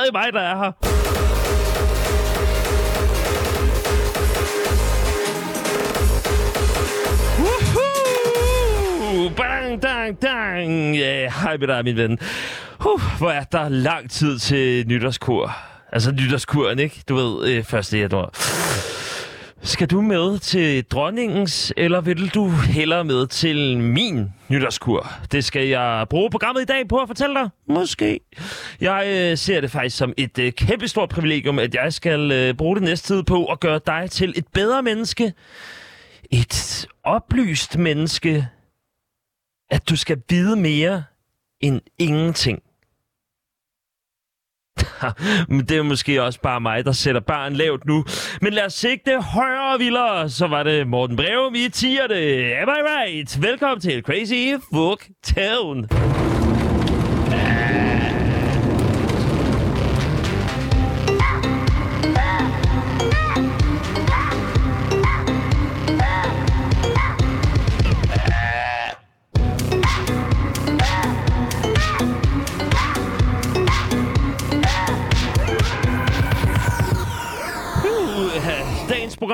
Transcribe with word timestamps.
stadig 0.00 0.12
mig, 0.12 0.32
der 0.32 0.40
er 0.40 0.56
her. 0.56 0.72
Woohoo! 7.38 9.30
Bang, 9.36 9.82
dang, 9.82 10.22
dang. 10.22 10.96
Ja, 10.96 11.30
hej 11.42 11.56
med 11.56 11.66
dig, 11.66 11.84
min 11.84 11.96
ven. 11.96 12.18
Uh, 12.86 13.02
hvor 13.18 13.30
er 13.30 13.44
der 13.44 13.68
lang 13.68 14.10
tid 14.10 14.38
til 14.38 14.88
nytårskur. 14.88 15.56
Altså 15.92 16.12
nytårskuren, 16.12 16.78
ikke? 16.78 17.02
Du 17.08 17.14
ved, 17.14 17.48
øh, 17.48 17.78
1. 17.78 17.92
januar. 17.92 18.30
Skal 19.62 19.90
du 19.90 20.00
med 20.00 20.38
til 20.38 20.84
dronningens, 20.84 21.72
eller 21.76 22.00
vil 22.00 22.28
du 22.28 22.48
hellere 22.48 23.04
med 23.04 23.26
til 23.26 23.78
min 23.78 24.32
nytårskur? 24.48 25.12
Det 25.32 25.44
skal 25.44 25.66
jeg 25.66 26.06
bruge 26.10 26.30
programmet 26.30 26.62
i 26.62 26.64
dag 26.64 26.88
på 26.88 26.96
at 26.96 27.08
fortælle 27.08 27.34
dig. 27.34 27.50
Måske. 27.68 28.20
Jeg 28.80 29.06
øh, 29.06 29.38
ser 29.38 29.60
det 29.60 29.70
faktisk 29.70 29.96
som 29.96 30.12
et 30.16 30.38
øh, 30.38 30.52
kæmpestort 30.52 31.08
privilegium, 31.08 31.58
at 31.58 31.74
jeg 31.74 31.92
skal 31.92 32.32
øh, 32.32 32.54
bruge 32.54 32.76
det 32.76 32.82
næste 32.82 33.14
tid 33.14 33.22
på 33.22 33.44
at 33.44 33.60
gøre 33.60 33.80
dig 33.86 34.10
til 34.10 34.32
et 34.36 34.44
bedre 34.52 34.82
menneske. 34.82 35.32
Et 36.30 36.86
oplyst 37.04 37.78
menneske. 37.78 38.48
At 39.70 39.88
du 39.88 39.96
skal 39.96 40.22
vide 40.28 40.56
mere 40.56 41.04
end 41.60 41.80
ingenting. 41.98 42.62
Men 45.48 45.60
det 45.60 45.76
er 45.76 45.82
måske 45.82 46.22
også 46.22 46.40
bare 46.40 46.60
mig, 46.60 46.84
der 46.84 46.92
sætter 46.92 47.20
barn 47.20 47.52
lavt 47.52 47.86
nu. 47.86 48.04
Men 48.40 48.52
lad 48.52 48.66
os 48.66 48.72
sigte 48.72 49.20
højere 49.20 49.72
og 49.74 49.78
vildere. 49.80 50.30
Så 50.30 50.46
var 50.46 50.62
det 50.62 50.86
Morten 50.86 51.16
Breum 51.16 51.54
i 51.54 51.68
tierne. 51.68 52.14
Am 52.62 52.68
I 52.68 52.80
right? 52.88 53.42
Velkommen 53.42 53.80
til 53.80 54.02
Crazy 54.02 54.64
Fuck 54.72 55.08
Town. 55.36 55.88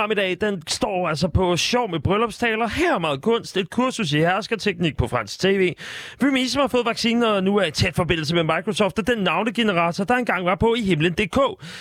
Program 0.06 0.24
i 0.24 0.36
dag, 0.36 0.50
den 0.50 0.62
står 0.66 1.08
altså 1.08 1.28
på 1.28 1.56
sjov 1.56 1.90
med 1.90 2.00
bryllupstaler, 2.00 2.68
her 2.68 2.98
meget 2.98 3.22
kunst, 3.22 3.56
et 3.56 3.70
kursus 3.70 4.12
i 4.12 4.18
herskerteknik 4.18 4.96
på 4.96 5.08
fransk 5.08 5.40
tv. 5.40 5.74
Vi 6.20 6.48
som 6.48 6.60
har 6.60 6.68
fået 6.68 6.86
vaccinen 6.86 7.22
og 7.22 7.44
nu 7.44 7.56
er 7.56 7.64
i 7.64 7.70
tæt 7.70 7.94
forbindelse 7.94 8.34
med 8.34 8.42
Microsoft, 8.42 8.98
og 8.98 9.06
den 9.06 9.18
navnegenerator, 9.18 10.04
der 10.04 10.14
engang 10.14 10.46
var 10.46 10.54
på 10.54 10.74
i 10.74 10.82
himlen.dk. 10.82 11.38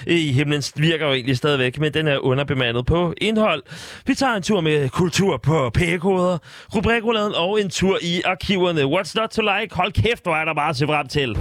I 0.08 0.32
himlen 0.32 0.64
virker 0.76 1.08
jo 1.08 1.14
egentlig 1.14 1.38
stadigvæk, 1.38 1.80
men 1.80 1.94
den 1.94 2.08
er 2.08 2.18
underbemandet 2.18 2.86
på 2.86 3.14
indhold. 3.18 3.64
Vi 4.06 4.16
tager 4.16 4.34
en 4.34 4.44
tur 4.44 4.62
med 4.62 4.90
kultur 4.90 5.38
på 5.38 5.70
p-koder, 5.70 6.38
og 7.36 7.62
en 7.62 7.70
tur 7.70 7.98
i 8.02 8.22
arkiverne. 8.26 8.82
What's 8.82 9.14
not 9.16 9.30
to 9.30 9.42
like? 9.42 9.76
Hold 9.76 9.92
kæft, 9.92 10.24
hvor 10.24 10.36
er 10.36 10.46
der 10.46 10.54
bare 10.54 10.70
at 10.70 10.76
se 10.76 10.86
frem 10.86 11.08
til. 11.08 11.38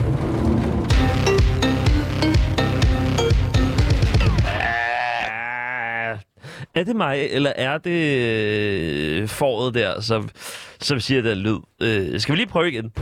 Er 6.75 6.84
det 6.84 6.97
mig, 6.97 7.28
eller 7.30 7.53
er 7.56 7.78
det 7.78 7.91
øh, 7.91 9.28
foråret 9.28 9.75
der, 9.75 10.00
som, 10.00 10.28
som 10.80 11.00
siger 11.00 11.22
den 11.22 11.39
lyd? 11.39 11.58
Øh, 11.83 12.20
skal 12.20 12.33
vi 12.33 12.36
lige 12.36 12.47
prøve 12.47 12.69
igen? 12.69 12.92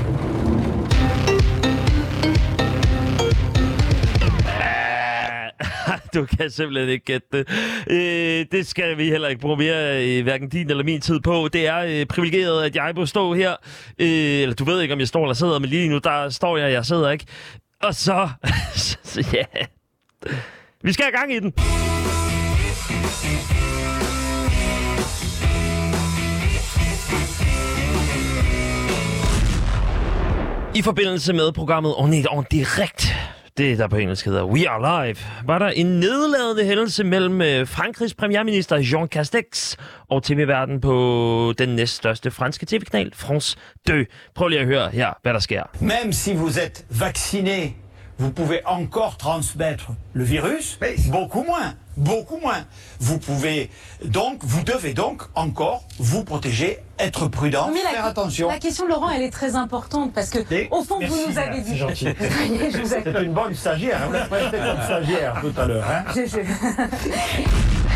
Du 6.15 6.27
kan 6.27 6.51
simpelthen 6.51 6.89
ikke 6.89 7.05
gætte 7.05 7.27
det. 7.33 7.49
Øh, 7.91 8.47
det 8.53 8.67
skal 8.67 8.99
vi 8.99 9.05
heller 9.05 9.29
ikke 9.29 9.41
bruge 9.41 9.57
mere, 9.57 10.07
øh, 10.07 10.23
hverken 10.23 10.49
din 10.49 10.71
eller 10.71 10.85
min 10.85 11.01
tid 11.01 11.21
på. 11.21 11.49
Det 11.53 11.67
er 11.67 11.79
øh, 11.79 12.07
privilegeret, 12.07 12.65
at 12.65 12.77
jeg 12.77 12.93
må 12.97 13.07
stå 13.07 13.35
her. 13.35 13.53
Øh, 13.99 14.09
eller 14.43 14.55
du 14.55 14.65
ved 14.65 14.81
ikke, 14.83 14.95
om 14.95 15.01
jeg 15.01 15.09
står 15.09 15.23
eller 15.23 15.35
sidder, 15.35 15.59
men 15.59 15.69
lige 15.71 15.89
nu, 15.89 15.99
der 15.99 16.29
står 16.29 16.57
jeg, 16.57 16.73
jeg 16.73 16.87
sidder 16.87 17.11
ikke. 17.11 17.27
Og 17.83 17.95
så... 17.95 18.29
så 19.05 19.29
ja... 19.33 19.45
Vi 20.83 20.93
skal 20.93 21.05
have 21.05 21.13
gang 21.13 21.33
i 21.33 21.41
den. 21.41 21.55
I 30.75 30.83
forbindelse 30.83 31.33
med 31.33 31.53
programmet 31.53 31.95
On 31.97 32.13
est 32.13 32.27
en 32.33 32.45
direct, 32.51 33.15
det 33.57 33.79
der 33.79 33.89
på 33.89 33.97
engelsk 33.97 34.25
hedder 34.25 34.45
We 34.45 34.69
Are 34.69 35.07
Live, 35.07 35.17
var 35.45 35.59
der 35.59 35.69
en 35.69 35.87
nedladende 35.87 36.65
hændelse 36.65 37.05
mellem 37.05 37.43
øh, 37.43 37.67
Frankrigs 37.67 38.15
premierminister 38.15 38.77
Jean 38.77 39.09
Castex 39.09 39.77
og 40.11 40.23
tv-verden 40.23 40.81
på 40.81 41.55
den 41.59 41.69
næststørste 41.69 42.31
franske 42.31 42.67
tv-kanal, 42.67 43.13
France 43.15 43.57
2. 43.89 43.95
Prøv 44.35 44.49
lige 44.49 44.61
at 44.61 44.67
høre 44.67 44.91
her, 44.91 45.09
hvad 45.23 45.35
der 45.35 45.41
sker. 45.41 45.63
Même 45.81 46.13
si 46.13 46.35
vous 46.35 46.59
êtes 46.59 46.85
vacciné, 46.91 47.75
vous 48.19 48.33
pouvez 48.33 48.61
encore 48.65 49.17
transmettre 49.19 49.95
le 50.15 50.25
virus. 50.25 50.79
Beaucoup 51.13 51.45
moins. 51.47 51.73
Beaucoup 51.97 52.39
moins. 52.39 52.65
Vous 53.01 53.19
pouvez 53.19 53.71
donc, 54.05 54.39
vous 54.43 54.63
devez 54.65 54.95
donc 54.95 55.23
encore 55.35 55.83
vous 55.99 56.25
protéger, 56.25 56.79
être 56.99 57.29
prudent, 57.29 57.71
Mais 57.73 57.83
la, 57.85 57.91
faire 57.91 58.07
attention. 58.07 58.49
La 58.49 58.59
question, 58.59 58.87
Laurent, 58.89 59.11
elle 59.11 59.23
est 59.23 59.31
très 59.31 59.55
importante 59.57 60.13
parce 60.15 60.31
que, 60.31 60.39
Et- 60.55 60.69
au 60.71 60.83
fond, 60.85 60.99
Merci, 61.01 61.15
vous 61.15 61.27
nous 61.33 61.39
avez 61.39 61.63
c'est 61.63 61.63
dit. 61.63 61.83
ai- 62.05 62.87
C'est 62.87 63.23
une 63.23 63.33
bonne 63.35 63.55
stagiaire. 63.55 64.01
Vous 64.07 64.13
l'avez 64.13 64.29
prêté 64.29 64.57
comme 64.57 64.83
stagiaire 64.85 65.35
tout 65.41 65.53
à 65.61 65.67
l'heure. 65.67 65.85
Hein 65.91 66.05
je- 66.15 66.27
je- 66.27 66.39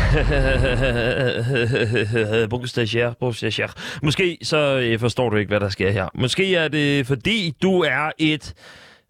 Bon 2.47 2.65
stagiaire, 2.65 3.13
bon 3.19 3.31
stagiaire. 3.31 3.73
Måske 4.03 4.37
så 4.43 4.57
øh, 4.57 4.99
forstår 4.99 5.29
du 5.29 5.35
ikke, 5.35 5.49
hvad 5.49 5.59
der 5.59 5.69
sker 5.69 5.91
her. 5.91 6.07
Måske 6.15 6.55
er 6.55 6.67
det, 6.67 7.07
fordi 7.07 7.53
du 7.61 7.81
er 7.81 8.11
et... 8.19 8.53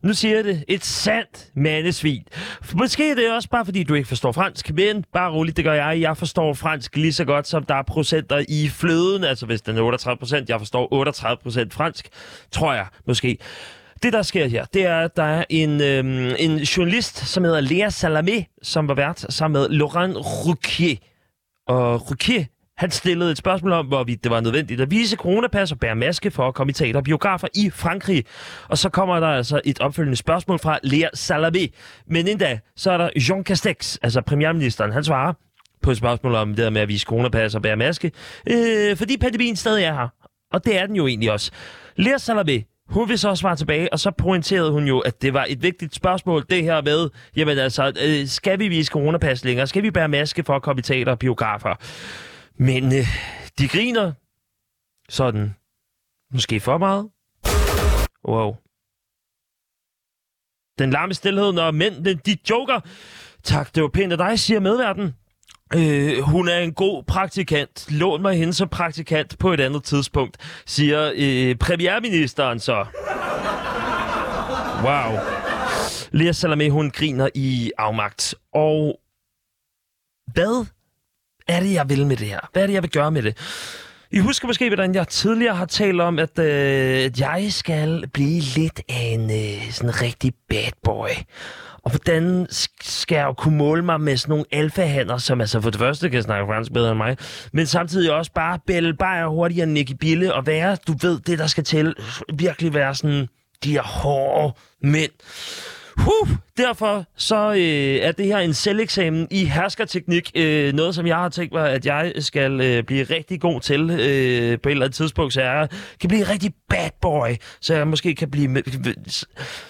Nu 0.04 0.14
siger 0.14 0.36
jeg 0.36 0.44
det. 0.44 0.64
Et 0.68 0.86
sandt 0.86 1.52
mandesvin. 1.56 2.24
Måske 2.74 3.12
er 3.12 3.16
det 3.16 3.32
også 3.32 3.50
bare, 3.50 3.66
fordi 3.66 3.84
du 3.84 3.94
ikke 3.94 4.08
forstår 4.08 4.32
fransk, 4.32 4.74
men 4.74 5.06
bare 5.14 5.32
roligt, 5.32 5.58
det 5.58 5.66
gør 5.66 5.74
jeg. 5.74 6.02
Jeg 6.02 6.18
forstår 6.18 6.54
fransk 6.54 6.96
lige 6.96 7.14
så 7.14 7.26
godt, 7.26 7.48
som 7.48 7.64
der 7.64 7.76
er 7.76 7.84
procenter 7.84 8.46
i 8.50 8.68
fløden. 8.68 9.24
Altså 9.24 9.46
hvis 9.46 9.62
den 9.62 9.78
er 9.78 9.82
38 9.82 10.18
procent, 10.20 10.50
jeg 10.50 10.60
forstår 10.60 10.94
38 10.94 11.38
procent 11.44 11.74
fransk, 11.74 12.08
tror 12.52 12.74
jeg 12.74 12.86
måske. 13.08 13.38
Det, 14.04 14.14
der 14.14 14.22
sker 14.22 14.48
her, 14.48 14.66
det 14.66 14.86
er, 14.86 15.00
at 15.00 15.16
der 15.16 15.24
er 15.24 15.44
en, 15.50 15.82
øhm, 15.82 16.36
en 16.40 16.58
journalist, 16.58 17.18
som 17.18 17.44
hedder 17.44 17.62
Lea 17.62 17.88
Salamé, 17.88 18.60
som 18.62 18.88
var 18.88 18.94
vært 18.94 19.26
sammen 19.30 19.62
med 19.62 19.70
Laurent 19.70 20.18
Ruquier. 20.18 20.96
Og 21.68 22.12
Ruquier, 22.12 22.46
han 22.78 22.92
stillede 22.92 23.32
et 23.32 23.38
spørgsmål 23.38 23.72
om, 23.72 23.86
hvorvidt 23.86 24.24
det 24.24 24.32
var 24.32 24.40
nødvendigt 24.40 24.82
at 24.82 24.92
vise 24.92 25.16
coronapas 25.16 25.72
og 25.72 25.80
bære 25.80 25.96
maske 25.96 26.32
for 26.32 26.48
at 26.48 26.54
komme 26.54 26.72
i 26.72 26.74
teater 26.74 27.00
og 27.00 27.04
biografer 27.04 27.48
i 27.56 27.70
Frankrig. 27.70 28.26
Og 28.70 28.78
så 28.78 28.90
kommer 28.90 29.20
der 29.20 29.28
altså 29.28 29.62
et 29.66 29.80
opfølgende 29.80 30.18
spørgsmål 30.18 30.60
fra 30.60 30.80
Lea 30.84 31.08
Salamé. 31.18 31.68
Men 32.08 32.28
endda, 32.28 32.60
så 32.76 32.92
er 32.92 32.98
der 32.98 33.10
Jean 33.30 33.44
Castex, 33.44 33.98
altså 34.02 34.22
premierministeren, 34.22 34.92
han 34.92 35.04
svarer 35.04 35.34
på 35.82 35.92
et 35.92 35.98
spørgsmål 35.98 36.36
om 36.36 36.50
det 36.50 36.58
der 36.58 36.70
med 36.70 36.82
at 36.82 36.88
vise 36.88 37.06
coronapas 37.06 37.56
og 37.56 37.62
bære 37.62 37.76
maske, 37.76 38.12
øh, 38.50 38.98
fordi 38.98 39.18
pandemien 39.18 39.56
stadig 39.56 39.84
er 39.84 39.94
her. 39.94 40.08
Og 40.54 40.66
det 40.66 40.80
er 40.80 40.86
den 40.86 40.96
jo 40.96 41.08
egentlig 41.08 41.32
også. 41.32 41.52
Lea 41.96 42.16
Salamé, 42.16 42.84
hun 42.90 43.10
vil 43.10 43.20
så 43.20 43.36
svare 43.36 43.56
tilbage, 43.56 43.94
og 43.94 44.00
så 44.00 44.12
pointerede 44.12 44.72
hun 44.72 44.88
jo, 44.88 45.00
at 45.00 45.22
det 45.22 45.34
var 45.34 45.46
et 45.50 45.64
vigtigt 45.64 45.96
spørgsmål, 45.96 46.46
det 46.50 46.64
her 46.64 46.82
med, 46.82 47.10
jamen 47.36 47.58
altså, 47.58 47.92
øh, 48.06 48.28
skal 48.28 48.60
vi 48.60 48.68
vise 48.68 48.92
coronapas 48.92 49.46
længere? 49.46 49.68
Skal 49.68 49.84
vi 49.84 49.92
bære 49.92 50.08
maske 50.08 50.44
for 50.44 50.56
at 50.56 50.62
komme 50.62 50.80
i 50.80 50.84
teater 50.84 51.12
og 51.12 51.20
biografer? 51.20 51.76
Men 52.60 52.86
øh, 52.86 53.08
de 53.60 53.68
griner 53.68 54.14
sådan, 55.10 55.56
måske 56.34 56.60
for 56.60 56.78
meget. 56.78 57.10
Wow. 58.28 58.56
Den 60.80 60.90
larme 60.90 61.14
stillhed, 61.14 61.54
når 61.54 61.72
mændene, 61.72 62.14
de 62.14 62.38
joker. 62.50 62.80
Tak, 63.44 63.76
det 63.76 63.84
var 63.84 63.90
pænt 63.90 64.12
af 64.12 64.18
dig, 64.18 64.40
siger 64.40 64.60
medverden. 64.60 65.16
Øh, 65.76 66.20
hun 66.22 66.48
er 66.48 66.58
en 66.58 66.74
god 66.74 67.04
praktikant. 67.04 67.92
Lån 67.92 68.22
mig 68.22 68.38
hende 68.38 68.54
som 68.54 68.70
praktikant 68.70 69.40
på 69.40 69.54
et 69.54 69.60
andet 69.60 69.84
tidspunkt, 69.84 70.62
siger 70.66 71.12
øh, 71.16 71.56
premierministeren 71.56 72.60
så. 72.60 72.86
Wow. 74.84 75.20
Lea 76.12 76.32
Salamé, 76.32 76.70
hun 76.70 76.92
griner 76.92 77.30
i 77.36 77.72
afmagt. 77.78 78.36
Og 78.54 79.00
hvad 80.34 80.66
er 81.48 81.60
det, 81.60 81.74
jeg 81.74 81.90
vil 81.90 82.08
med 82.08 82.18
det 82.18 82.28
her? 82.28 82.40
Hvad 82.54 82.64
er 82.64 82.68
det, 82.68 82.74
jeg 82.74 82.84
vil 82.84 82.92
gøre 82.92 83.12
med 83.12 83.24
det? 83.24 83.38
I 84.12 84.20
husker 84.20 84.48
måske, 84.48 84.70
hvordan 84.70 84.96
jeg 84.96 85.08
tidligere 85.08 85.56
har 85.56 85.66
talt 85.66 86.02
om, 86.02 86.20
at, 86.20 86.40
øh, 86.40 87.06
at 87.06 87.20
jeg 87.20 87.48
skal 87.50 88.08
blive 88.14 88.42
lidt 88.42 88.82
af 88.90 89.04
en 89.14 89.32
øh, 89.32 89.72
sådan 89.72 90.02
rigtig 90.02 90.34
bad 90.50 90.72
boy. 90.84 91.10
Og 91.84 91.92
hvordan 91.92 92.48
skal 92.82 93.16
jeg 93.16 93.26
jo 93.26 93.34
kunne 93.34 93.58
måle 93.58 93.86
mig 93.86 94.02
med 94.02 94.18
sådan 94.18 94.32
nogle 94.32 94.46
alfahander, 94.52 95.18
som 95.18 95.42
altså 95.42 95.62
for 95.62 95.70
det 95.70 95.80
første 95.80 96.10
kan 96.10 96.24
snakke 96.24 96.48
fransk 96.48 96.74
bedre 96.74 96.90
end 96.90 96.98
mig, 96.98 97.18
men 97.54 97.66
samtidig 97.66 98.12
også 98.12 98.32
bare 98.32 98.60
bælge 98.68 98.94
bare 98.94 99.30
hurtigere 99.30 99.64
end 99.64 99.72
Nicky 99.72 99.92
Bille, 100.00 100.34
og 100.34 100.48
være, 100.48 100.78
du 100.88 100.96
ved, 101.02 101.20
det 101.20 101.40
der 101.40 101.48
skal 101.48 101.64
til, 101.64 101.96
virkelig 102.34 102.74
være 102.74 102.96
sådan 102.96 103.28
de 103.64 103.72
her 103.72 103.82
hårde 103.82 104.54
mænd. 104.82 105.12
Huh, 105.98 106.30
derfor 106.58 107.06
så 107.16 107.52
øh, 107.52 108.08
er 108.08 108.12
det 108.12 108.26
her 108.26 108.38
en 108.38 108.54
selveksamen 108.54 109.28
i 109.32 109.46
herskerteknik. 109.46 110.32
Øh, 110.36 110.74
noget, 110.74 110.96
som 110.96 111.08
jeg 111.08 111.16
har 111.16 111.30
tænkt 111.30 111.54
mig, 111.54 111.72
at 111.72 111.86
jeg 111.86 112.14
skal 112.20 112.62
øh, 112.62 112.84
blive 112.84 113.04
rigtig 113.04 113.42
god 113.42 113.62
til 113.62 113.82
øh, 113.82 114.60
på 114.60 114.70
et 114.70 114.72
eller 114.72 114.86
andet 114.86 114.96
tidspunkt. 114.96 115.34
Så 115.34 115.42
jeg 115.42 115.70
kan 116.02 116.08
blive 116.08 116.22
en 116.22 116.30
rigtig 116.30 116.54
bad 116.70 116.90
boy. 117.02 117.30
Så 117.62 117.74
jeg 117.76 117.88
måske 117.88 118.16
kan 118.16 118.32
blive... 118.32 118.48
Med, 118.48 118.64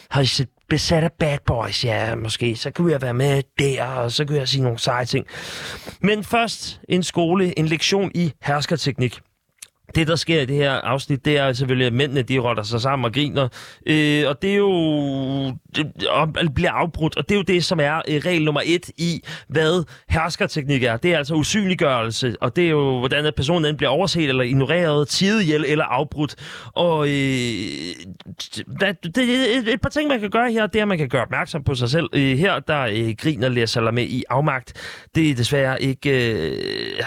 har 0.09 0.21
I 0.21 0.25
set 0.25 0.47
besat 0.69 1.03
af 1.03 1.12
bad 1.19 1.38
boys? 1.45 1.85
Ja, 1.85 2.15
måske. 2.15 2.56
Så 2.56 2.71
kunne 2.71 2.91
jeg 2.91 3.01
være 3.01 3.13
med 3.13 3.44
der, 3.59 3.83
og 3.83 4.12
så 4.12 4.25
kunne 4.25 4.38
jeg 4.38 4.47
sige 4.47 4.63
nogle 4.63 4.79
seje 4.79 5.06
ting. 5.06 5.25
Men 6.01 6.24
først 6.24 6.81
en 6.89 7.03
skole, 7.03 7.59
en 7.59 7.65
lektion 7.65 8.12
i 8.15 8.31
herskerteknik 8.41 9.19
det, 9.98 10.08
der 10.08 10.16
sker 10.16 10.42
i 10.42 10.46
det 10.46 10.56
her 10.56 10.72
afsnit, 10.72 11.26
det 11.26 11.38
er 11.38 11.54
selvfølgelig, 11.54 11.88
at 11.88 11.94
mændene 11.94 12.22
de 12.22 12.40
rotter 12.40 12.64
sig 12.64 12.82
sammen 12.82 13.06
og 13.06 13.14
griner. 13.14 13.48
Øh, 13.86 14.24
og 14.28 14.42
det 14.42 14.52
er 14.52 14.56
jo... 14.56 14.72
Det, 15.76 16.08
og 16.10 16.30
bliver 16.56 16.72
afbrudt. 16.72 17.18
Og 17.18 17.30
det 17.30 17.36
er 17.36 17.40
jo 17.40 17.44
det, 17.44 17.66
som 17.66 17.80
er 17.80 18.02
øh, 18.08 18.22
regel 18.26 18.46
nummer 18.46 18.62
et 18.66 18.90
i, 18.98 19.24
hvad 19.48 19.84
herskerteknik 20.10 20.84
er. 20.84 20.98
Det 20.98 21.14
er 21.14 21.18
altså 21.18 21.36
usynliggørelse. 21.36 22.36
Og 22.42 22.56
det 22.56 22.66
er 22.66 22.70
jo, 22.70 23.00
hvordan 23.00 23.26
at 23.26 23.36
personen 23.36 23.78
bliver 23.78 23.90
overset 23.90 24.30
eller 24.30 24.44
ignoreret, 24.44 25.08
tidet 25.08 25.42
ihjel 25.42 25.66
eller 25.68 25.86
afbrudt. 25.86 26.36
Og 26.74 27.08
øh, 27.08 27.14
det, 28.80 29.16
det, 29.16 29.58
et, 29.58 29.74
et 29.74 29.82
par 29.82 29.90
ting, 29.90 30.10
man 30.10 30.20
kan 30.20 30.30
gøre 30.30 30.52
her, 30.52 30.68
det 30.68 30.80
er, 30.80 30.84
at 30.84 30.88
man 30.88 30.98
kan 30.98 31.10
gøre 31.10 31.22
opmærksom 31.22 31.64
på 31.64 31.76
sig 31.76 31.90
selv. 31.90 32.10
Øh, 32.14 32.38
her, 32.38 32.60
der 32.60 32.82
øh, 32.82 33.16
griner 33.18 33.50
læser 33.50 33.92
med 33.92 34.04
i 34.04 34.24
afmagt. 34.30 34.74
Det 35.16 35.30
er 35.30 35.36
desværre 35.36 35.82
ikke... 35.82 36.34
Øh, 36.34 37.04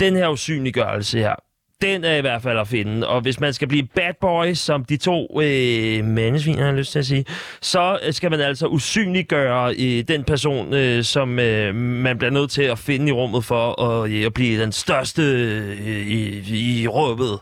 den 0.00 0.16
her 0.16 0.28
usynliggørelse 0.28 1.18
her, 1.18 1.34
den 1.82 2.04
er 2.04 2.16
i 2.16 2.20
hvert 2.20 2.42
fald 2.42 2.58
at 2.58 2.68
finde. 2.68 3.08
Og 3.08 3.20
hvis 3.20 3.40
man 3.40 3.52
skal 3.52 3.68
blive 3.68 3.86
bad 3.94 4.14
boy, 4.20 4.52
som 4.54 4.84
de 4.84 4.96
to 4.96 5.40
øh, 5.42 6.04
mennesvin, 6.04 6.58
har 6.58 6.72
lyst 6.72 6.92
til 6.92 6.98
at 6.98 7.06
sige, 7.06 7.24
så 7.60 7.98
øh, 8.06 8.12
skal 8.12 8.30
man 8.30 8.40
altså 8.40 8.66
usynliggøre 8.66 9.74
øh, 9.78 10.02
den 10.08 10.24
person, 10.24 10.74
øh, 10.74 11.04
som 11.04 11.38
øh, 11.38 11.74
man 11.74 12.18
bliver 12.18 12.30
nødt 12.30 12.50
til 12.50 12.62
at 12.62 12.78
finde 12.78 13.08
i 13.08 13.12
rummet 13.12 13.44
for 13.44 13.82
at, 13.82 14.10
øh, 14.10 14.26
at 14.26 14.34
blive 14.34 14.62
den 14.62 14.72
største 14.72 15.22
øh, 15.22 16.06
i, 16.06 16.82
i 16.82 16.88
rummet. 16.88 17.38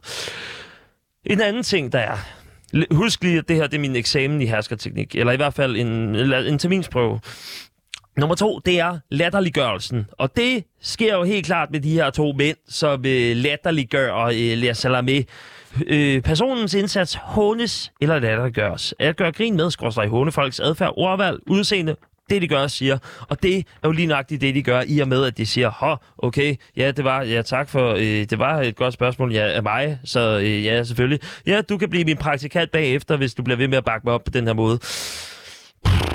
En 1.27 1.41
anden 1.41 1.63
ting, 1.63 1.93
der 1.93 1.99
er, 1.99 2.17
Husk 2.91 3.25
lige, 3.25 3.39
at 3.39 3.49
det 3.49 3.57
her 3.57 3.67
det 3.67 3.75
er 3.75 3.81
min 3.81 3.97
eksamen 3.97 4.43
i 4.43 4.47
herskerteknik, 4.47 5.15
eller 5.15 5.33
i 5.33 5.37
hvert 5.37 5.55
fald 5.55 5.77
en, 5.77 6.17
en 6.17 6.59
terminsprøve. 6.59 7.21
Nummer 8.19 8.35
to, 8.35 8.61
det 8.67 8.81
er 8.81 8.99
latterliggørelsen. 9.11 10.07
Og 10.13 10.37
det 10.37 10.65
sker 10.81 11.15
jo 11.15 11.23
helt 11.23 11.47
klart 11.47 11.71
med 11.71 11.81
de 11.81 11.93
her 11.93 12.11
to 12.11 12.33
mænd, 12.33 12.57
som 12.69 13.07
øh, 13.07 13.37
latterliggør 13.37 14.25
øh, 14.25 14.33
Lea 14.35 14.73
Salamé. 14.73 15.25
Øh, 15.87 16.23
personens 16.23 16.75
indsats 16.75 17.15
hånes 17.23 17.93
eller 18.01 18.19
latterliggøres. 18.19 18.95
At 18.99 19.17
gøre 19.17 19.33
grin 19.33 19.57
med, 19.57 19.71
skråstrej 19.71 20.07
håne 20.07 20.33
folks 20.33 20.61
adfærd, 20.61 20.95
ordvalg, 20.97 21.39
udseende, 21.47 21.97
det 22.31 22.43
de 22.43 22.49
gør 22.49 22.67
siger. 22.67 22.99
Og 23.29 23.43
det 23.43 23.57
er 23.57 23.63
jo 23.85 23.91
lige 23.91 24.07
nøjagtigt 24.07 24.41
det, 24.41 24.55
de 24.55 24.63
gør, 24.63 24.83
i 24.87 24.99
og 24.99 25.09
med, 25.09 25.25
at 25.25 25.39
de 25.39 25.47
siger, 25.47 25.71
hå, 25.71 25.97
okay, 26.19 26.57
ja, 26.77 26.91
det 26.91 27.05
var, 27.05 27.23
ja, 27.23 27.43
tak 27.43 27.69
for, 27.69 27.95
øh, 27.95 28.03
det 28.03 28.39
var 28.39 28.61
et 28.61 28.77
godt 28.77 28.95
spørgsmål 28.95 29.33
ja, 29.33 29.53
af 29.53 29.63
mig, 29.63 29.99
så 30.05 30.39
øh, 30.39 30.65
ja, 30.65 30.85
selvfølgelig. 30.85 31.21
Ja, 31.47 31.61
du 31.61 31.79
kan 31.79 31.91
blive 31.91 32.05
min 32.05 32.17
praktikant 32.17 32.71
bagefter, 32.71 33.17
hvis 33.17 33.35
du 33.35 33.43
bliver 33.43 33.57
ved 33.57 33.69
med 33.69 33.79
at 33.79 33.85
bakke 33.85 34.05
mig 34.05 34.15
op 34.15 34.25
på 34.25 34.31
den 34.31 34.47
her 34.47 34.55
måde. 34.55 34.79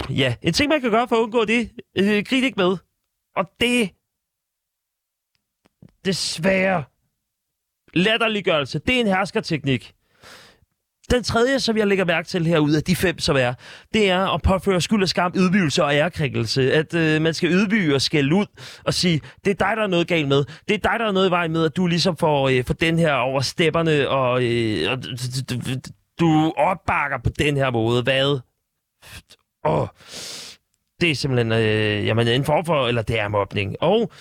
Ja, 0.10 0.36
en 0.42 0.54
ting, 0.54 0.70
man 0.70 0.82
kan 0.82 0.92
gøre 0.92 1.08
for 1.08 1.16
at 1.16 1.20
undgå 1.20 1.46
det, 1.46 1.72
øh, 1.98 2.24
grin 2.28 2.44
ikke 2.44 2.58
med. 2.58 2.78
Og 3.36 3.50
det... 3.60 3.90
Desværre. 6.06 6.84
Latterliggørelse, 7.94 8.80
det 8.80 8.96
er 8.96 9.00
en 9.00 9.08
herskerteknik. 9.08 9.94
Den 11.12 11.24
tredje, 11.24 11.60
som 11.60 11.78
jeg 11.78 11.88
lægger 11.88 12.06
mærke 12.06 12.28
til 12.28 12.48
herude 12.48 12.78
af 12.78 12.84
de 12.84 12.96
fem, 12.96 13.20
som 13.20 13.36
er, 13.36 13.54
det 13.94 14.10
er 14.10 14.34
at 14.34 14.42
påføre 14.42 14.82
skyld 14.82 15.02
og 15.04 15.10
skam, 15.10 15.34
ydmygelse 15.36 15.84
og 15.84 15.94
ærekrænkelse. 15.94 16.74
At 16.74 16.94
øh, 16.94 17.22
man 17.22 17.34
skal 17.34 17.50
ydmyge 17.50 17.96
og 17.96 18.02
skælde 18.02 18.36
ud 18.36 18.46
og 18.86 18.94
sige, 18.94 19.22
det 19.46 19.52
er 19.52 19.68
dig, 19.68 19.78
der 19.78 19.84
er 19.84 19.88
noget 19.88 20.08
galt 20.08 20.28
med. 20.28 20.46
Det 20.68 20.74
er 20.74 20.90
dig, 20.90 21.00
der 21.00 21.06
er 21.08 21.12
noget 21.12 21.28
i 21.28 21.32
vej 21.32 21.48
med, 21.48 21.66
at 21.66 21.78
du 21.78 21.88
ligesom 21.88 22.18
får, 22.18 22.50
øh, 22.50 22.66
får 22.66 22.74
den 22.74 23.00
her 23.00 23.14
over 23.14 23.42
stepperne, 23.42 24.10
og, 24.10 24.44
øh, 24.44 24.92
og 24.92 24.98
du 26.20 26.54
opbakker 26.58 27.18
på 27.24 27.30
den 27.30 27.58
her 27.58 27.72
måde. 27.72 28.04
Hvad? 28.04 28.40
Åh, 29.66 29.88
det 31.02 31.12
er 31.12 31.16
simpelthen 31.16 31.52
øh, 31.52 32.06
jamen, 32.06 32.28
en 32.28 32.46
form 32.46 32.66
for, 32.66 32.88
eller 32.88 33.02
det 33.02 33.20
er 33.20 33.28
mobning. 33.28 33.76
Og 33.82 34.12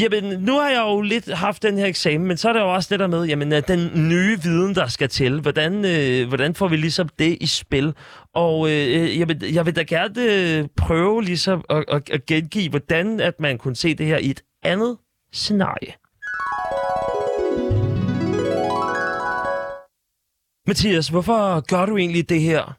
Jamen, 0.00 0.24
nu 0.24 0.52
har 0.52 0.68
jeg 0.68 0.80
jo 0.80 1.00
lidt 1.00 1.34
haft 1.34 1.62
den 1.62 1.78
her 1.78 1.86
eksamen, 1.86 2.28
men 2.28 2.36
så 2.36 2.48
er 2.48 2.52
der 2.52 2.60
jo 2.60 2.74
også 2.74 2.88
det 2.90 3.00
der 3.00 3.06
med, 3.06 3.24
jamen, 3.24 3.50
den 3.50 4.08
nye 4.08 4.42
viden, 4.42 4.74
der 4.74 4.86
skal 4.86 5.08
til. 5.08 5.40
Hvordan, 5.40 5.84
øh, 5.84 6.28
hvordan 6.28 6.54
får 6.54 6.68
vi 6.68 6.76
ligesom 6.76 7.08
det 7.18 7.38
i 7.40 7.46
spil? 7.46 7.94
Og 8.34 8.70
øh, 8.70 9.18
jeg, 9.18 9.28
vil, 9.28 9.52
jeg 9.52 9.66
vil 9.66 9.76
da 9.76 9.82
gerne 9.82 10.22
øh, 10.22 10.68
prøve 10.76 11.22
ligesom 11.22 11.64
at, 11.70 11.84
at, 11.88 12.10
at 12.10 12.26
gengive, 12.26 12.70
hvordan 12.70 13.20
at 13.20 13.40
man 13.40 13.58
kunne 13.58 13.76
se 13.76 13.94
det 13.94 14.06
her 14.06 14.18
i 14.18 14.30
et 14.30 14.42
andet 14.62 14.96
scenarie. 15.32 15.92
Mathias, 20.66 21.08
hvorfor 21.08 21.60
gør 21.60 21.86
du 21.86 21.96
egentlig 21.96 22.28
det 22.28 22.40
her? 22.40 22.76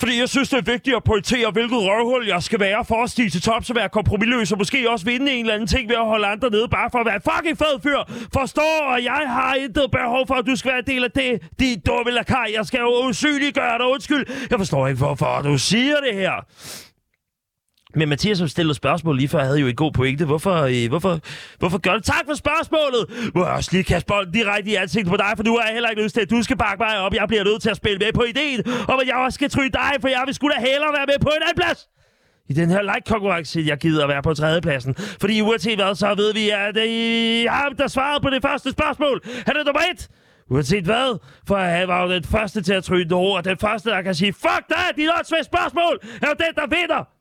Fordi 0.00 0.18
jeg 0.20 0.28
synes, 0.28 0.48
det 0.48 0.58
er 0.58 0.72
vigtigt 0.72 0.96
at 0.96 1.04
pointere, 1.04 1.50
hvilket 1.50 1.78
røvhul 1.78 2.26
jeg 2.26 2.42
skal 2.42 2.60
være 2.60 2.84
for 2.84 3.02
at 3.02 3.10
stige 3.10 3.30
til 3.30 3.42
top, 3.42 3.64
så 3.64 3.74
være 3.74 3.88
kompromilløs 3.88 4.52
og 4.52 4.58
måske 4.58 4.90
også 4.90 5.04
vinde 5.04 5.32
en 5.32 5.40
eller 5.40 5.54
anden 5.54 5.68
ting 5.68 5.88
ved 5.88 5.96
at 5.96 6.06
holde 6.06 6.26
andre 6.26 6.50
nede, 6.50 6.68
bare 6.68 6.90
for 6.90 6.98
at 6.98 7.06
være 7.06 7.20
fucking 7.30 7.58
fed 7.58 7.80
fyr. 7.82 7.98
Forstår, 8.32 8.84
og 8.92 9.04
jeg 9.04 9.22
har 9.26 9.54
intet 9.54 9.90
behov 9.90 10.26
for, 10.26 10.34
at 10.34 10.46
du 10.46 10.56
skal 10.56 10.70
være 10.70 10.78
en 10.78 10.86
del 10.86 11.04
af 11.04 11.10
det. 11.10 11.42
De 11.60 11.76
dumme 11.86 12.10
lakar. 12.12 12.46
jeg 12.56 12.66
skal 12.66 12.80
jo 12.80 13.08
usynliggøre 13.08 13.78
dig, 13.78 13.86
undskyld. 13.86 14.26
Jeg 14.50 14.58
forstår 14.58 14.86
ikke, 14.86 14.98
hvorfor 14.98 15.42
du 15.44 15.58
siger 15.58 15.96
det 15.96 16.14
her. 16.14 16.32
Men 17.96 18.08
Mathias, 18.08 18.38
som 18.38 18.48
stillede 18.48 18.74
spørgsmål 18.74 19.16
lige 19.16 19.28
før, 19.28 19.44
havde 19.44 19.60
jo 19.60 19.66
en 19.66 19.76
god 19.76 19.92
pointe. 19.92 20.24
Hvorfor, 20.24 20.54
øh, 20.54 20.88
hvorfor, 20.88 21.20
hvorfor 21.58 21.78
gør 21.78 21.92
det? 21.92 22.04
Tak 22.04 22.24
for 22.28 22.34
spørgsmålet! 22.34 23.32
Må 23.34 23.44
jeg 23.44 23.52
også 23.52 23.70
lige 23.72 23.84
kaste 23.84 24.06
bolden 24.06 24.32
direkte 24.34 24.70
i 24.70 24.74
ansigtet 24.74 25.10
på 25.10 25.16
dig, 25.16 25.32
for 25.36 25.44
nu 25.44 25.56
er 25.56 25.64
jeg 25.64 25.72
heller 25.72 25.88
ikke 25.88 26.02
nødt 26.02 26.12
til, 26.12 26.20
at 26.20 26.30
du 26.30 26.42
skal 26.42 26.56
bakke 26.56 26.84
mig 26.84 26.98
op. 27.00 27.14
Jeg 27.14 27.28
bliver 27.28 27.44
nødt 27.44 27.62
til 27.62 27.70
at 27.70 27.76
spille 27.76 27.98
med 27.98 28.12
på 28.12 28.22
ideen 28.22 28.60
om, 28.88 29.00
at 29.00 29.06
jeg 29.06 29.16
også 29.16 29.34
skal 29.34 29.50
tryne 29.50 29.70
dig, 29.70 29.90
for 30.00 30.08
jeg 30.08 30.22
vil 30.26 30.34
sgu 30.34 30.48
da 30.48 30.58
hellere 30.60 30.92
være 30.98 31.06
med 31.06 31.18
på 31.20 31.28
en 31.28 31.42
anden 31.42 31.62
plads 31.62 31.88
i 32.48 32.52
den 32.52 32.70
her 32.70 32.82
like-konkurrence, 32.82 33.64
jeg 33.66 33.78
gider 33.78 34.02
at 34.02 34.08
være 34.08 34.22
på 34.22 34.34
tredjepladsen. 34.34 34.94
Fordi 34.94 35.40
uanset 35.40 35.78
hvad, 35.78 35.94
så 35.94 36.14
ved 36.14 36.32
vi, 36.32 36.50
at 36.50 36.68
øh, 36.68 36.74
det 36.74 37.44
er 37.44 37.50
ham, 37.50 37.76
der 37.76 37.86
svarede 37.86 38.20
på 38.20 38.30
det 38.30 38.42
første 38.42 38.70
spørgsmål. 38.70 39.20
Han 39.46 39.56
er 39.56 39.64
nummer 39.64 39.80
et. 39.92 40.08
Uanset 40.50 40.84
hvad, 40.84 41.18
for 41.48 41.56
han 41.56 41.88
var 41.88 42.02
jo 42.02 42.10
den 42.10 42.24
første 42.24 42.62
til 42.62 42.72
at 42.72 42.84
tryne 42.84 43.14
ord, 43.14 43.36
og 43.36 43.44
den 43.44 43.58
første, 43.58 43.90
der 43.90 44.02
kan 44.02 44.14
sige, 44.14 44.32
fuck 44.32 44.62
dig, 44.68 44.86
dit 44.96 45.08
spørgsmål, 45.46 45.98
er 46.22 46.26
jo 46.28 46.34
den, 46.44 46.54
der 46.54 46.76
vinder. 46.76 47.15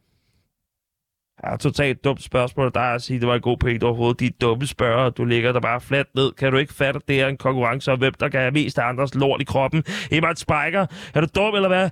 Ja, 1.46 1.56
totalt 1.58 2.04
dumt 2.04 2.24
spørgsmål 2.24 2.72
der 2.74 2.80
er 2.80 2.96
at 2.96 3.02
sige, 3.02 3.20
det 3.20 3.28
var 3.28 3.36
en 3.36 3.42
god 3.42 3.58
point 3.58 3.84
overhovedet. 3.84 4.20
De 4.20 4.30
dumme 4.30 4.68
spørger, 4.68 5.10
du 5.10 5.26
ligger 5.26 5.52
der 5.52 5.60
bare 5.60 5.82
fladt 5.82 6.08
ned. 6.16 6.32
Kan 6.32 6.52
du 6.52 6.58
ikke 6.58 6.74
fatte, 6.74 6.98
at 6.98 7.08
det 7.08 7.22
er 7.22 7.28
en 7.28 7.38
konkurrence 7.38 7.92
om, 7.92 8.00
hvem 8.00 8.14
der 8.20 8.30
kan 8.30 8.40
have 8.40 8.52
mest 8.52 8.80
af 8.80 8.90
andres 8.90 9.16
lort 9.16 9.42
i 9.42 9.44
kroppen? 9.44 9.84
Emma 10.12 10.34
Spiker, 10.36 10.86
er 11.14 11.22
du 11.22 11.28
dum 11.36 11.56
eller 11.56 11.68
hvad? 11.68 11.90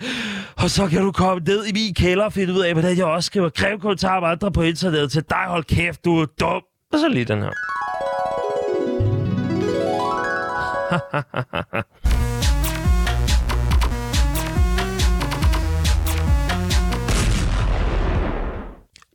Og 0.57 0.69
så 0.69 0.87
kan 0.87 1.01
du 1.01 1.11
komme 1.11 1.43
ned 1.47 1.65
i 1.65 1.73
min 1.73 1.93
kælder 1.93 2.25
og 2.25 2.33
finde 2.33 2.53
ud 2.53 2.59
af, 2.59 2.73
hvordan 2.73 2.97
jeg 2.97 3.05
også 3.05 3.27
skriver 3.27 3.77
kommentarer 3.81 4.17
om 4.17 4.23
andre 4.23 4.51
på 4.51 4.61
internettet 4.61 5.11
til 5.11 5.23
dig. 5.29 5.45
Hold 5.47 5.63
kæft, 5.63 6.05
du 6.05 6.21
er 6.21 6.25
dum. 6.39 6.61
Og 6.93 6.99
så 6.99 7.09
lige 7.09 7.25
den 7.25 7.41
her. 7.41 7.51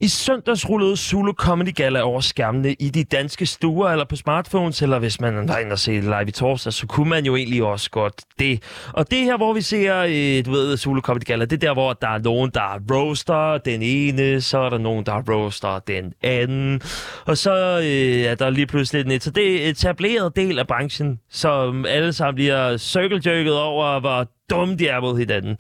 I 0.01 0.09
søndags 0.09 0.69
rullede 0.69 0.97
Zulu 0.97 1.33
Comedy 1.33 1.75
Gala 1.75 2.01
over 2.01 2.21
skærmene 2.21 2.73
i 2.73 2.91
de 2.91 3.05
danske 3.05 3.47
stuer 3.47 3.91
eller 3.91 4.05
på 4.05 4.17
smartphones, 4.17 4.83
eller 4.83 4.99
hvis 4.99 5.21
man 5.21 5.49
var 5.49 5.59
inde 5.59 5.73
og 5.73 5.79
se 5.79 6.01
live 6.01 6.29
i 6.29 6.31
torsdag, 6.31 6.73
så 6.73 6.87
kunne 6.87 7.09
man 7.09 7.25
jo 7.25 7.37
egentlig 7.37 7.63
også 7.63 7.91
godt 7.91 8.15
det. 8.39 8.63
Og 8.93 9.11
det 9.11 9.19
her, 9.19 9.37
hvor 9.37 9.53
vi 9.53 9.61
ser, 9.61 9.99
øh, 9.99 10.45
du 10.45 10.51
ved, 10.51 10.77
Zulu 10.77 11.01
Comedy 11.01 11.25
Gala, 11.25 11.45
det 11.45 11.53
er 11.53 11.67
der, 11.67 11.73
hvor 11.73 11.93
der 11.93 12.09
er 12.09 12.19
nogen, 12.19 12.51
der 12.55 12.95
roaster 12.95 13.59
den 13.59 13.83
ene, 13.83 14.41
så 14.41 14.59
er 14.59 14.71
der 14.71 14.79
nogen, 14.79 15.07
der 15.07 15.23
roaster 15.29 15.79
den 15.79 16.13
anden, 16.23 16.81
og 17.27 17.39
så 17.39 17.79
øh, 17.79 18.23
er 18.23 18.35
der 18.35 18.51
lige 18.51 18.67
pludselig 18.67 19.13
en 19.13 19.21
Så 19.21 19.31
det 19.31 19.67
er 19.67 19.71
etableret 19.71 20.37
del 20.37 20.59
af 20.59 20.67
branchen, 20.67 21.21
som 21.31 21.87
alle 21.87 22.13
sammen 22.13 22.35
bliver 22.35 22.77
circle 22.77 23.53
over, 23.53 24.01
hvor 24.01 24.27
dumme 24.51 24.77
de 24.77 24.89
er 24.89 25.01
mod 25.01 25.19
hinanden. 25.19 25.57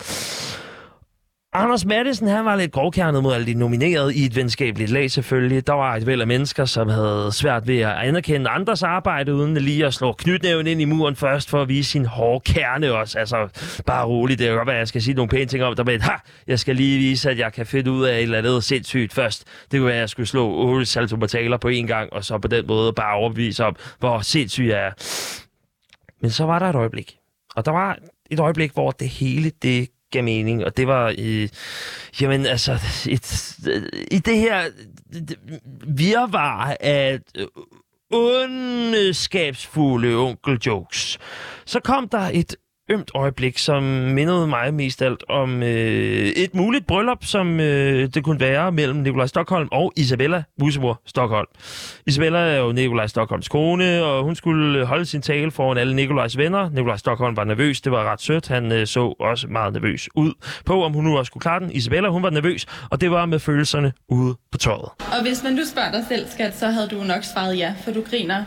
Anders 1.52 1.85
Madsen, 1.85 2.28
han 2.28 2.45
var 2.45 2.57
lidt 2.57 2.73
grovkernet 2.73 3.23
mod 3.23 3.35
alle 3.35 3.47
de 3.47 3.55
nominerede 3.55 4.14
i 4.14 4.25
et 4.25 4.37
venskabeligt 4.37 4.90
lag 4.90 5.11
selvfølgelig. 5.11 5.67
Der 5.67 5.73
var 5.73 5.97
et 5.97 6.07
væld 6.07 6.21
af 6.21 6.26
mennesker, 6.26 6.64
som 6.64 6.88
havde 6.88 7.33
svært 7.33 7.69
ved 7.69 7.81
at 7.81 7.97
anerkende 7.97 8.50
andres 8.50 8.83
arbejde, 8.83 9.35
uden 9.35 9.55
lige 9.55 9.87
at 9.87 9.95
slå 9.95 10.12
knytnæven 10.12 10.67
ind 10.67 10.81
i 10.81 10.85
muren 10.85 11.17
først, 11.17 11.50
for 11.50 11.62
at 11.62 11.69
vise 11.69 11.90
sin 11.90 12.07
hårde 12.07 12.52
kerne 12.52 12.93
også. 12.93 13.19
Altså, 13.19 13.49
bare 13.87 14.07
roligt. 14.07 14.38
Det 14.38 14.47
kan 14.47 14.57
godt 14.57 14.67
være, 14.67 14.76
at 14.76 14.81
jeg 14.81 14.88
skal 14.88 15.02
sige 15.02 15.14
nogle 15.14 15.28
pæne 15.28 15.47
ting 15.47 15.64
om 15.64 15.76
der 15.76 15.85
men 15.85 16.00
ha, 16.00 16.12
jeg 16.47 16.59
skal 16.59 16.76
lige 16.76 16.99
vise, 16.99 17.31
at 17.31 17.38
jeg 17.38 17.52
kan 17.52 17.67
finde 17.67 17.90
ud 17.90 18.05
af 18.05 18.17
et 18.17 18.23
eller 18.23 18.38
andet 18.38 18.64
sindssygt 18.64 19.12
først. 19.12 19.45
Det 19.71 19.81
kunne 19.81 19.87
være, 19.87 19.95
at 19.95 20.00
jeg 20.00 20.09
skulle 20.09 20.26
slå 20.26 20.50
8 20.50 20.87
saltomataler 20.87 21.57
på 21.57 21.69
en 21.69 21.87
gang, 21.87 22.12
og 22.12 22.25
så 22.25 22.38
på 22.38 22.49
den 22.49 22.67
måde 22.67 22.93
bare 22.93 23.14
overbevise 23.14 23.64
om, 23.64 23.76
hvor 23.99 24.21
sindssygt 24.21 24.69
jeg 24.69 24.87
er. 24.87 24.90
Men 26.23 26.31
så 26.31 26.45
var 26.45 26.59
der 26.59 26.67
et 26.67 26.76
øjeblik. 26.76 27.17
Og 27.57 27.64
der 27.64 27.73
var 27.73 27.99
et 28.31 28.40
øjeblik, 28.40 28.73
hvor 28.73 28.90
det 28.90 29.09
hele 29.09 29.52
det 29.62 29.88
gav 30.10 30.24
mening, 30.24 30.64
og 30.64 30.76
det 30.76 30.86
var, 30.86 31.14
øh, 31.18 31.48
jamen 32.20 32.46
altså, 32.46 32.72
et, 33.08 33.56
øh, 33.68 33.82
i 34.10 34.18
det 34.18 34.38
her 34.38 34.70
virvar 35.86 36.76
af 36.80 37.20
ondskabsfulde 38.10 40.16
onkel-jokes, 40.16 41.18
så 41.66 41.80
kom 41.80 42.08
der 42.08 42.30
et 42.32 42.56
ømt 42.88 43.11
øjeblik, 43.14 43.59
som 43.59 43.83
mindede 43.83 44.47
mig 44.47 44.75
mest 44.75 45.02
alt 45.02 45.25
om 45.28 45.62
øh, 45.62 46.26
et 46.26 46.54
muligt 46.54 46.87
bryllup, 46.87 47.25
som 47.25 47.61
øh, 47.61 48.09
det 48.14 48.25
kunne 48.25 48.40
være 48.40 48.73
mellem 48.73 48.99
Nikolaj 48.99 49.26
Stockholm 49.26 49.68
og 49.73 49.92
Isabella 49.97 50.42
Musemor 50.61 51.00
Stockholm. 51.07 51.47
Isabella 52.07 52.38
er 52.38 52.57
jo 52.57 52.73
Nikolaj 52.73 53.07
Stockholms 53.07 53.49
kone, 53.49 54.04
og 54.04 54.25
hun 54.25 54.35
skulle 54.35 54.85
holde 54.87 55.07
sin 55.07 55.23
tale 55.23 55.50
foran 55.50 55.78
alle 55.78 55.97
Nikolajs 55.97 56.37
venner. 56.37 56.71
Nikolaj 56.71 56.97
Stockholm 56.97 57.37
var 57.37 57.45
nervøs, 57.45 57.80
det 57.80 57.92
var 57.92 58.12
ret 58.12 58.23
sødt. 58.23 58.49
Han 58.49 58.73
øh, 58.73 58.87
så 58.87 59.14
også 59.21 59.47
meget 59.47 59.73
nervøs 59.73 60.09
ud 60.14 60.33
på, 60.64 60.85
om 60.85 60.92
hun 60.92 61.04
nu 61.04 61.18
også 61.18 61.30
skulle 61.30 61.42
klare 61.42 61.61
den. 61.61 61.73
Isabella, 61.73 62.09
hun 62.09 62.23
var 62.23 62.30
nervøs, 62.30 62.66
og 62.90 63.00
det 63.00 63.11
var 63.11 63.26
med 63.26 63.38
følelserne 63.38 63.92
ude 64.09 64.35
på 64.52 64.59
tøjet. 64.59 64.88
Og 64.99 65.23
hvis 65.23 65.42
man 65.42 65.52
nu 65.52 65.62
spørger 65.73 65.90
dig 65.90 66.04
selv, 66.09 66.26
skat, 66.28 66.59
så 66.59 66.66
havde 66.66 66.88
du 66.88 66.97
nok 67.02 67.25
svaret 67.25 67.59
ja, 67.59 67.75
for 67.85 67.90
du 67.90 68.02
griner 68.11 68.45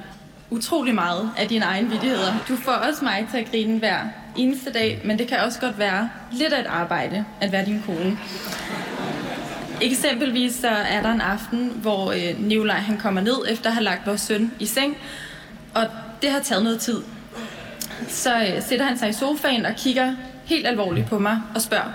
utrolig 0.51 0.95
meget 0.95 1.29
af 1.37 1.47
dine 1.47 1.65
egne 1.65 1.89
vidigheder. 1.89 2.33
Du 2.47 2.55
får 2.55 2.71
også 2.71 3.03
mig 3.03 3.27
til 3.31 3.37
at 3.37 3.51
grine 3.51 3.79
hver 3.79 3.99
eneste 4.37 4.71
dag, 4.71 5.01
men 5.05 5.19
det 5.19 5.27
kan 5.27 5.39
også 5.39 5.59
godt 5.59 5.79
være 5.79 6.09
lidt 6.31 6.53
af 6.53 6.59
et 6.59 6.67
arbejde 6.67 7.25
at 7.41 7.51
være 7.51 7.65
din 7.65 7.83
kone. 7.85 8.17
Eksempelvis 9.81 10.55
så 10.55 10.67
er 10.69 11.01
der 11.01 11.11
en 11.11 11.21
aften, 11.21 11.71
hvor 11.81 12.11
øh, 12.11 12.39
Nikolaj 12.39 12.77
han 12.77 12.97
kommer 12.97 13.21
ned 13.21 13.37
efter 13.49 13.69
at 13.69 13.73
have 13.73 13.83
lagt 13.83 14.07
vores 14.07 14.21
søn 14.21 14.51
i 14.59 14.65
seng, 14.65 14.97
og 15.73 15.87
det 16.21 16.31
har 16.31 16.39
taget 16.39 16.63
noget 16.63 16.79
tid. 16.79 17.01
Så 18.07 18.41
øh, 18.41 18.61
sætter 18.61 18.85
han 18.85 18.97
sig 18.97 19.09
i 19.09 19.13
sofaen 19.13 19.65
og 19.65 19.73
kigger 19.77 20.15
helt 20.45 20.67
alvorligt 20.67 21.07
på 21.07 21.19
mig 21.19 21.41
og 21.55 21.61
spørger, 21.61 21.91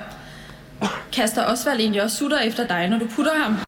kaster 1.12 1.44
Osvald 1.44 1.80
egentlig 1.80 2.02
også 2.02 2.16
sutter 2.16 2.38
efter 2.38 2.66
dig, 2.66 2.88
når 2.88 2.98
du 2.98 3.06
putter 3.06 3.34
ham? 3.34 3.65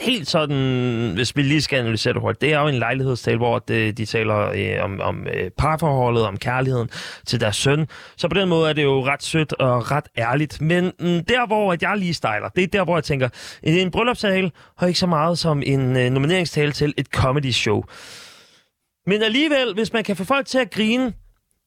Helt 0.00 0.28
sådan, 0.28 1.12
hvis 1.14 1.36
vi 1.36 1.42
lige 1.42 1.62
skal 1.62 1.78
analysere 1.78 2.12
det 2.12 2.22
hurtigt, 2.22 2.40
det 2.40 2.52
er 2.52 2.60
jo 2.60 2.68
en 2.68 2.74
lejlighedstale, 2.74 3.36
hvor 3.36 3.58
de, 3.58 3.74
øh, 3.74 3.92
de 3.92 4.04
taler 4.04 4.36
øh, 4.36 4.84
om, 4.84 5.00
om 5.00 5.26
øh, 5.34 5.50
parforholdet, 5.50 6.26
om 6.26 6.36
kærligheden 6.36 6.88
til 7.26 7.40
deres 7.40 7.56
søn. 7.56 7.86
Så 8.16 8.28
på 8.28 8.34
den 8.34 8.48
måde 8.48 8.68
er 8.68 8.72
det 8.72 8.82
jo 8.82 9.06
ret 9.06 9.22
sødt 9.22 9.52
og 9.52 9.90
ret 9.90 10.08
ærligt. 10.18 10.60
Men 10.60 10.84
mm, 10.84 11.24
der, 11.24 11.46
hvor 11.46 11.72
at 11.72 11.82
jeg 11.82 11.96
lige 11.96 12.14
stejler, 12.14 12.48
det 12.48 12.64
er 12.64 12.68
der, 12.68 12.84
hvor 12.84 12.96
jeg 12.96 13.04
tænker, 13.04 13.28
en, 13.62 13.74
en 13.74 13.90
bryllupstale 13.90 14.50
har 14.78 14.86
ikke 14.86 14.98
så 14.98 15.06
meget 15.06 15.38
som 15.38 15.62
en 15.66 15.96
øh, 15.96 16.10
nomineringstale 16.10 16.72
til 16.72 16.94
et 16.96 17.06
comedy 17.06 17.50
show. 17.50 17.82
Men 19.06 19.22
alligevel, 19.22 19.74
hvis 19.74 19.92
man 19.92 20.04
kan 20.04 20.16
få 20.16 20.24
folk 20.24 20.46
til 20.46 20.58
at 20.58 20.70
grine 20.70 21.12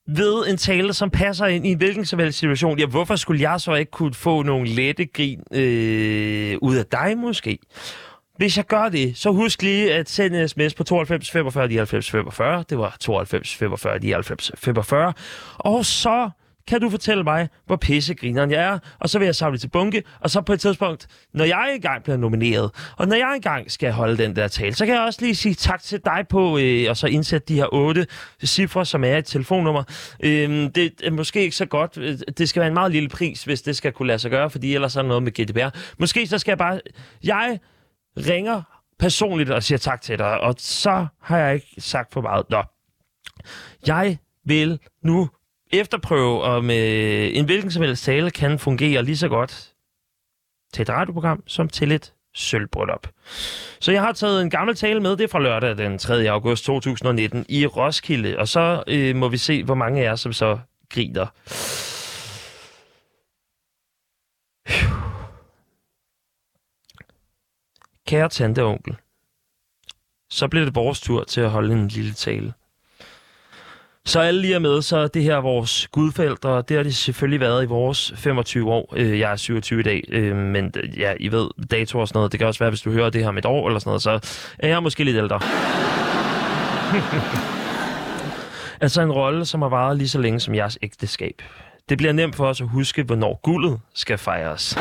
ved 0.07 0.47
en 0.47 0.57
tale, 0.57 0.93
som 0.93 1.09
passer 1.09 1.45
ind 1.45 1.67
i 1.67 1.71
en 1.71 1.77
hvilken 1.77 2.05
som 2.05 2.19
helst 2.19 2.39
situation, 2.39 2.79
ja, 2.79 2.85
hvorfor 2.85 3.15
skulle 3.15 3.49
jeg 3.49 3.61
så 3.61 3.73
ikke 3.73 3.91
kunne 3.91 4.13
få 4.13 4.43
nogle 4.43 4.67
lette 4.69 5.05
grin 5.05 5.39
øh, 5.51 6.57
ud 6.61 6.75
af 6.75 6.85
dig 6.85 7.17
måske? 7.17 7.59
Hvis 8.37 8.57
jeg 8.57 8.65
gør 8.65 8.89
det, 8.89 9.17
så 9.17 9.31
husk 9.31 9.61
lige 9.61 9.93
at 9.93 10.09
sende 10.09 10.41
en 10.41 10.47
sms 10.47 10.73
på 10.73 10.83
92 10.83 11.31
45 11.31 11.67
99 11.67 12.11
45. 12.11 12.63
Det 12.69 12.77
var 12.77 12.97
92 12.99 13.55
45 13.55 13.99
99 13.99 14.51
45. 14.55 15.13
Og 15.57 15.85
så 15.85 16.29
kan 16.67 16.81
du 16.81 16.89
fortælle 16.89 17.23
mig, 17.23 17.49
hvor 17.65 17.75
pissegrineren 17.75 18.51
jeg 18.51 18.63
er, 18.63 18.79
og 18.99 19.09
så 19.09 19.19
vil 19.19 19.25
jeg 19.25 19.35
samle 19.35 19.57
til 19.57 19.67
bunke, 19.67 20.03
og 20.19 20.29
så 20.29 20.41
på 20.41 20.53
et 20.53 20.59
tidspunkt, 20.59 21.07
når 21.33 21.45
jeg 21.45 21.71
engang 21.75 22.03
bliver 22.03 22.17
nomineret, 22.17 22.71
og 22.97 23.07
når 23.07 23.15
jeg 23.15 23.35
engang 23.35 23.71
skal 23.71 23.91
holde 23.91 24.17
den 24.17 24.35
der 24.35 24.47
tale, 24.47 24.75
så 24.75 24.85
kan 24.85 24.95
jeg 24.95 25.03
også 25.03 25.21
lige 25.21 25.35
sige 25.35 25.55
tak 25.55 25.83
til 25.83 26.01
dig 26.05 26.25
på, 26.29 26.57
øh, 26.57 26.85
og 26.89 26.97
så 26.97 27.07
indsætte 27.07 27.47
de 27.47 27.55
her 27.55 27.73
otte 27.73 28.07
cifre, 28.45 28.85
som 28.85 29.03
er 29.03 29.17
et 29.17 29.25
telefonnummer. 29.25 29.83
Øh, 30.23 30.69
det 30.75 30.91
er 31.03 31.11
måske 31.11 31.41
ikke 31.41 31.55
så 31.55 31.65
godt. 31.65 31.97
Øh, 31.97 32.17
det 32.37 32.49
skal 32.49 32.59
være 32.59 32.67
en 32.67 32.73
meget 32.73 32.91
lille 32.91 33.09
pris, 33.09 33.43
hvis 33.43 33.61
det 33.61 33.75
skal 33.75 33.91
kunne 33.91 34.07
lade 34.07 34.19
sig 34.19 34.31
gøre, 34.31 34.49
fordi 34.49 34.75
ellers 34.75 34.95
er 34.95 35.01
der 35.01 35.07
noget 35.07 35.23
med 35.23 35.31
GDPR. 35.31 35.69
Måske 35.99 36.27
så 36.27 36.37
skal 36.37 36.51
jeg 36.51 36.57
bare... 36.57 36.79
Jeg 37.23 37.59
ringer 38.17 38.61
personligt 38.99 39.49
og 39.49 39.63
siger 39.63 39.77
tak 39.77 40.01
til 40.01 40.19
dig, 40.19 40.39
og 40.39 40.55
så 40.57 41.07
har 41.21 41.37
jeg 41.37 41.53
ikke 41.55 41.75
sagt 41.77 42.13
for 42.13 42.21
meget. 42.21 42.49
Nå, 42.49 42.63
jeg 43.87 44.17
vil 44.45 44.79
nu 45.01 45.29
efterprøve, 45.73 46.41
om 46.43 46.69
øh, 46.69 47.37
en 47.37 47.45
hvilken 47.45 47.71
som 47.71 47.83
helst 47.83 48.03
tale 48.03 48.31
kan 48.31 48.59
fungere 48.59 49.03
lige 49.03 49.17
så 49.17 49.27
godt 49.27 49.73
til 50.73 50.81
et 50.81 50.89
radioprogram 50.89 51.43
som 51.47 51.69
til 51.69 51.91
et 51.91 52.13
sølvbryllup. 52.35 53.07
Så 53.79 53.91
jeg 53.91 54.01
har 54.01 54.11
taget 54.11 54.41
en 54.41 54.49
gammel 54.49 54.75
tale 54.75 54.99
med, 54.99 55.11
det 55.11 55.23
er 55.23 55.27
fra 55.27 55.39
lørdag 55.39 55.77
den 55.77 55.97
3. 55.97 56.29
august 56.29 56.65
2019 56.65 57.45
i 57.49 57.65
Roskilde, 57.65 58.37
og 58.37 58.47
så 58.47 58.83
øh, 58.87 59.15
må 59.15 59.29
vi 59.29 59.37
se, 59.37 59.63
hvor 59.63 59.75
mange 59.75 60.01
af 60.01 60.05
jer, 60.05 60.15
som 60.15 60.33
så 60.33 60.59
griner. 60.89 61.27
Kære 68.07 68.29
tante 68.29 68.63
og 68.63 68.69
onkel, 68.69 68.95
så 70.29 70.47
bliver 70.47 70.65
det 70.65 70.75
vores 70.75 71.01
tur 71.01 71.23
til 71.23 71.41
at 71.41 71.49
holde 71.49 71.73
en 71.73 71.87
lille 71.87 72.13
tale. 72.13 72.53
Så 74.05 74.19
alle 74.19 74.41
lige 74.41 74.55
er 74.55 74.59
med, 74.59 74.81
så 74.81 75.07
det 75.07 75.23
her 75.23 75.35
er 75.35 75.41
vores 75.41 75.87
gudforældre, 75.87 76.61
det 76.61 76.77
har 76.77 76.83
det 76.83 76.95
selvfølgelig 76.95 77.39
været 77.39 77.63
i 77.63 77.67
vores 77.67 78.13
25 78.15 78.71
år. 78.71 78.93
Øh, 78.95 79.19
jeg 79.19 79.31
er 79.31 79.35
27 79.35 79.79
i 79.79 79.83
dag, 79.83 80.03
øh, 80.09 80.35
men 80.35 80.73
ja, 80.97 81.13
I 81.19 81.31
ved, 81.31 81.49
dato 81.71 81.99
og 81.99 82.07
sådan 82.07 82.17
noget, 82.17 82.31
det 82.31 82.39
kan 82.39 82.47
også 82.47 82.59
være, 82.59 82.69
hvis 82.69 82.81
du 82.81 82.91
hører 82.91 83.09
det 83.09 83.21
her 83.21 83.29
om 83.29 83.37
et 83.37 83.45
år 83.45 83.67
eller 83.67 83.79
sådan 83.79 83.89
noget, 83.89 84.01
så 84.01 84.39
er 84.59 84.67
jeg 84.67 84.83
måske 84.83 85.03
lidt 85.03 85.17
ældre. 85.17 85.39
altså 88.81 89.01
en 89.01 89.11
rolle, 89.11 89.45
som 89.45 89.61
har 89.61 89.69
varet 89.69 89.97
lige 89.97 90.09
så 90.09 90.19
længe 90.19 90.39
som 90.39 90.55
jeres 90.55 90.77
ægteskab. 90.81 91.41
Det 91.89 91.97
bliver 91.97 92.13
nemt 92.13 92.35
for 92.35 92.47
os 92.47 92.61
at 92.61 92.67
huske, 92.67 93.03
hvornår 93.03 93.39
guldet 93.43 93.79
skal 93.93 94.17
fejres. 94.17 94.77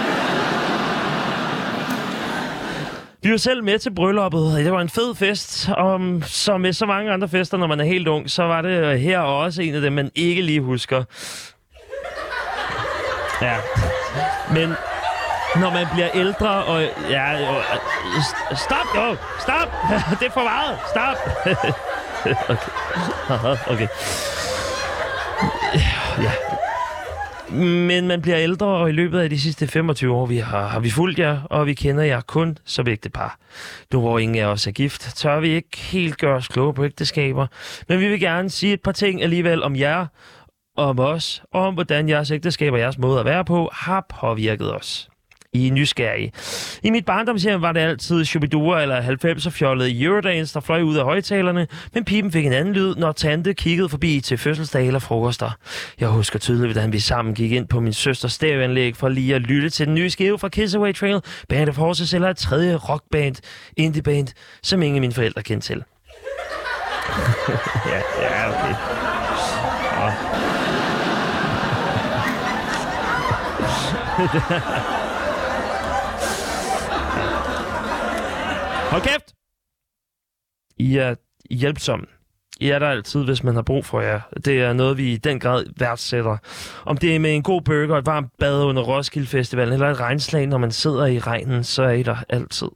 Vi 3.24 3.30
var 3.30 3.36
selv 3.36 3.64
med 3.64 3.78
til 3.78 3.94
brylluppet. 3.94 4.52
Det 4.56 4.72
var 4.72 4.80
en 4.80 4.88
fed 4.88 5.14
fest, 5.14 5.68
og 5.76 6.00
som 6.22 6.60
med 6.60 6.72
så 6.72 6.86
mange 6.86 7.12
andre 7.12 7.28
fester, 7.28 7.56
når 7.58 7.66
man 7.66 7.80
er 7.80 7.84
helt 7.84 8.08
ung, 8.08 8.30
så 8.30 8.42
var 8.42 8.62
det 8.62 9.00
her 9.00 9.18
også 9.18 9.62
en 9.62 9.74
af 9.74 9.80
dem, 9.80 9.92
man 9.92 10.10
ikke 10.14 10.42
lige 10.42 10.60
husker. 10.60 11.04
Ja. 13.42 13.56
Men 14.50 14.68
når 15.56 15.70
man 15.70 15.86
bliver 15.92 16.08
ældre, 16.14 16.64
og... 16.64 16.82
Ja, 17.10 17.48
og, 17.48 17.62
stop, 18.56 18.86
jo! 18.96 19.16
Stop! 19.40 19.72
Det 20.20 20.26
er 20.26 20.32
for 20.32 20.44
meget! 20.44 20.78
Stop! 20.90 21.16
okay. 22.52 22.66
okay. 23.72 23.88
Ja, 26.22 26.53
men 27.54 28.08
man 28.08 28.22
bliver 28.22 28.38
ældre, 28.38 28.66
og 28.66 28.88
i 28.88 28.92
løbet 28.92 29.20
af 29.20 29.30
de 29.30 29.40
sidste 29.40 29.66
25 29.66 30.14
år, 30.14 30.26
vi 30.26 30.36
har, 30.36 30.66
har 30.66 30.80
vi 30.80 30.90
fulgt 30.90 31.18
jer, 31.18 31.40
og 31.42 31.66
vi 31.66 31.74
kender 31.74 32.04
jer 32.04 32.20
kun 32.20 32.58
som 32.64 32.88
ægtepar. 32.88 33.38
Nu 33.92 34.00
hvor 34.00 34.18
ingen 34.18 34.38
af 34.38 34.46
os 34.46 34.66
er 34.66 34.70
gift, 34.70 35.16
tør 35.16 35.40
vi 35.40 35.48
ikke 35.48 35.78
helt 35.78 36.18
gøre 36.18 36.36
os 36.36 36.48
kloge 36.48 36.74
på 36.74 36.84
ægteskaber, 36.84 37.46
men 37.88 38.00
vi 38.00 38.08
vil 38.08 38.20
gerne 38.20 38.50
sige 38.50 38.72
et 38.72 38.82
par 38.82 38.92
ting 38.92 39.22
alligevel 39.22 39.62
om 39.62 39.76
jer, 39.76 40.06
om 40.76 40.98
os, 40.98 41.42
og 41.52 41.62
om 41.62 41.74
hvordan 41.74 42.08
jeres 42.08 42.30
ægteskab 42.30 42.72
og 42.72 42.78
jeres 42.78 42.98
måde 42.98 43.20
at 43.20 43.26
være 43.26 43.44
på 43.44 43.70
har 43.72 44.06
påvirket 44.20 44.74
os. 44.74 45.08
I 45.54 45.68
er 45.68 45.72
nysgerrige. 45.72 46.32
I 46.82 46.90
mit 46.90 47.04
barndomshjem 47.04 47.62
var 47.62 47.72
det 47.72 47.80
altid 47.80 48.24
Shubidua 48.24 48.82
eller 48.82 49.02
90'er 49.02 49.50
fjollet 49.50 50.02
Eurodance, 50.02 50.54
der 50.54 50.60
fløj 50.60 50.82
ud 50.82 50.96
af 50.96 51.04
højtalerne, 51.04 51.66
men 51.94 52.04
pipen 52.04 52.32
fik 52.32 52.46
en 52.46 52.52
anden 52.52 52.74
lyd, 52.74 52.94
når 52.94 53.12
tante 53.12 53.54
kiggede 53.54 53.88
forbi 53.88 54.20
til 54.20 54.38
fødselsdag 54.38 54.86
eller 54.86 55.00
frokoster. 55.00 55.50
Jeg 56.00 56.08
husker 56.08 56.38
tydeligt, 56.38 56.72
hvordan 56.72 56.92
vi 56.92 56.98
sammen 56.98 57.34
gik 57.34 57.52
ind 57.52 57.68
på 57.68 57.80
min 57.80 57.92
søsters 57.92 58.32
stereoanlæg 58.32 58.96
for 58.96 59.08
lige 59.08 59.34
at 59.34 59.42
lytte 59.42 59.70
til 59.70 59.86
den 59.86 59.94
nye 59.94 60.10
skive 60.10 60.38
fra 60.38 60.48
Kiss 60.48 60.74
Away 60.74 60.94
Trail, 60.94 61.20
Band 61.48 61.68
of 61.68 61.76
Horses 61.76 62.14
eller 62.14 62.30
et 62.30 62.36
tredje 62.36 62.74
rockband, 62.74 63.36
indieband, 63.76 64.28
som 64.62 64.82
ingen 64.82 64.96
af 64.96 65.00
mine 65.00 65.12
forældre 65.12 65.42
kendte 65.42 65.66
til. 65.66 65.76
ja, 67.92 68.00
ja, 68.22 68.48
okay. 68.48 68.74
Ja. 70.00 70.12
Hold 78.94 79.02
kæft! 79.02 79.34
I 80.78 80.96
er 80.96 81.14
hjælpsomme. 81.50 82.06
I 82.60 82.68
er 82.68 82.78
der 82.78 82.88
altid, 82.88 83.24
hvis 83.24 83.44
man 83.44 83.54
har 83.54 83.62
brug 83.62 83.84
for 83.84 84.00
jer. 84.00 84.20
Det 84.44 84.60
er 84.60 84.72
noget, 84.72 84.98
vi 84.98 85.12
i 85.12 85.16
den 85.16 85.40
grad 85.40 85.66
værdsætter. 85.78 86.36
Om 86.84 86.96
det 86.96 87.14
er 87.14 87.18
med 87.18 87.34
en 87.34 87.42
god 87.42 87.62
burger, 87.62 87.98
et 87.98 88.06
varmt 88.06 88.32
bad 88.38 88.62
under 88.62 88.82
Roskilde 88.82 89.26
Festival, 89.26 89.72
eller 89.72 89.90
et 89.90 90.00
regnslag, 90.00 90.46
når 90.46 90.58
man 90.58 90.72
sidder 90.72 91.06
i 91.06 91.18
regnen, 91.18 91.64
så 91.64 91.82
er 91.82 91.90
I 91.90 92.02
der 92.02 92.16
altid. 92.28 92.68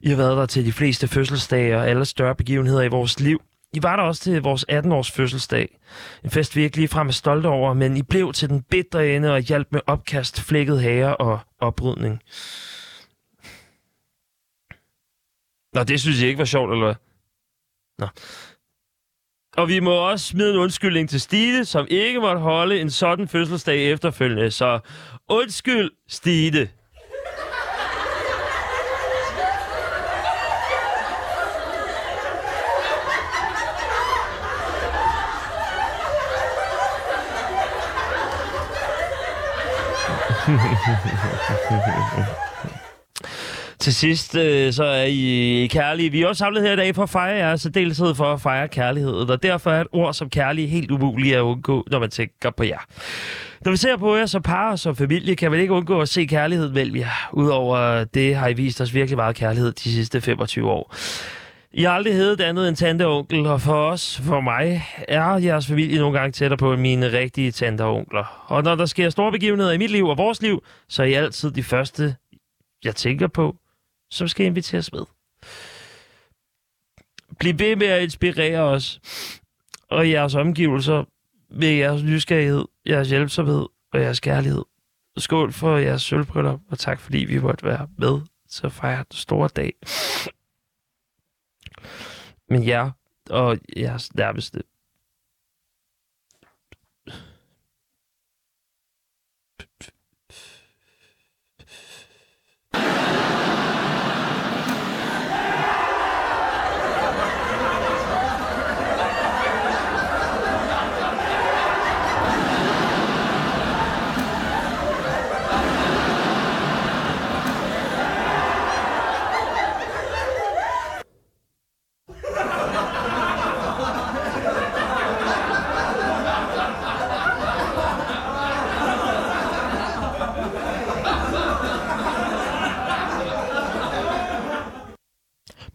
I 0.00 0.08
har 0.08 0.16
været 0.16 0.36
der 0.36 0.46
til 0.46 0.66
de 0.66 0.72
fleste 0.72 1.08
fødselsdage 1.08 1.76
og 1.76 1.88
alle 1.88 2.04
større 2.04 2.34
begivenheder 2.34 2.82
i 2.82 2.88
vores 2.88 3.20
liv. 3.20 3.42
I 3.72 3.82
var 3.82 3.96
der 3.96 4.02
også 4.02 4.22
til 4.22 4.42
vores 4.42 4.64
18-års 4.70 5.10
fødselsdag. 5.10 5.78
En 6.24 6.30
fest, 6.30 6.56
vi 6.56 6.62
ikke 6.62 6.76
ligefrem 6.76 7.08
er 7.08 7.12
stolte 7.12 7.46
over, 7.46 7.74
men 7.74 7.96
I 7.96 8.02
blev 8.02 8.32
til 8.32 8.48
den 8.48 8.62
bitre 8.62 9.08
ende 9.08 9.32
og 9.32 9.40
hjalp 9.40 9.68
med 9.70 9.80
opkast, 9.86 10.40
flækket 10.40 10.82
hager 10.82 11.10
og 11.10 11.38
oprydning. 11.60 12.20
Nå, 15.78 15.84
det 15.84 16.00
synes 16.00 16.20
jeg 16.20 16.28
ikke 16.28 16.38
var 16.38 16.44
sjovt, 16.44 16.72
eller 16.72 16.84
hvad? 16.84 16.94
Nå. 17.98 18.06
Og 19.56 19.68
vi 19.68 19.80
må 19.80 19.90
også 20.10 20.26
smide 20.26 20.50
en 20.50 20.56
undskyldning 20.56 21.08
til 21.08 21.20
Stine, 21.20 21.64
som 21.64 21.86
ikke 21.90 22.20
måtte 22.20 22.40
holde 22.40 22.80
en 22.80 22.90
sådan 22.90 23.28
fødselsdag 23.28 23.92
efterfølgende. 23.92 24.50
Så 24.50 24.80
undskyld, 25.28 25.90
Stine. 26.08 26.68
Til 43.88 43.94
sidst, 43.94 44.36
øh, 44.36 44.72
så 44.72 44.84
er 44.84 45.04
I 45.04 45.68
kærlige. 45.70 46.10
Vi 46.10 46.22
er 46.22 46.28
også 46.28 46.38
samlet 46.38 46.62
her 46.62 46.72
i 46.72 46.76
dag 46.76 46.94
for 46.94 47.02
at 47.02 47.10
fejre 47.10 47.36
jer, 47.36 47.56
så 47.56 47.68
deltid 47.68 48.14
for 48.14 48.24
at 48.24 48.40
fejre 48.40 48.68
kærligheden. 48.68 49.30
Og 49.30 49.42
derfor 49.42 49.70
er 49.70 49.80
et 49.80 49.86
ord 49.92 50.14
som 50.14 50.30
kærlig 50.30 50.70
helt 50.70 50.90
umuligt 50.90 51.36
at 51.36 51.40
undgå, 51.40 51.86
når 51.90 51.98
man 51.98 52.10
tænker 52.10 52.50
på 52.50 52.64
jer. 52.64 52.78
Når 53.64 53.70
vi 53.70 53.76
ser 53.76 53.96
på 53.96 54.16
jer 54.16 54.26
som 54.26 54.42
par 54.42 54.70
og 54.70 54.78
som 54.78 54.96
familie, 54.96 55.36
kan 55.36 55.50
man 55.50 55.60
ikke 55.60 55.72
undgå 55.72 56.00
at 56.00 56.08
se 56.08 56.24
kærlighed 56.24 56.70
mellem 56.72 56.96
jer. 56.96 57.30
Udover 57.32 58.04
det 58.04 58.36
har 58.36 58.48
I 58.48 58.52
vist 58.52 58.80
os 58.80 58.94
virkelig 58.94 59.16
meget 59.16 59.36
kærlighed 59.36 59.72
de 59.72 59.92
sidste 59.92 60.20
25 60.20 60.70
år. 60.70 60.94
I 61.72 61.82
har 61.82 61.90
aldrig 61.90 62.14
heddet 62.14 62.40
andet 62.40 62.68
end 62.68 62.76
tante 62.76 63.06
og 63.06 63.18
onkel, 63.18 63.46
og 63.46 63.60
for 63.60 63.90
os, 63.90 64.20
for 64.24 64.40
mig, 64.40 64.84
er 65.08 65.38
jeres 65.38 65.66
familie 65.66 65.98
nogle 65.98 66.18
gange 66.18 66.32
tættere 66.32 66.58
på 66.58 66.72
end 66.72 66.80
mine 66.80 67.12
rigtige 67.12 67.52
tante 67.52 67.82
og 67.82 67.94
onkler. 67.94 68.44
Og 68.46 68.62
når 68.62 68.74
der 68.74 68.86
sker 68.86 69.10
store 69.10 69.32
begivenheder 69.32 69.72
i 69.72 69.78
mit 69.78 69.90
liv 69.90 70.06
og 70.06 70.18
vores 70.18 70.42
liv, 70.42 70.62
så 70.88 71.02
er 71.02 71.06
I 71.06 71.12
altid 71.12 71.50
de 71.50 71.62
første, 71.62 72.16
jeg 72.84 72.96
tænker 72.96 73.26
på, 73.26 73.56
som 74.10 74.28
skal 74.28 74.46
inviteres 74.46 74.92
med. 74.92 75.04
Bliv 77.38 77.58
ved 77.58 77.76
med 77.76 77.86
at 77.86 78.02
inspirere 78.02 78.60
os 78.60 79.00
og 79.88 80.10
jeres 80.10 80.34
omgivelser 80.34 81.04
med 81.50 81.68
jeres 81.68 82.02
nysgerrighed, 82.02 82.64
jeres 82.86 83.08
hjælpsomhed 83.08 83.66
og 83.92 84.00
jeres 84.00 84.20
kærlighed. 84.20 84.64
Skål 85.16 85.52
for 85.52 85.76
jeres 85.76 86.02
sølvbryllup, 86.02 86.60
og 86.70 86.78
tak 86.78 87.00
fordi 87.00 87.18
vi 87.18 87.38
måtte 87.38 87.64
være 87.64 87.88
med 87.98 88.20
til 88.50 88.66
at 88.66 88.72
fejre 88.72 89.04
den 89.10 89.16
store 89.16 89.48
dag. 89.48 89.72
Men 92.48 92.66
jer 92.66 92.90
og 93.30 93.58
jeres 93.76 94.14
nærmeste. 94.14 94.62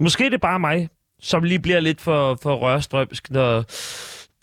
Måske 0.03 0.25
det 0.25 0.33
er 0.33 0.37
bare 0.37 0.59
mig, 0.59 0.89
som 1.21 1.43
lige 1.43 1.59
bliver 1.59 1.79
lidt 1.79 2.01
for, 2.01 2.37
for 2.43 2.55
rørstrømsk, 2.55 3.31
når, 3.31 3.65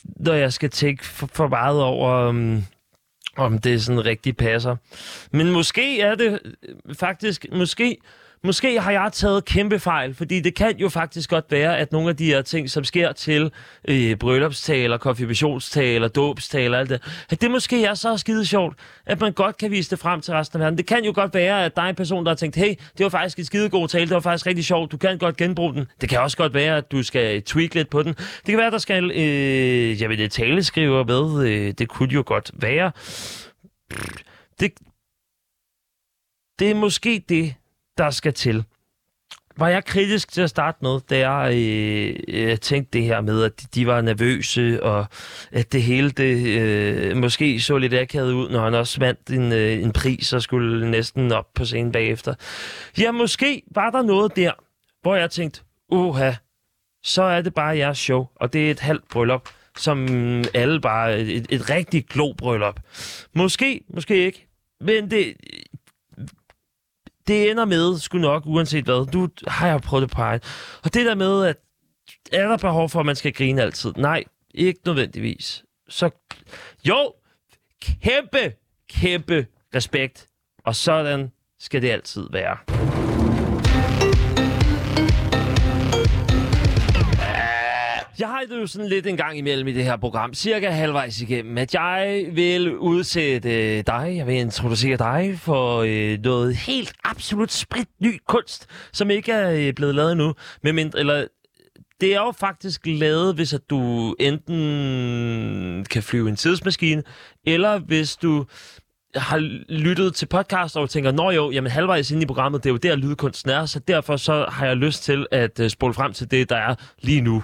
når 0.05 0.35
jeg 0.35 0.53
skal 0.53 0.71
tænke 0.71 1.07
for, 1.07 1.29
for 1.33 1.49
meget 1.49 1.83
over, 1.83 2.29
um, 2.29 2.65
om 3.37 3.59
det 3.59 3.83
sådan 3.83 4.05
rigtig 4.05 4.37
passer. 4.37 4.77
Men 5.31 5.53
måske 5.53 6.01
er 6.01 6.15
det 6.15 6.41
øh, 6.63 6.95
faktisk, 6.95 7.47
måske 7.53 7.97
Måske 8.45 8.81
har 8.81 8.91
jeg 8.91 9.11
taget 9.13 9.45
kæmpe 9.45 9.79
fejl, 9.79 10.15
fordi 10.15 10.41
det 10.41 10.55
kan 10.55 10.77
jo 10.77 10.89
faktisk 10.89 11.31
godt 11.31 11.45
være, 11.51 11.79
at 11.79 11.93
nogle 11.93 12.09
af 12.09 12.17
de 12.17 12.25
her 12.25 12.43
ting, 12.43 12.71
som 12.71 12.85
sker 12.85 13.13
til 13.13 13.53
øh, 13.89 14.17
bryllupstaler, 14.17 14.99
konfirmationstaler, 14.99 16.09
dåbstaler, 16.09 16.79
alt 16.79 16.91
det, 16.91 17.25
at 17.31 17.41
det 17.41 17.51
måske 17.51 17.85
er 17.85 17.95
så 17.95 18.17
skide 18.17 18.47
sjovt, 18.47 18.77
at 19.07 19.21
man 19.21 19.33
godt 19.33 19.57
kan 19.57 19.71
vise 19.71 19.91
det 19.91 19.99
frem 19.99 20.21
til 20.21 20.35
resten 20.35 20.61
af 20.61 20.65
verden. 20.65 20.79
Det 20.79 20.87
kan 20.87 21.05
jo 21.05 21.13
godt 21.15 21.35
være, 21.35 21.65
at 21.65 21.77
der 21.77 21.83
er 21.83 21.87
en 21.87 21.95
person, 21.95 22.25
der 22.25 22.31
har 22.31 22.37
tænkt, 22.37 22.57
hey, 22.57 22.75
det 22.99 23.05
var 23.05 23.09
faktisk 23.09 23.39
en 23.39 23.45
skide 23.45 23.69
god 23.69 23.89
tale, 23.89 24.05
det 24.05 24.15
var 24.15 24.21
faktisk 24.21 24.47
rigtig 24.47 24.65
sjovt, 24.65 24.93
du 24.93 24.97
kan 24.97 25.19
godt 25.19 25.37
genbruge 25.37 25.75
den. 25.75 25.87
Det 26.01 26.09
kan 26.09 26.21
også 26.21 26.37
godt 26.37 26.55
være, 26.55 26.77
at 26.77 26.93
du 26.93 27.03
skal 27.03 27.43
tweak 27.43 27.75
lidt 27.75 27.91
på 27.91 28.03
den. 28.03 28.13
Det 28.15 28.47
kan 28.47 28.59
være, 28.59 28.67
at 28.67 28.73
der 28.73 28.79
skal, 28.79 29.11
øh, 29.11 30.01
jeg 30.03 30.09
ved 30.09 30.17
det, 30.17 30.33
taleskriver 30.33 31.05
med. 31.05 31.49
Øh, 31.49 31.75
det 31.79 31.89
kunne 31.89 32.13
jo 32.13 32.23
godt 32.27 32.51
være. 32.55 32.93
Det, 34.61 34.73
det 36.59 36.71
er 36.71 36.75
måske 36.75 37.25
det, 37.29 37.55
der 38.01 38.11
skal 38.11 38.33
til. 38.33 38.65
Var 39.57 39.69
jeg 39.69 39.85
kritisk 39.85 40.33
til 40.33 40.43
at 40.43 40.51
starte 40.51 40.79
med, 40.83 41.01
da 41.11 41.29
jeg 41.29 41.55
øh, 41.55 42.17
øh 42.29 42.59
tænkte 42.59 42.99
det 42.99 43.07
her 43.07 43.21
med, 43.21 43.43
at 43.43 43.75
de 43.75 43.87
var 43.87 44.01
nervøse, 44.01 44.83
og 44.83 45.07
at 45.53 45.73
det 45.73 45.83
hele 45.83 46.11
det 46.11 46.61
øh, 46.61 47.17
måske 47.17 47.61
så 47.61 47.79
lidt 47.79 47.95
akavet 47.95 48.33
ud, 48.33 48.51
når 48.51 48.65
han 48.65 48.75
også 48.75 49.01
vandt 49.01 49.31
en, 49.31 49.53
øh, 49.53 49.83
en 49.83 49.93
pris 49.93 50.33
og 50.33 50.43
skulle 50.43 50.91
næsten 50.91 51.33
op 51.33 51.47
på 51.55 51.65
scenen 51.65 51.93
bagefter. 51.93 52.35
Ja, 52.99 53.13
måske 53.13 53.63
var 53.71 53.91
der 53.91 54.03
noget 54.03 54.37
der, 54.37 54.53
hvor 55.03 55.17
jeg 55.17 55.31
tænkte, 55.31 55.61
uha, 55.89 56.33
så 57.03 57.23
er 57.23 57.43
det 57.43 57.55
bare 57.55 57.77
jeres 57.77 57.99
show, 57.99 58.27
og 58.37 58.53
det 58.53 58.67
er 58.67 58.71
et 58.71 58.81
halvt 58.81 59.09
bryllup, 59.09 59.49
som 59.77 60.09
alle 60.55 60.81
bare, 60.81 61.21
et, 61.21 61.47
et 61.51 61.71
rigtig 61.71 62.07
globryllup. 62.07 62.81
Måske, 63.35 63.81
måske 63.95 64.27
ikke, 64.27 64.47
men 64.81 65.11
det, 65.11 65.35
det 67.31 67.51
ender 67.51 67.65
med, 67.65 67.99
sgu 67.99 68.19
nok, 68.19 68.43
uanset 68.47 68.85
hvad. 68.85 69.07
Du 69.07 69.29
har 69.47 69.67
jeg 69.69 69.81
prøvet 69.81 70.03
det 70.03 70.17
på 70.17 70.23
egen. 70.23 70.41
Og 70.85 70.95
det 70.95 71.07
der 71.07 71.15
med, 71.15 71.47
at 71.47 71.57
er 72.33 72.49
der 72.49 72.57
behov 72.57 72.89
for, 72.89 73.01
at 73.01 73.07
man 73.07 73.17
skal 73.17 73.33
grine 73.33 73.63
altid? 73.63 73.93
Nej, 73.97 74.25
ikke 74.55 74.81
nødvendigvis. 74.87 75.65
Så 75.89 76.11
jo, 76.89 77.13
kæmpe, 77.83 78.53
kæmpe 78.91 79.47
respekt. 79.75 80.27
Og 80.65 80.77
sådan 80.77 81.33
skal 81.59 81.83
det 81.83 81.91
altid 81.91 82.27
være. 82.33 82.90
Jeg 88.21 88.29
har 88.29 88.41
det 88.51 88.61
jo 88.61 88.67
sådan 88.67 88.89
lidt 88.89 89.07
en 89.07 89.17
gang 89.17 89.39
imellem 89.39 89.69
i 89.69 89.73
det 89.73 89.85
her 89.85 89.97
program, 89.97 90.35
cirka 90.35 90.71
halvvejs 90.71 91.21
igennem, 91.21 91.59
at 91.59 91.75
jeg 91.75 92.27
vil 92.33 92.77
udsætte 92.79 93.83
dig, 93.83 94.13
jeg 94.17 94.27
vil 94.27 94.35
introducere 94.35 94.97
dig 94.97 95.39
for 95.39 95.79
øh, 95.87 96.19
noget 96.23 96.57
helt 96.57 96.93
absolut 97.05 97.53
sprit 97.53 97.89
ny 98.01 98.19
kunst, 98.29 98.67
som 98.93 99.11
ikke 99.11 99.33
er 99.33 99.51
øh, 99.51 99.75
blevet 99.75 99.95
lavet 99.95 100.13
endnu, 100.13 100.35
med 100.63 100.73
mindre, 100.73 100.99
eller 100.99 101.27
det 102.01 102.15
er 102.15 102.21
jo 102.21 102.33
faktisk 102.41 102.81
lavet, 102.85 103.35
hvis 103.35 103.55
at 103.55 103.71
du 103.71 104.15
enten 104.21 105.85
kan 105.91 106.03
flyve 106.03 106.29
en 106.29 106.37
tidsmaskine, 106.37 107.03
eller 107.47 107.79
hvis 107.79 108.17
du 108.17 108.47
har 109.15 109.39
lyttet 109.69 110.15
til 110.15 110.27
podcast 110.27 110.77
og 110.77 110.91
tænker, 110.91 111.13
nå 111.13 111.31
jo, 111.31 111.51
jamen 111.51 111.71
halvvejs 111.71 112.11
inde 112.11 112.23
i 112.23 112.27
programmet, 112.27 112.65
det 112.65 112.71
er 112.71 112.73
jo 112.73 112.77
der 112.77 112.97
lydkunsten 112.97 113.51
er, 113.51 113.67
så 113.67 113.79
derfor 113.79 114.17
så 114.17 114.47
har 114.49 114.67
jeg 114.67 114.77
lyst 114.77 115.03
til 115.03 115.27
at 115.31 115.61
øh, 115.61 115.71
spole 115.71 115.95
frem 115.95 116.13
til 116.13 116.31
det, 116.31 116.51
der 116.51 116.57
er 116.57 116.75
lige 117.03 117.21
nu. 117.21 117.43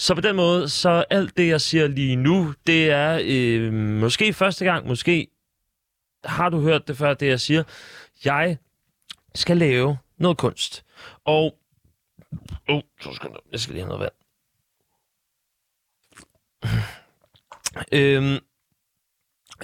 Så 0.00 0.14
på 0.14 0.20
den 0.20 0.36
måde, 0.36 0.68
så 0.68 1.04
alt 1.10 1.36
det, 1.36 1.48
jeg 1.48 1.60
siger 1.60 1.86
lige 1.86 2.16
nu, 2.16 2.54
det 2.66 2.90
er 2.90 3.20
øh, 3.24 3.72
måske 3.72 4.32
første 4.32 4.64
gang, 4.64 4.86
måske 4.86 5.28
har 6.24 6.48
du 6.48 6.60
hørt 6.60 6.88
det 6.88 6.96
før, 6.96 7.14
det 7.14 7.26
jeg 7.26 7.40
siger. 7.40 7.62
Jeg 8.24 8.58
skal 9.34 9.56
lave 9.56 9.98
noget 10.16 10.38
kunst. 10.38 10.84
Og... 11.24 11.58
Oh, 12.68 12.82
så 13.00 13.12
skal 13.12 13.30
jeg, 13.30 13.40
jeg 13.52 13.60
skal 13.60 13.74
lige 13.74 13.84
have 13.84 13.98
noget 13.98 14.00
vand. 14.00 14.12
Øhm, 17.92 18.38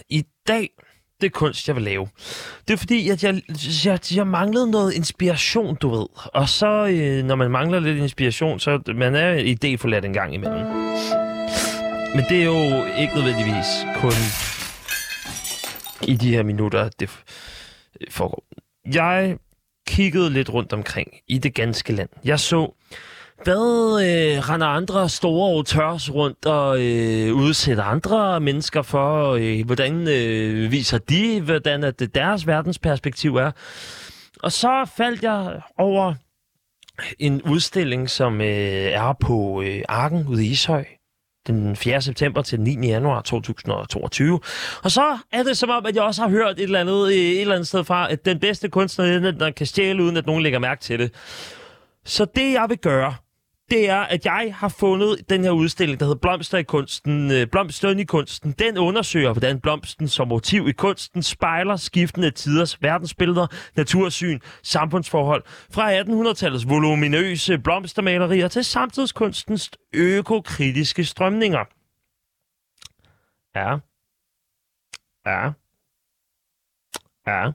I 0.09 0.25
dag 0.49 0.71
det 1.21 1.33
kunst, 1.33 1.69
jeg 1.69 1.77
vil 1.77 1.85
lave. 1.85 2.09
Det 2.69 2.75
er 2.75 2.79
fordi, 2.79 3.09
at 3.09 3.25
jeg, 3.25 3.43
jeg, 3.85 4.17
jeg 4.17 4.27
manglede 4.27 4.71
noget 4.71 4.93
inspiration, 4.93 5.77
du 5.77 5.89
ved. 5.89 6.07
Og 6.35 6.49
så, 6.49 6.87
øh, 6.87 7.25
når 7.25 7.35
man 7.35 7.51
mangler 7.51 7.81
lidt 7.81 7.99
inspiration, 7.99 8.61
så 8.61 8.81
man 8.95 9.15
er 9.15 9.35
idéforladt 9.35 10.05
en 10.05 10.13
gang 10.13 10.35
imellem. 10.35 10.67
Men 12.15 12.25
det 12.29 12.41
er 12.41 12.45
jo 12.45 12.85
ikke 12.99 13.15
nødvendigvis 13.15 13.67
kun 13.97 14.13
i 16.09 16.17
de 16.17 16.31
her 16.31 16.43
minutter, 16.43 16.89
det 17.01 17.11
foregår. 18.11 18.45
Jeg 18.93 19.37
kiggede 19.87 20.31
lidt 20.31 20.51
rundt 20.51 20.73
omkring 20.73 21.09
i 21.29 21.39
det 21.39 21.55
ganske 21.55 21.93
land. 21.93 22.09
Jeg 22.25 22.41
så 22.41 22.75
hvad 23.45 24.03
øh, 24.03 24.49
render 24.49 24.67
andre 24.67 25.09
store 25.09 25.53
auteurs 25.53 26.15
rundt 26.15 26.47
og 26.47 26.81
øh, 26.83 27.35
udsætter 27.35 27.85
andre 27.85 28.41
mennesker 28.41 28.83
for? 28.83 29.33
Øh, 29.33 29.67
hvordan 29.67 30.09
øh, 30.09 30.73
viser 30.73 30.99
de, 30.99 31.41
hvordan 31.41 31.85
at 31.85 32.01
det 32.01 32.15
deres 32.15 32.47
verdensperspektiv 32.47 33.37
er? 33.37 33.51
Og 34.43 34.53
så 34.53 34.91
faldt 34.97 35.23
jeg 35.23 35.61
over 35.79 36.15
en 37.19 37.43
udstilling, 37.43 38.11
som 38.11 38.41
øh, 38.41 38.47
er 38.47 39.13
på 39.21 39.63
øh, 39.63 39.83
Arken 39.89 40.27
ude 40.29 40.47
i 40.47 40.51
Ishøj. 40.51 40.85
den 41.47 41.77
4. 41.77 42.01
september 42.01 42.43
til 42.43 42.59
den 42.59 42.65
9. 42.81 42.87
januar 42.89 43.21
2022. 43.21 44.41
Og 44.83 44.91
så 44.91 45.19
er 45.33 45.43
det 45.43 45.57
som 45.57 45.71
om, 45.71 45.87
at 45.87 45.95
jeg 45.95 46.03
også 46.03 46.23
har 46.23 46.29
hørt 46.29 46.59
et 46.59 46.63
eller 46.63 46.81
andet, 46.81 47.07
øh, 47.09 47.15
et 47.15 47.41
eller 47.41 47.55
andet 47.55 47.69
sted 47.69 47.85
fra, 47.85 48.13
at 48.13 48.25
den 48.25 48.41
bedste 48.41 48.69
kunstner, 48.69 49.31
der 49.31 49.51
kan 49.51 49.67
stjæle, 49.67 50.03
uden 50.03 50.17
at 50.17 50.27
nogen 50.27 50.43
lægger 50.43 50.59
mærke 50.59 50.81
til 50.81 50.99
det. 50.99 51.15
Så 52.05 52.25
det, 52.25 52.53
jeg 52.53 52.67
vil 52.69 52.79
gøre, 52.79 53.15
det 53.71 53.91
er, 53.91 54.01
at 54.01 54.25
jeg 54.25 54.55
har 54.55 54.69
fundet 54.69 55.31
den 55.31 55.45
her 55.45 55.51
udstilling, 55.51 56.01
der 56.01 56.07
hedder 56.07 56.19
Blomster 56.19 56.59
i 56.59 56.63
kunsten, 56.63 57.31
øh, 57.33 57.47
Blomsteren 57.47 57.99
i 57.99 58.05
kunsten. 58.05 58.53
Den 58.53 58.79
undersøger, 58.79 59.33
hvordan 59.33 59.61
blomsten 59.61 60.09
som 60.09 60.29
motiv 60.29 60.69
i 60.69 60.73
kunsten 60.73 61.23
spejler 61.23 61.77
skiftende 61.77 62.31
tiders 62.31 62.83
verdensbilleder, 62.83 63.47
natursyn, 63.77 64.41
samfundsforhold, 64.63 65.43
fra 65.71 66.01
1800-tallets 66.01 66.69
voluminøse 66.69 67.59
blomstermalerier 67.59 68.49
til 68.49 68.65
samtidskunstens 68.65 69.71
økokritiske 69.95 71.05
strømninger. 71.05 71.65
Ja. 73.57 73.79
Ja. 75.27 75.51
Ja. 77.27 77.51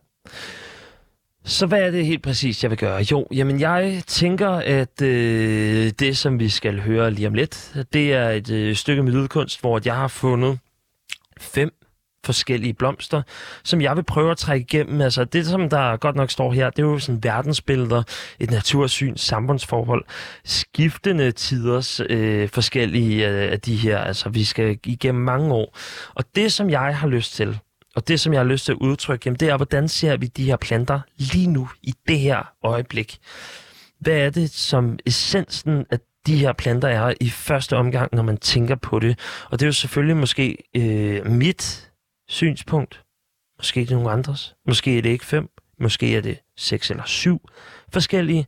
Så 1.46 1.66
hvad 1.66 1.82
er 1.82 1.92
det 1.92 2.06
helt 2.06 2.24
præcis, 2.24 2.64
jeg 2.64 2.72
vil 2.72 2.78
gøre? 2.78 3.06
Jo, 3.12 3.28
jamen 3.32 3.60
jeg 3.60 4.04
tænker, 4.08 4.50
at 4.50 5.02
øh, 5.02 5.92
det, 6.00 6.18
som 6.18 6.40
vi 6.40 6.50
skal 6.50 6.82
høre 6.82 7.12
lige 7.12 7.28
om 7.28 7.34
lidt, 7.34 7.74
det 7.94 8.14
er 8.14 8.30
et 8.30 8.52
øh, 8.52 8.76
stykke 8.76 9.04
med 9.04 9.12
lydkunst, 9.12 9.62
hvor 9.62 9.82
jeg 9.86 9.96
har 9.96 10.08
fundet 10.08 10.60
fem 11.40 11.72
forskellige 12.26 12.74
blomster, 12.74 13.22
som 13.64 13.82
jeg 13.82 13.96
vil 13.96 14.04
prøve 14.04 14.32
at 14.32 14.38
trække 14.38 14.64
igennem. 14.64 15.02
Altså 15.02 15.24
det, 15.24 15.46
som 15.46 15.70
der 15.70 15.98
godt 15.98 16.16
nok 16.16 16.32
står 16.32 16.52
her, 16.52 16.70
det 16.70 16.80
er 16.80 16.88
jo 16.88 17.00
sådan 17.00 17.24
verdensbilleder, 17.24 18.04
et 18.40 18.52
natursyn, 18.52 19.16
samfundsforhold, 19.16 20.06
skiftende 20.46 21.32
tiders 21.32 22.02
øh, 22.10 22.50
forskellige 22.50 23.30
øh, 23.30 23.52
af 23.52 23.62
de 23.62 23.76
her. 23.76 23.98
Altså 23.98 24.30
vi 24.30 24.44
skal 24.44 24.80
igennem 24.86 25.24
mange 25.24 25.54
år. 25.54 25.78
Og 26.16 26.24
det, 26.36 26.54
som 26.54 26.70
jeg 26.70 26.98
har 26.98 27.08
lyst 27.08 27.36
til, 27.36 27.60
og 27.96 28.08
det, 28.08 28.20
som 28.20 28.34
jeg 28.34 28.40
har 28.40 28.46
lyst 28.46 28.66
til 28.66 28.72
at 28.72 28.78
udtrykke, 28.82 29.24
jamen, 29.26 29.40
det 29.40 29.50
er, 29.50 29.58
hvordan 29.58 29.88
ser 29.88 30.18
vi 30.18 30.28
de 30.28 30.46
her 30.46 30.56
planter 30.56 31.00
lige 31.18 31.48
nu, 31.48 31.70
i 31.82 31.94
det 32.08 32.20
her 32.20 32.54
øjeblik? 32.64 33.20
Hvad 34.00 34.14
er 34.14 34.30
det, 34.30 34.50
som 34.50 35.00
essensen 35.06 35.86
af 35.92 36.00
de 36.28 36.38
her 36.38 36.54
planter 36.54 36.88
er 36.88 37.14
i 37.22 37.30
første 37.30 37.78
omgang, 37.78 38.10
når 38.16 38.24
man 38.24 38.38
tænker 38.38 38.76
på 38.76 39.00
det? 39.00 39.20
Og 39.50 39.60
det 39.60 39.66
er 39.66 39.68
jo 39.68 39.74
selvfølgelig 39.74 40.18
måske 40.18 40.58
øh, 40.76 41.26
mit 41.26 41.92
synspunkt. 42.28 43.04
Måske 43.58 43.82
er 43.82 43.86
det 43.86 43.96
nogle 43.96 44.12
andres. 44.12 44.56
Måske 44.68 44.98
er 44.98 45.02
det 45.02 45.10
ikke 45.10 45.26
fem. 45.26 45.50
Måske 45.80 46.18
er 46.18 46.22
det 46.22 46.40
seks 46.58 46.92
eller 46.92 47.06
syv 47.06 47.50
forskellige. 47.94 48.48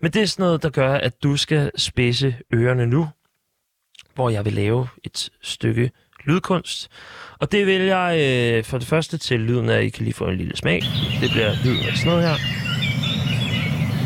Men 0.00 0.12
det 0.12 0.22
er 0.22 0.26
sådan 0.26 0.42
noget, 0.42 0.62
der 0.62 0.70
gør, 0.70 0.94
at 0.94 1.22
du 1.22 1.36
skal 1.36 1.70
spidse 1.76 2.36
ørerne 2.54 2.86
nu, 2.86 3.08
hvor 4.14 4.30
jeg 4.30 4.44
vil 4.44 4.52
lave 4.52 4.88
et 5.04 5.30
stykke 5.42 5.90
lydkunst. 6.24 6.88
Og 7.38 7.52
det 7.52 7.66
vil 7.66 7.80
jeg 7.80 8.18
øh, 8.20 8.64
for 8.64 8.78
det 8.78 8.86
første 8.86 9.18
til 9.18 9.40
lyden 9.40 9.68
af, 9.68 9.76
at 9.76 9.84
I 9.84 9.88
kan 9.88 10.04
lige 10.04 10.14
få 10.14 10.28
en 10.28 10.36
lille 10.36 10.56
smag. 10.56 10.82
Det 11.20 11.30
bliver 11.30 11.54
lyden 11.64 11.86
af 11.88 11.96
sådan 11.96 12.10
noget 12.10 12.28
her. 12.28 12.36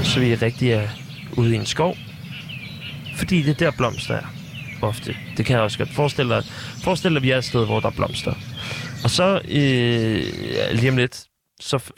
Så 0.04 0.20
vi 0.20 0.34
rigtig 0.34 0.70
øh, 0.70 0.76
er 0.76 0.88
ude 1.36 1.54
i 1.54 1.58
en 1.58 1.66
skov. 1.66 1.96
Fordi 3.16 3.42
det 3.42 3.50
er 3.50 3.54
der 3.54 3.76
blomster 3.76 4.14
er 4.14 4.26
ofte. 4.82 5.16
Det 5.36 5.46
kan 5.46 5.54
jeg 5.54 5.62
også 5.62 5.78
godt 5.78 5.90
forestille 5.90 6.34
dig. 6.34 6.44
Forestil 6.84 7.10
dig, 7.10 7.16
at 7.16 7.22
vi 7.22 7.30
er 7.30 7.38
et 7.38 7.44
sted, 7.44 7.66
hvor 7.66 7.80
der 7.80 7.86
er 7.86 7.92
blomster. 7.92 8.34
Og 9.04 9.10
så 9.10 9.40
øh, 9.48 10.22
lige 10.72 10.90
om 10.90 10.96
lidt, 10.96 11.24
så 11.60 11.92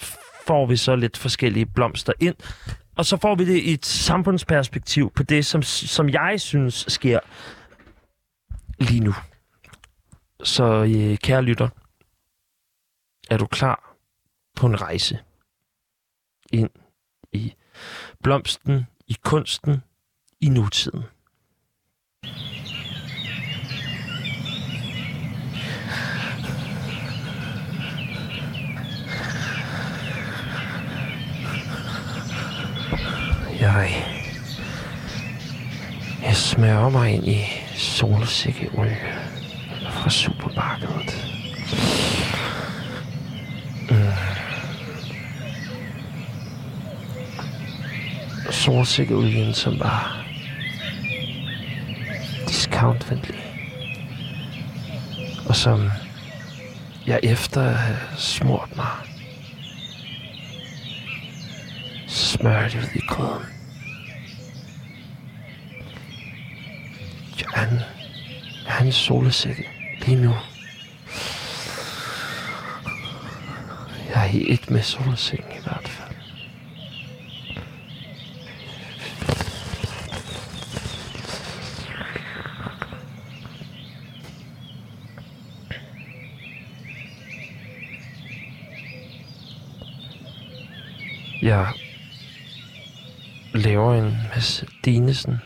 får 0.47 0.67
vi 0.67 0.77
så 0.77 0.97
lidt 0.97 1.17
forskellige 1.17 1.67
blomster 1.67 2.13
ind. 2.21 2.35
Og 2.97 3.07
så 3.07 3.17
får 3.17 3.35
vi 3.35 3.45
det 3.45 3.57
i 3.57 3.73
et 3.73 3.87
samfundsperspektiv 3.87 5.13
på 5.15 5.23
det, 5.23 5.47
som, 5.47 5.63
som 5.63 6.09
jeg 6.09 6.41
synes 6.41 6.85
sker 6.89 7.19
lige 8.79 9.01
nu. 9.01 9.15
Så 10.43 10.65
øh, 10.65 11.19
kære 11.19 11.43
lytter, 11.43 11.69
er 13.31 13.37
du 13.37 13.47
klar 13.47 13.97
på 14.57 14.67
en 14.67 14.81
rejse 14.81 15.19
ind 16.53 16.71
i 17.33 17.55
blomsten, 18.23 18.87
i 19.07 19.17
kunsten, 19.25 19.83
i 20.41 20.49
nutiden? 20.49 21.03
Jeg, 33.61 34.05
jeg 36.23 36.37
smører 36.37 36.89
mig 36.89 37.15
ind 37.15 37.29
i 37.29 37.41
solsikkeolie 37.77 39.36
fra 39.97 40.11
supermarkedet. 40.11 41.27
Øh. 43.91 43.99
Mm. 43.99 44.13
Solsikkeolien, 48.51 49.55
som 49.55 49.81
var 49.81 50.27
discountvenlig. 52.49 53.35
Og 55.49 55.57
som 55.57 55.91
jeg 57.07 57.21
efter 57.23 57.63
at 57.63 57.79
have 57.79 57.99
smurt 58.17 58.77
mig, 58.77 58.87
smørte 62.07 62.79
ud 62.79 62.89
i 62.95 63.01
grøden. 63.09 63.47
Han, 67.55 67.81
han 68.67 68.93
solsikke 68.93 69.76
lige 70.07 70.23
nu. 70.23 70.35
Jeg 74.15 74.27
er 74.27 74.31
i 74.33 74.53
et 74.53 74.71
med 74.71 74.83
solsengen 74.83 75.53
i 75.53 75.63
hvert 75.63 75.89
fald. 75.89 76.17
Jeg 91.43 91.73
laver 93.55 93.95
en 93.95 94.17
masse 94.35 94.67
Dinesen 94.85 95.39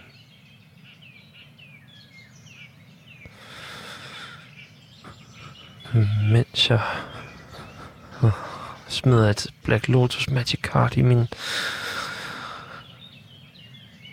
mens 6.32 6.70
jeg 6.70 6.80
smider 8.88 9.30
et 9.30 9.46
Black 9.64 9.88
Lotus 9.88 10.30
Magic 10.30 10.60
Card 10.60 10.96
i 10.96 11.02
min 11.02 11.28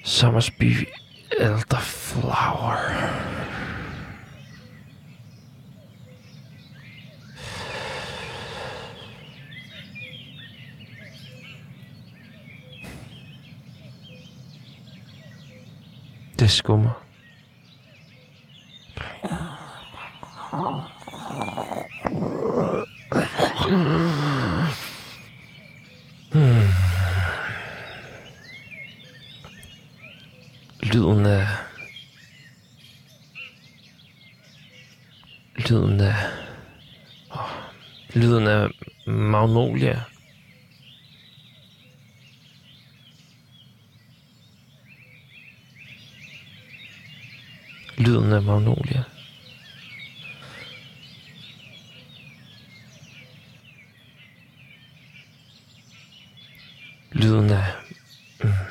Summersby 0.03 0.87
Elderflower. 1.39 2.77
Det 16.39 16.51
skummer. 16.51 17.03
Hmm. 26.31 26.67
Lyden 30.83 31.25
af... 31.25 31.47
Lyden 35.55 36.01
af... 36.01 36.15
Oh, 37.31 37.49
lyden 38.15 38.47
af 38.47 38.69
magnolia. 39.07 40.01
Lyden 47.97 48.33
af 48.33 48.43
magnolia. 48.43 49.03
Lyden 57.17 57.49
af... 57.49 57.63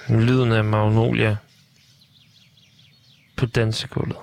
Mm, 0.09 0.19
lyden 0.19 0.53
af 0.53 0.65
Magnolia 0.65 1.37
på 3.37 3.47
dansegulvet. 3.47 4.17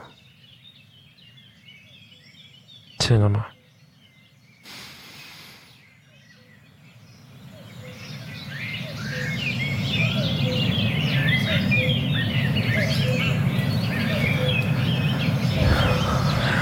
Tænder 2.99 3.27
mig. 3.27 3.41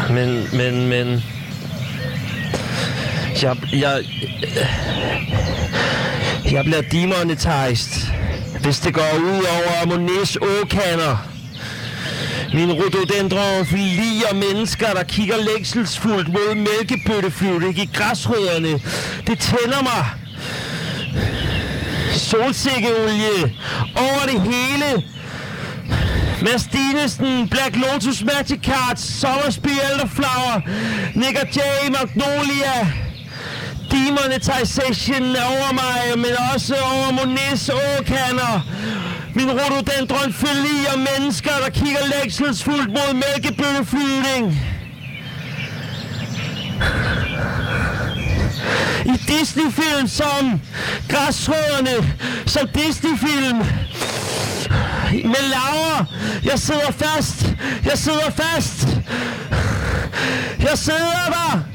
Men, 0.09 0.57
men, 0.57 0.89
men... 0.89 1.23
Jeg, 3.41 3.57
jeg, 3.73 4.03
jeg 6.51 6.63
bliver 6.65 6.81
demonetized, 6.81 8.11
hvis 8.61 8.79
det 8.79 8.93
går 8.93 9.17
ud 9.17 9.45
over 9.57 9.85
Monets 9.85 10.37
åkander. 10.41 11.27
Min 12.53 12.71
rhododendron 12.71 13.65
fliger 13.65 14.33
mennesker, 14.33 14.93
der 14.93 15.03
kigger 15.03 15.35
længselsfuldt 15.37 16.27
mod 16.27 16.55
mælkebøtteflyvning 16.55 17.79
i 17.79 17.89
græsrødderne. 17.93 18.81
Det 19.27 19.39
tænder 19.39 19.81
mig. 19.81 20.05
Solsikkeolie 22.13 23.55
over 23.95 24.23
det 24.25 24.41
hele. 24.41 25.03
Mads 26.41 26.63
Dinesen, 26.63 27.49
Black 27.49 27.75
Lotus 27.75 28.23
Magic 28.23 28.59
Cards, 28.63 28.99
Sommersby 28.99 29.69
Elderflower, 29.91 30.61
Nick 31.15 31.55
J, 31.55 31.59
Magnolia, 31.91 32.87
Demonetization 34.05 35.35
over 35.35 35.73
mig, 35.73 36.17
men 36.17 36.31
også 36.53 36.75
over 36.75 37.11
Monets 37.11 37.69
åkander. 37.69 38.67
Min 39.35 39.49
rhododendron 39.51 40.33
og 40.93 40.99
mennesker, 40.99 41.51
der 41.63 41.69
kigger 41.69 41.99
længselsfuldt 42.15 42.89
mod 42.89 43.13
mælkebøtteflyvning. 43.13 44.59
I 49.05 49.17
Disney-film 49.27 50.07
som 50.07 50.61
Græsrødderne, 51.09 52.13
som 52.45 52.67
Disney-film. 52.67 53.57
Med 55.29 55.49
Laura, 55.49 56.05
jeg 56.43 56.59
sidder 56.59 56.91
fast, 56.91 57.45
jeg 57.85 57.97
sidder 57.97 58.31
fast. 58.35 58.87
Jeg 60.59 60.77
sidder 60.77 61.25
der. 61.29 61.70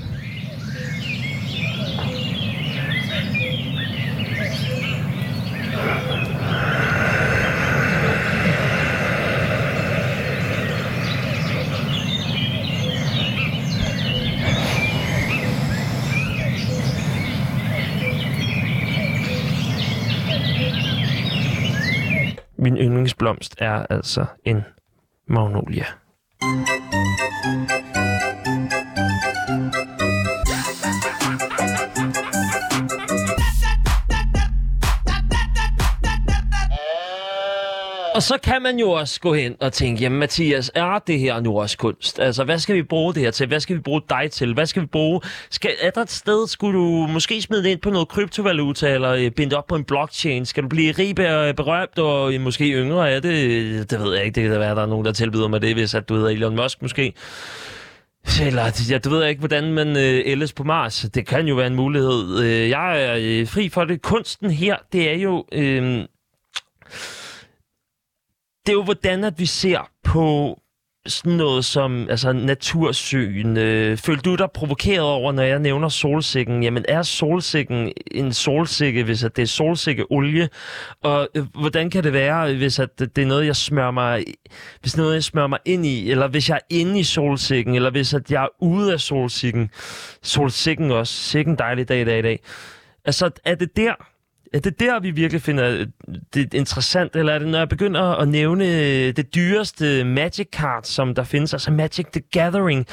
Min 22.67 22.77
yndlingsblomst 22.77 23.55
er 23.59 23.87
altså 23.91 24.27
en 24.45 24.65
magnolia. 25.29 25.85
Og 38.17 38.23
så 38.23 38.39
kan 38.43 38.63
man 38.63 38.79
jo 38.79 38.91
også 38.91 39.21
gå 39.21 39.35
hen 39.35 39.57
og 39.61 39.73
tænke, 39.73 40.03
jamen 40.03 40.19
Mathias, 40.19 40.71
er 40.75 40.99
det 41.07 41.19
her 41.19 41.41
nu 41.41 41.61
også 41.61 41.79
kunst? 41.79 42.21
Altså, 42.21 42.45
hvad 42.45 42.59
skal 42.59 42.75
vi 42.75 42.83
bruge 42.83 43.15
det 43.15 43.23
her 43.23 43.31
til? 43.31 43.47
Hvad 43.47 43.61
skal 43.61 43.77
vi 43.77 43.81
bruge 43.81 44.03
dig 44.11 44.31
til? 44.31 44.55
Hvad 44.55 44.67
skal 44.67 44.83
vi 44.83 44.87
bruge? 44.87 45.21
Skal, 45.51 45.71
er 45.81 45.91
der 45.91 46.03
et 46.03 46.11
sted, 46.11 46.49
skulle 46.49 46.79
du 46.79 47.07
måske 47.07 47.43
smide 47.43 47.63
det 47.63 47.71
ind 47.71 47.81
på 47.81 47.91
noget 47.91 48.09
kryptovaluta, 48.09 48.95
eller 48.95 49.11
øh, 49.11 49.31
binde 49.31 49.57
op 49.57 49.67
på 49.67 49.77
en 49.77 49.85
blockchain? 49.85 50.47
Skal 50.47 50.63
du 50.63 50.69
blive 50.69 50.93
rig 50.93 51.31
og 51.31 51.57
berømt, 51.57 51.99
og 51.99 52.35
øh, 52.35 52.41
måske 52.41 52.65
yngre 52.65 53.11
er 53.11 53.21
det? 53.21 53.91
Det 53.91 54.01
ved 54.01 54.15
jeg 54.15 54.25
ikke. 54.25 54.35
Det 54.35 54.43
kan 54.43 54.53
da 54.53 54.59
være, 54.59 54.71
at 54.71 54.77
der 54.77 54.83
er 54.83 54.87
nogen, 54.87 55.07
der 55.07 55.13
tilbyder 55.13 55.49
mig 55.49 55.63
det, 55.63 55.75
hvis 55.75 55.95
at 55.95 56.09
du 56.09 56.15
hedder 56.15 56.31
Elon 56.31 56.57
Musk 56.57 56.83
måske. 56.83 57.13
Eller, 58.43 58.87
ja, 58.91 58.99
du 58.99 59.11
ved 59.11 59.27
ikke, 59.27 59.39
hvordan 59.39 59.73
man 59.73 59.89
øh, 59.89 60.23
ældes 60.25 60.53
på 60.53 60.65
Mars. 60.65 61.07
Det 61.15 61.27
kan 61.27 61.49
jo 61.49 61.55
være 61.55 61.67
en 61.67 61.77
mulighed. 61.77 62.41
Øh, 62.43 62.69
jeg 62.69 63.03
er 63.03 63.17
øh, 63.21 63.49
fri 63.49 63.69
for 63.69 63.85
det. 63.85 64.03
Kunsten 64.03 64.51
her, 64.51 64.77
det 64.93 65.11
er 65.11 65.17
jo... 65.17 65.45
Øh, 65.53 66.05
det 68.67 68.73
er 68.73 68.77
jo, 68.77 68.83
hvordan 68.83 69.25
at 69.25 69.39
vi 69.39 69.47
ser 69.47 69.91
på 70.05 70.59
sådan 71.07 71.33
noget 71.33 71.65
som 71.65 72.09
altså 72.11 72.33
natursyn. 72.33 73.57
Øh, 73.57 73.97
følte 73.97 74.23
du 74.23 74.35
dig 74.35 74.51
provokeret 74.55 75.05
over, 75.05 75.33
når 75.33 75.43
jeg 75.43 75.59
nævner 75.59 75.89
solsikken? 75.89 76.63
Jamen, 76.63 76.85
er 76.89 77.03
solsikken 77.03 77.93
en 78.11 78.33
solsikke, 78.33 79.05
hvis 79.05 79.25
at 79.25 79.37
det 79.37 79.43
er 79.43 79.47
solsikkeolie? 79.47 80.49
Og 81.03 81.29
øh, 81.35 81.45
hvordan 81.61 81.91
kan 81.91 82.05
det 82.05 82.13
være, 82.13 82.55
hvis 82.55 82.79
at 82.79 82.99
det 82.99 83.19
er 83.19 83.27
noget, 83.27 83.47
jeg 83.47 83.57
smører 83.57 83.91
mig, 83.91 84.25
hvis 84.81 84.97
noget, 84.97 85.15
jeg 85.15 85.25
smører 85.25 85.47
mig 85.47 85.59
ind 85.65 85.87
i? 85.87 86.11
Eller 86.11 86.29
hvis 86.29 86.49
jeg 86.49 86.57
er 86.57 86.67
inde 86.71 87.01
i 87.01 87.05
solsikken? 87.05 87.75
Eller 87.75 87.91
hvis 87.91 88.15
at 88.15 88.31
jeg 88.31 88.43
er 88.43 88.63
ude 88.63 88.93
af 88.93 89.01
solsikken? 89.01 89.71
Solsikken 90.23 90.91
også. 90.91 91.15
Sikken 91.15 91.57
dejlig 91.59 91.89
dag 91.89 92.01
i 92.01 92.05
dag 92.05 92.19
i 92.19 92.23
dag. 92.23 92.41
Altså, 93.05 93.31
er 93.45 93.55
det 93.55 93.77
der, 93.77 93.95
er 94.57 94.61
det 94.61 94.81
der, 94.81 95.01
vi 95.01 95.11
virkelig 95.11 95.43
finder 95.43 95.71
øh, 95.71 95.87
det 96.35 96.55
interessant, 96.55 97.17
eller 97.17 97.33
er 97.33 97.39
det, 97.39 97.49
når 97.49 97.59
jeg 97.59 97.69
begynder 97.69 98.03
at 98.03 98.29
nævne 98.29 98.65
øh, 98.65 99.17
det 99.17 99.35
dyreste 99.35 100.05
Magic 100.05 100.49
card, 100.53 100.83
som 100.85 101.15
der 101.15 101.25
findes, 101.25 101.53
altså 101.53 101.71
Magic 101.71 102.07
the 102.13 102.23
Gathering, 102.33 102.87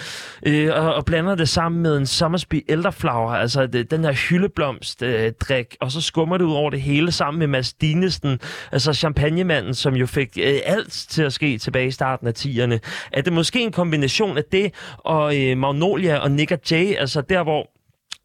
øh, 0.46 0.70
og, 0.74 0.96
og 0.96 1.06
blander 1.06 1.36
det 1.36 1.50
sammen 1.50 1.82
med 1.82 1.98
en 1.98 2.06
Summersby 2.06 2.66
Elderflower, 2.70 3.32
altså 3.32 3.68
det, 3.68 3.92
den 3.92 4.04
her 4.04 4.12
hyldeblomstdrik, 4.12 5.10
øh, 5.10 5.32
drik, 5.40 5.76
og 5.82 5.92
så 5.92 6.02
skummer 6.02 6.38
det 6.38 6.46
ud 6.46 6.54
over 6.54 6.70
det 6.70 6.82
hele 6.82 7.12
sammen 7.12 7.40
med 7.40 7.48
Mads 7.48 7.74
Dinesen, 7.74 8.40
altså 8.72 8.94
champagnemanden, 8.94 9.74
som 9.74 9.96
jo 9.96 10.06
fik 10.06 10.38
øh, 10.42 10.60
alt 10.66 10.92
til 10.92 11.24
at 11.24 11.34
ske 11.34 11.58
tilbage 11.58 11.88
i 11.88 11.92
starten 11.92 12.28
af 12.28 12.34
10'erne. 12.38 12.80
Er 13.12 13.22
det 13.22 13.34
måske 13.34 13.60
en 13.60 13.72
kombination 13.72 14.38
af 14.38 14.44
det, 14.52 14.74
og 14.98 15.42
øh, 15.42 15.58
Magnolia 15.58 16.18
og 16.18 16.32
Nick 16.32 16.72
J, 16.72 16.74
altså 16.74 17.22
der, 17.22 17.44
hvor 17.44 17.70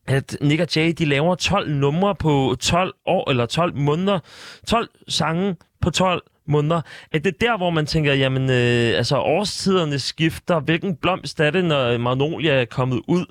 at 0.09 0.37
Nick 0.41 0.61
og 0.61 0.69
Jay, 0.77 0.93
de 0.99 1.05
laver 1.05 1.35
12 1.35 1.71
numre 1.71 2.15
på 2.15 2.57
12 2.61 2.95
år, 3.07 3.31
eller 3.31 3.47
12 3.47 3.77
måneder. 3.77 4.19
12 4.67 4.89
sange 5.09 5.57
på 5.81 5.91
12 5.91 6.23
måneder. 6.47 6.81
Er 7.13 7.19
det 7.19 7.41
der, 7.41 7.57
hvor 7.57 7.71
man 7.71 7.87
tænker, 7.87 8.15
jamen, 8.15 8.51
øh, 8.51 8.97
altså 8.97 9.17
årstiderne 9.19 9.99
skifter, 9.99 10.61
hvilken 10.61 10.97
blomst 10.97 11.41
er 11.41 11.51
det, 11.51 11.65
når 11.65 11.99
Magnolia 11.99 12.53
er 12.53 12.65
kommet 12.65 13.03
ud? 13.09 13.25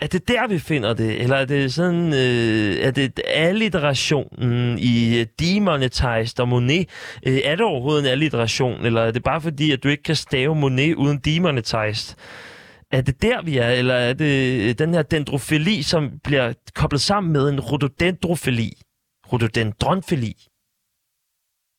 Er 0.00 0.06
det 0.06 0.28
der, 0.28 0.48
vi 0.48 0.58
finder 0.58 0.94
det? 0.94 1.22
Eller 1.22 1.36
er 1.36 1.44
det 1.44 1.72
sådan, 1.74 2.12
øh, 2.14 2.76
er 2.76 2.90
det 2.90 3.20
alliterationen 3.26 4.78
i 4.78 5.20
øh, 5.20 5.26
Demonetized 5.40 6.40
og 6.40 6.48
Monet? 6.48 6.88
Øh, 7.26 7.40
er 7.44 7.56
det 7.56 7.64
overhovedet 7.64 8.04
en 8.04 8.10
alliteration, 8.10 8.86
eller 8.86 9.02
er 9.02 9.10
det 9.10 9.22
bare 9.22 9.40
fordi, 9.40 9.70
at 9.70 9.82
du 9.82 9.88
ikke 9.88 10.02
kan 10.02 10.16
stave 10.16 10.54
Monet 10.54 10.94
uden 10.94 11.18
Demonetized? 11.18 12.16
Er 12.92 13.00
det 13.00 13.22
der, 13.22 13.42
vi 13.42 13.56
er, 13.56 13.68
eller 13.68 13.94
er 13.94 14.12
det 14.12 14.62
øh, 14.68 14.74
den 14.78 14.94
her 14.94 15.02
dendrofili, 15.02 15.82
som 15.82 16.18
bliver 16.24 16.52
koblet 16.74 17.00
sammen 17.00 17.32
med 17.32 17.48
en 17.48 17.60
rhododendrofili? 17.60 18.72
Rhododendronfili? 19.26 20.34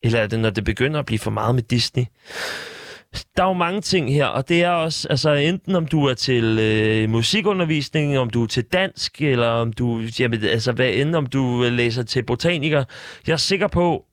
Eller 0.04 0.20
er 0.20 0.28
det, 0.28 0.40
når 0.40 0.50
det 0.50 0.64
begynder 0.64 1.00
at 1.00 1.06
blive 1.06 1.20
for 1.20 1.32
meget 1.32 1.56
med 1.56 1.64
Disney? 1.64 2.06
Der 3.38 3.44
er 3.44 3.48
jo 3.48 3.54
mange 3.54 3.82
ting 3.82 4.14
her, 4.14 4.26
og 4.26 4.50
det 4.50 4.64
er 4.64 4.70
også, 4.70 5.08
altså 5.10 5.32
enten 5.32 5.76
om 5.76 5.88
du 5.88 6.06
er 6.06 6.14
til 6.14 6.60
øh, 6.60 7.10
musikundervisning, 7.10 8.18
om 8.18 8.30
du 8.30 8.44
er 8.44 8.48
til 8.48 8.64
dansk, 8.64 9.22
eller 9.22 9.48
om 9.48 9.74
du, 9.74 10.02
jamen, 10.20 10.44
altså 10.44 10.72
hvad 10.72 10.90
end, 10.94 11.16
om 11.16 11.26
du 11.26 11.64
øh, 11.64 11.72
læser 11.72 12.04
til 12.04 12.24
botaniker. 12.24 12.84
Jeg 13.28 13.34
er 13.34 13.38
sikker 13.38 13.68
på, 13.68 14.06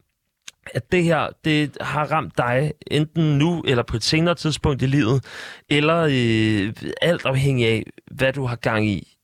at 0.74 0.92
det 0.92 1.04
her, 1.04 1.28
det 1.44 1.76
har 1.80 2.04
ramt 2.04 2.38
dig 2.38 2.72
enten 2.86 3.38
nu 3.38 3.62
eller 3.66 3.82
på 3.82 3.96
et 3.96 4.02
senere 4.02 4.34
tidspunkt 4.34 4.82
i 4.82 4.86
livet, 4.86 5.24
eller 5.68 6.08
øh, 6.10 6.72
alt 7.02 7.26
afhængig 7.26 7.66
af, 7.66 7.84
hvad 8.10 8.32
du 8.32 8.46
har 8.46 8.56
gang 8.56 8.86
i. 8.86 9.16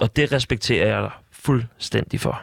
Og 0.00 0.16
det 0.16 0.32
respekterer 0.32 0.86
jeg 0.86 1.02
dig 1.02 1.12
fuldstændig 1.32 2.20
for. 2.20 2.42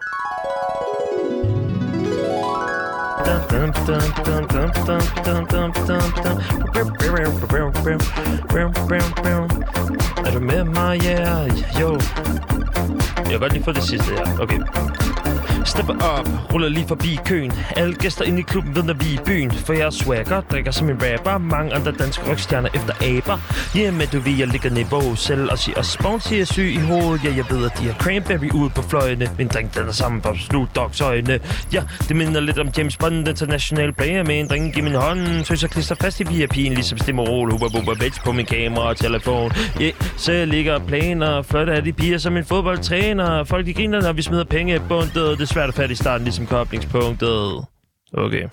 Er 10.26 10.32
du 10.34 10.40
med 10.40 10.64
mig? 10.64 11.04
Ja, 11.04 11.20
yeah. 11.20 11.82
jo. 11.82 12.00
Jeg 13.18 13.26
kan 13.30 13.40
godt 13.40 13.54
lige 13.54 13.64
få 13.64 13.72
det 13.72 13.84
sidste 13.84 14.12
her. 14.12 14.40
Okay. 14.40 14.60
Stepper 15.66 15.94
op, 16.04 16.54
ruller 16.54 16.70
lige 16.70 16.88
forbi 16.88 17.20
køen. 17.26 17.52
Alle 17.76 17.94
gæster 17.94 18.26
inde 18.26 18.40
i 18.40 18.42
klubben 18.42 18.76
ved, 18.76 18.84
når 18.84 18.94
vi 18.94 19.06
er 19.06 19.14
i 19.14 19.20
byen. 19.26 19.52
For 19.52 19.74
jeg 19.74 19.82
er 19.82 19.90
swagger, 19.90 20.42
drikker 20.42 20.72
som 20.72 20.90
en 20.90 20.98
rapper. 21.02 21.38
Mange 21.38 21.74
andre 21.74 21.92
danske 21.92 22.30
rockstjerner 22.30 22.70
efter 22.74 22.94
aber. 23.02 23.38
Hjemme, 23.74 24.06
du 24.06 24.20
ved, 24.20 24.38
jeg 24.38 24.48
ligger 24.48 24.70
ned 24.70 24.86
på 24.86 25.16
selv 25.16 25.52
og 25.52 25.58
siger, 25.60 25.78
og 25.78 25.86
Spawns 25.86 26.32
er 26.32 26.46
syg 26.46 26.72
i 26.74 26.80
hovedet. 26.80 27.24
Ja, 27.24 27.36
jeg 27.36 27.46
ved, 27.50 27.66
at 27.66 27.72
de 27.80 27.84
har 27.84 27.94
cranberry 27.94 28.50
ude 28.54 28.70
på 28.70 28.82
fløjene. 28.82 29.30
Min 29.38 29.48
drink, 29.48 29.76
den 29.76 29.88
er 29.88 29.92
sammen 29.92 30.22
på 30.22 30.36
Snoop 30.40 30.76
Dogs 30.76 31.02
øjne. 31.02 31.40
Ja, 31.74 31.84
det 32.08 32.16
minder 32.16 32.40
lidt 32.40 32.60
om 32.60 32.70
James 32.78 32.98
Bond, 32.98 33.28
international 33.28 33.94
player 33.94 34.24
med 34.24 34.40
en 34.40 34.48
drink 34.48 34.78
i 34.78 34.82
min 34.82 34.96
hånd. 34.96 35.46
Så 35.46 35.58
jeg 35.62 35.70
klister 35.70 35.96
fast 35.96 36.20
i 36.20 36.24
VIP'en, 36.24 36.56
ligesom 36.56 36.98
Stimmerol, 36.98 37.52
hubba 37.52 37.66
bubba 37.68 37.94
bitch 37.94 38.24
på 38.24 38.32
min 38.32 38.46
kamera 38.46 38.90
og 38.90 38.98
telefon. 38.98 39.52
Ja, 39.80 39.84
yeah, 39.84 39.94
så 40.18 40.32
jeg 40.32 40.48
ligger 40.48 40.80
planer, 40.80 41.42
flotte 41.42 41.74
er 41.74 41.82
de 41.82 41.94
piger 41.94 42.18
som 42.18 42.38
en 42.38 42.46
fodboldtræner. 42.46 43.44
Folk 43.44 43.66
de 43.66 43.74
griner, 43.74 44.02
når 44.02 44.14
vi 44.14 44.22
smider 44.22 44.44
penge 44.44 44.80
på 44.80 44.86
bundet. 44.88 45.40
Det 45.40 45.48
svært 45.52 45.70
at 45.70 45.76
fatte 45.76 45.94
i 45.94 45.96
starten, 45.96 46.24
ligesom 46.26 46.48
koblingspunktet. 46.48 47.66
Okay. 48.14 48.44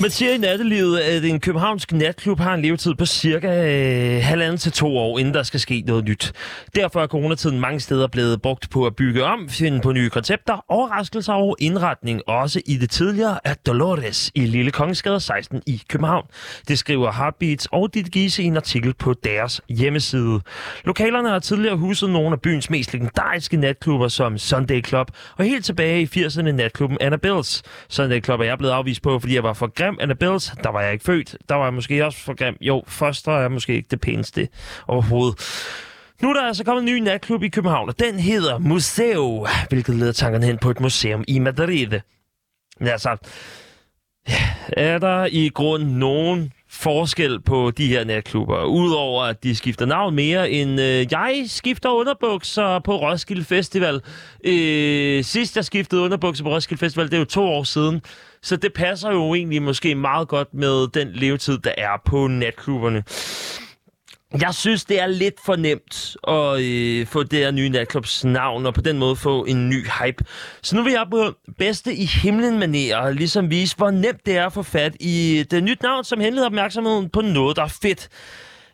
Man 0.00 0.10
siger 0.10 0.32
i 0.32 0.38
nattelivet, 0.38 0.98
at 0.98 1.24
en 1.24 1.40
københavnsk 1.40 1.92
natklub 1.92 2.38
har 2.38 2.54
en 2.54 2.62
levetid 2.62 2.94
på 2.94 3.06
cirka 3.06 3.48
øh, 3.48 4.22
halvanden 4.22 4.58
til 4.58 4.72
to 4.72 4.96
år, 4.98 5.18
inden 5.18 5.34
der 5.34 5.42
skal 5.42 5.60
ske 5.60 5.84
noget 5.86 6.04
nyt. 6.04 6.32
Derfor 6.74 7.02
er 7.02 7.06
coronatiden 7.06 7.60
mange 7.60 7.80
steder 7.80 8.06
blevet 8.06 8.42
brugt 8.42 8.70
på 8.70 8.86
at 8.86 8.96
bygge 8.96 9.24
om, 9.24 9.48
finde 9.48 9.80
på 9.80 9.92
nye 9.92 10.10
koncepter, 10.10 10.64
overraskelser 10.68 11.32
og 11.32 11.56
indretning, 11.58 12.28
også 12.28 12.62
i 12.66 12.76
det 12.76 12.90
tidligere 12.90 13.38
af 13.44 13.56
Dolores 13.56 14.30
i 14.34 14.40
Lille 14.40 14.70
Kongensgade 14.70 15.20
16 15.20 15.62
i 15.66 15.82
København. 15.88 16.26
Det 16.68 16.78
skriver 16.78 17.12
Heartbeats 17.12 17.68
og 17.72 17.94
dit 17.94 18.10
Gise 18.10 18.42
i 18.42 18.46
en 18.46 18.56
artikel 18.56 18.94
på 18.94 19.14
deres 19.24 19.60
hjemmeside. 19.68 20.40
Lokalerne 20.84 21.28
har 21.28 21.38
tidligere 21.38 21.76
huset 21.76 22.10
nogle 22.10 22.32
af 22.32 22.40
byens 22.40 22.70
mest 22.70 22.92
legendariske 22.92 23.56
natklubber 23.56 24.08
som 24.08 24.38
Sunday 24.38 24.84
Club, 24.84 25.10
og 25.36 25.44
helt 25.44 25.64
tilbage 25.64 26.02
i 26.02 26.24
80'erne 26.24 26.50
natklubben 26.50 26.98
Annabelles. 27.00 27.62
Sunday 27.88 28.24
Club 28.24 28.40
er 28.40 28.44
jeg 28.44 28.58
blevet 28.58 28.72
afvist 28.72 29.02
på, 29.02 29.18
fordi 29.18 29.34
jeg 29.34 29.42
var 29.42 29.52
for 29.52 29.66
grim. 29.74 29.85
Annabelles, 30.00 30.52
der 30.64 30.70
var 30.70 30.80
jeg 30.82 30.92
ikke 30.92 31.04
født. 31.04 31.36
Der 31.48 31.54
var 31.54 31.64
jeg 31.64 31.74
måske 31.74 32.06
også 32.06 32.18
for 32.18 32.34
grim. 32.34 32.56
Jo, 32.60 32.84
Foster 32.86 33.32
er 33.32 33.48
måske 33.48 33.74
ikke 33.74 33.88
det 33.90 34.00
pæneste 34.00 34.48
overhovedet. 34.86 35.38
Nu 36.22 36.30
er 36.30 36.34
der 36.34 36.46
altså 36.46 36.64
kommet 36.64 36.82
en 36.82 36.86
ny 36.86 36.98
natklub 36.98 37.42
i 37.42 37.48
København, 37.48 37.88
og 37.88 37.98
den 37.98 38.18
hedder 38.18 38.58
Museo, 38.58 39.46
hvilket 39.68 39.94
leder 39.94 40.12
tankerne 40.12 40.46
hen 40.46 40.58
på 40.58 40.70
et 40.70 40.80
museum 40.80 41.24
i 41.28 41.38
Madrid. 41.38 42.00
Men 42.80 42.88
altså, 42.88 43.16
er 44.68 44.98
der 44.98 45.24
i 45.24 45.48
grund 45.48 45.82
nogen 45.82 46.52
forskel 46.76 47.40
på 47.40 47.70
de 47.70 47.86
her 47.86 48.04
natklubber, 48.04 48.64
udover 48.64 49.24
at 49.24 49.42
de 49.42 49.56
skifter 49.56 49.86
navn 49.86 50.14
mere 50.14 50.50
end 50.50 50.80
øh, 50.80 51.06
jeg 51.10 51.44
skifter 51.46 51.90
underbukser 51.90 52.78
på 52.78 52.96
Roskilde 52.96 53.44
Festival. 53.44 54.00
Øh, 54.44 55.24
sidst 55.24 55.56
jeg 55.56 55.64
skiftede 55.64 56.00
underbukser 56.02 56.44
på 56.44 56.50
Roskilde 56.50 56.80
Festival, 56.80 57.06
det 57.06 57.14
er 57.14 57.18
jo 57.18 57.24
to 57.24 57.44
år 57.44 57.64
siden. 57.64 58.02
Så 58.42 58.56
det 58.56 58.72
passer 58.72 59.12
jo 59.12 59.34
egentlig 59.34 59.62
måske 59.62 59.94
meget 59.94 60.28
godt 60.28 60.54
med 60.54 60.88
den 60.88 61.08
levetid, 61.12 61.58
der 61.58 61.72
er 61.78 62.02
på 62.04 62.26
natklubberne. 62.26 63.02
Jeg 64.32 64.54
synes, 64.54 64.84
det 64.84 65.00
er 65.00 65.06
lidt 65.06 65.34
for 65.44 65.56
nemt 65.56 66.16
at 66.28 66.60
øh, 66.62 67.06
få 67.06 67.22
det 67.22 67.38
her 67.38 67.50
nye 67.50 67.68
natklubs 67.68 68.24
navn, 68.24 68.66
og 68.66 68.74
på 68.74 68.80
den 68.80 68.98
måde 68.98 69.16
få 69.16 69.44
en 69.44 69.68
ny 69.68 69.86
hype. 69.86 70.24
Så 70.62 70.76
nu 70.76 70.82
vil 70.82 70.92
jeg 70.92 71.06
på 71.10 71.34
bedste 71.58 71.94
i 71.94 72.04
himlen 72.04 72.58
manerer 72.58 73.10
ligesom 73.10 73.50
vise, 73.50 73.76
hvor 73.76 73.90
nemt 73.90 74.26
det 74.26 74.36
er 74.36 74.46
at 74.46 74.52
få 74.52 74.62
fat 74.62 74.96
i 75.00 75.38
øh, 75.38 75.44
det 75.50 75.64
nyt 75.64 75.82
navn, 75.82 76.04
som 76.04 76.20
henleder 76.20 76.46
opmærksomheden 76.46 77.08
på 77.10 77.20
noget, 77.20 77.56
der 77.56 77.62
er 77.62 77.78
fedt. 77.82 78.08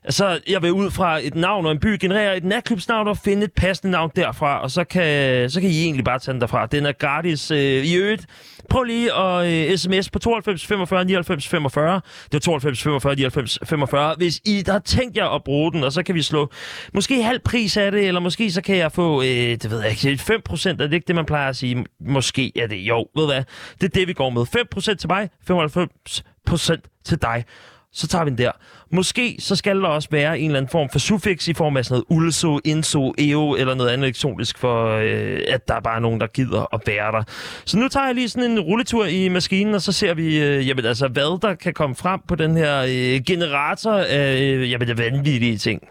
Altså, 0.04 0.40
jeg 0.48 0.62
vil 0.62 0.72
ud 0.72 0.90
fra 0.90 1.18
et 1.22 1.34
navn 1.34 1.66
og 1.66 1.72
en 1.72 1.78
by 1.78 1.96
generere 2.00 2.36
et 2.36 2.44
natklubsnavn 2.44 3.08
og 3.08 3.18
finde 3.18 3.44
et 3.44 3.52
passende 3.52 3.90
navn 3.90 4.10
derfra, 4.16 4.62
og 4.62 4.70
så 4.70 4.84
kan, 4.84 5.50
så 5.50 5.60
kan 5.60 5.70
I 5.70 5.82
egentlig 5.82 6.04
bare 6.04 6.18
tage 6.18 6.32
den 6.32 6.40
derfra. 6.40 6.66
Den 6.66 6.86
er 6.86 6.92
gratis 6.92 7.50
øh, 7.50 7.58
i 7.58 7.94
øvrigt. 7.94 8.26
Prøv 8.70 8.82
lige 8.82 9.14
at 9.14 9.70
øh, 9.70 9.76
sms 9.76 10.10
på 10.10 10.18
92 10.18 10.66
45 10.66 11.04
99 11.04 11.48
45. 11.48 12.00
Det 12.24 12.34
er 12.34 12.38
92 12.38 12.82
45 12.82 13.14
99 13.14 13.58
45. 13.64 14.14
Hvis 14.18 14.40
I 14.44 14.62
der 14.66 14.72
har 14.72 14.78
tænkt 14.78 15.16
jer 15.16 15.28
at 15.28 15.44
bruge 15.44 15.72
den, 15.72 15.84
og 15.84 15.92
så 15.92 16.02
kan 16.02 16.14
vi 16.14 16.22
slå 16.22 16.50
måske 16.94 17.22
halv 17.22 17.40
pris 17.40 17.76
af 17.76 17.92
det, 17.92 18.08
eller 18.08 18.20
måske 18.20 18.50
så 18.52 18.62
kan 18.62 18.76
jeg 18.76 18.92
få, 18.92 19.22
øh, 19.22 19.28
det 19.28 19.70
ved 19.70 19.80
jeg 19.82 20.04
ikke, 20.04 20.18
5 20.18 20.40
procent. 20.44 20.80
Er 20.80 20.86
det 20.86 20.94
ikke 20.94 21.06
det, 21.06 21.14
man 21.14 21.26
plejer 21.26 21.48
at 21.48 21.56
sige? 21.56 21.84
Måske 22.00 22.52
er 22.56 22.66
det. 22.66 22.76
Jo, 22.76 23.06
ved 23.16 23.26
hvad? 23.26 23.44
Det 23.80 23.84
er 23.84 23.98
det, 24.00 24.08
vi 24.08 24.12
går 24.12 24.30
med. 24.30 24.46
5 24.46 24.66
procent 24.70 25.00
til 25.00 25.08
mig, 25.08 25.30
95 25.46 26.22
procent 26.46 26.84
til 27.04 27.22
dig 27.22 27.44
så 27.92 28.08
tager 28.08 28.24
vi 28.24 28.30
den 28.30 28.38
der. 28.38 28.50
Måske 28.90 29.36
så 29.38 29.56
skal 29.56 29.80
der 29.82 29.88
også 29.88 30.08
være 30.10 30.38
en 30.38 30.46
eller 30.46 30.58
anden 30.58 30.70
form 30.70 30.88
for 30.92 30.98
suffix 30.98 31.48
i 31.48 31.54
form 31.54 31.76
af 31.76 31.84
sådan 31.84 31.94
noget 31.94 32.24
ulso, 32.24 32.60
inso, 32.64 33.14
eo 33.18 33.54
eller 33.54 33.74
noget 33.74 33.90
andet 33.90 34.04
elektronisk, 34.04 34.58
for 34.58 34.86
øh, 34.86 35.40
at 35.48 35.68
der 35.68 35.74
er 35.74 35.80
bare 35.80 36.00
nogen, 36.00 36.20
der 36.20 36.26
gider 36.26 36.74
at 36.74 36.80
være 36.86 37.12
der. 37.12 37.22
Så 37.64 37.78
nu 37.78 37.88
tager 37.88 38.06
jeg 38.06 38.14
lige 38.14 38.28
sådan 38.28 38.50
en 38.50 38.60
rulletur 38.60 39.06
i 39.06 39.28
maskinen, 39.28 39.74
og 39.74 39.82
så 39.82 39.92
ser 39.92 40.14
vi, 40.14 40.42
øh, 40.42 40.68
jamen, 40.68 40.84
altså, 40.84 41.08
hvad 41.08 41.40
der 41.40 41.54
kan 41.54 41.74
komme 41.74 41.96
frem 41.96 42.20
på 42.28 42.34
den 42.34 42.56
her 42.56 42.82
øh, 42.82 43.20
generator 43.26 43.92
af 43.92 44.40
øh, 44.40 44.70
jamen, 44.70 44.88
det 44.88 44.98
vanvittige 44.98 45.58
ting. 45.58 45.82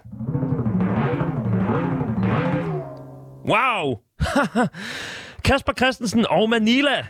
Wow! 3.48 4.00
Kasper 5.46 5.74
Christensen 5.74 6.26
og 6.30 6.50
Manila. 6.50 7.06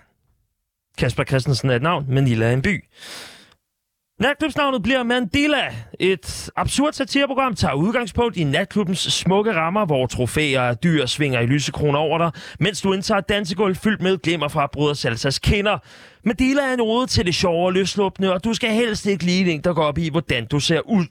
Kasper 0.98 1.24
Christensen 1.24 1.70
er 1.70 1.76
et 1.76 1.82
navn, 1.82 2.06
Manila 2.10 2.46
er 2.46 2.54
en 2.54 2.62
by. 2.62 2.84
Natklubsnavnet 4.22 4.84
bliver 4.84 5.04
Mandela. 5.04 5.76
Et 6.00 6.50
absurd 6.56 6.94
satireprogram 6.94 7.56
tager 7.56 7.74
udgangspunkt 7.74 8.38
i 8.38 8.44
natklubbens 8.44 9.00
smukke 9.00 9.54
rammer, 9.54 9.86
hvor 9.86 10.08
trofæer 10.08 10.62
af 10.62 10.78
dyr 10.78 11.06
svinger 11.06 11.40
i 11.40 11.46
lysekroner 11.46 12.00
over 12.00 12.18
dig, 12.18 12.32
mens 12.60 12.82
du 12.82 12.94
indtager 12.94 13.22
dansegulv 13.22 13.76
fyldt 13.76 14.02
med 14.02 14.18
glimmer 14.18 14.48
fra 14.48 14.68
Bruder 14.68 14.94
Salsas 14.94 15.40
kinder. 15.40 15.78
Mandela 16.24 16.62
er 16.62 16.74
en 16.74 16.82
rode 16.82 17.08
til 17.08 17.26
det 17.26 17.36
sjove 17.36 17.66
og 17.66 17.74
løsluppende, 17.74 18.34
og 18.34 18.44
du 18.44 18.54
skal 18.54 18.70
helst 18.70 19.06
ikke 19.06 19.24
lige 19.24 19.52
en, 19.52 19.62
der 19.62 19.74
går 19.74 19.84
op 19.84 19.98
i, 19.98 20.10
hvordan 20.10 20.46
du 20.46 20.60
ser 20.60 20.80
ud. 20.80 21.06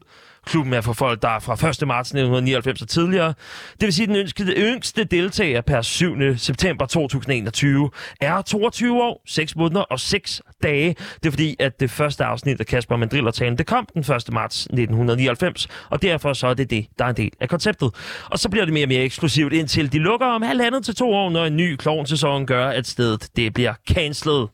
Klubben 0.46 0.74
er 0.74 0.80
for 0.80 0.92
folk, 0.92 1.22
der 1.22 1.28
er 1.28 1.38
fra 1.38 1.52
1. 1.52 1.88
marts 1.88 2.08
1999 2.08 2.82
og 2.82 2.88
tidligere. 2.88 3.34
Det 3.72 3.86
vil 3.86 3.92
sige, 3.92 4.04
at 4.04 4.08
den 4.08 4.16
ønskede, 4.16 4.52
yngste 4.56 5.04
deltager 5.04 5.60
per 5.60 5.82
7. 5.82 6.36
september 6.36 6.86
2021 6.86 7.90
er 8.20 8.42
22 8.42 9.02
år, 9.02 9.22
6 9.26 9.56
måneder 9.56 9.80
og 9.80 10.00
6 10.00 10.42
dage. 10.62 10.96
Det 11.22 11.26
er 11.26 11.30
fordi, 11.30 11.56
at 11.58 11.80
det 11.80 11.90
første 11.90 12.24
afsnit 12.24 12.60
af 12.60 12.66
Kasper 12.66 12.96
Mandriller-talen, 12.96 13.58
det 13.58 13.66
kom 13.66 13.86
den 13.94 14.00
1. 14.00 14.32
marts 14.32 14.60
1999, 14.60 15.68
og 15.90 16.02
derfor 16.02 16.32
så 16.32 16.46
er 16.46 16.54
det 16.54 16.70
det, 16.70 16.86
der 16.98 17.04
er 17.04 17.08
en 17.08 17.16
del 17.16 17.30
af 17.40 17.48
konceptet. 17.48 17.90
Og 18.30 18.38
så 18.38 18.48
bliver 18.48 18.64
det 18.64 18.74
mere 18.74 18.84
og 18.84 18.88
mere 18.88 19.02
eksklusivt, 19.02 19.52
indtil 19.52 19.92
de 19.92 19.98
lukker 19.98 20.26
om 20.26 20.42
halvandet 20.42 20.84
til 20.84 20.94
to 20.94 21.12
år, 21.12 21.30
når 21.30 21.44
en 21.44 21.56
ny 21.56 21.76
klovnsæson 21.76 22.46
gør, 22.46 22.68
at 22.68 22.86
stedet 22.86 23.28
det 23.36 23.54
bliver 23.54 23.74
cancelled. 23.88 24.46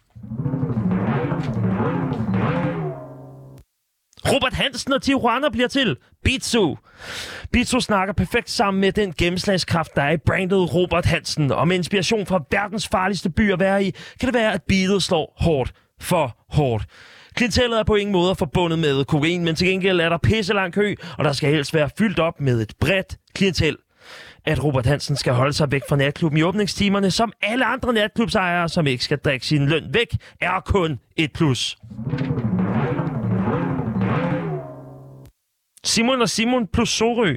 Robert 4.32 4.52
Hansen 4.52 4.92
og 4.92 5.02
Tijuana 5.02 5.48
bliver 5.48 5.68
til 5.68 5.96
Bitsu. 6.24 6.76
Bitsu 7.52 7.80
snakker 7.80 8.14
perfekt 8.14 8.50
sammen 8.50 8.80
med 8.80 8.92
den 8.92 9.12
gennemslagskraft, 9.12 9.96
der 9.96 10.02
er 10.02 10.10
i 10.10 10.16
brandet 10.16 10.74
Robert 10.74 11.06
Hansen. 11.06 11.52
Og 11.52 11.68
med 11.68 11.76
inspiration 11.76 12.26
fra 12.26 12.44
verdens 12.50 12.88
farligste 12.88 13.30
by 13.30 13.52
at 13.52 13.60
være 13.60 13.84
i, 13.84 13.90
kan 14.20 14.26
det 14.26 14.34
være, 14.34 14.52
at 14.52 14.62
beatet 14.62 15.02
slår 15.02 15.34
hårdt 15.40 15.72
for 16.00 16.36
hårdt. 16.50 16.84
Klientellet 17.34 17.78
er 17.78 17.84
på 17.84 17.94
ingen 17.94 18.12
måde 18.12 18.34
forbundet 18.34 18.78
med 18.78 19.04
kokain, 19.04 19.44
men 19.44 19.54
til 19.54 19.66
gengæld 19.66 20.00
er 20.00 20.08
der 20.08 20.18
pisse 20.18 20.52
lang 20.52 20.72
kø, 20.72 20.94
og 21.18 21.24
der 21.24 21.32
skal 21.32 21.50
helst 21.50 21.74
være 21.74 21.90
fyldt 21.98 22.18
op 22.18 22.40
med 22.40 22.60
et 22.60 22.72
bredt 22.80 23.16
klientel. 23.34 23.76
At 24.44 24.64
Robert 24.64 24.86
Hansen 24.86 25.16
skal 25.16 25.32
holde 25.32 25.52
sig 25.52 25.72
væk 25.72 25.82
fra 25.88 25.96
natklubben 25.96 26.38
i 26.38 26.42
åbningstimerne, 26.42 27.10
som 27.10 27.32
alle 27.42 27.64
andre 27.64 27.92
natklubsejere, 27.92 28.68
som 28.68 28.86
ikke 28.86 29.04
skal 29.04 29.18
drikke 29.18 29.46
sin 29.46 29.66
løn 29.66 29.84
væk, 29.94 30.16
er 30.40 30.60
kun 30.60 31.00
et 31.16 31.32
plus. 31.32 31.76
Simon 35.86 36.22
og 36.22 36.28
Simon 36.28 36.66
plus 36.66 36.88
Sorø. 36.88 37.36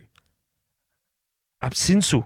Absinsu. 1.61 2.21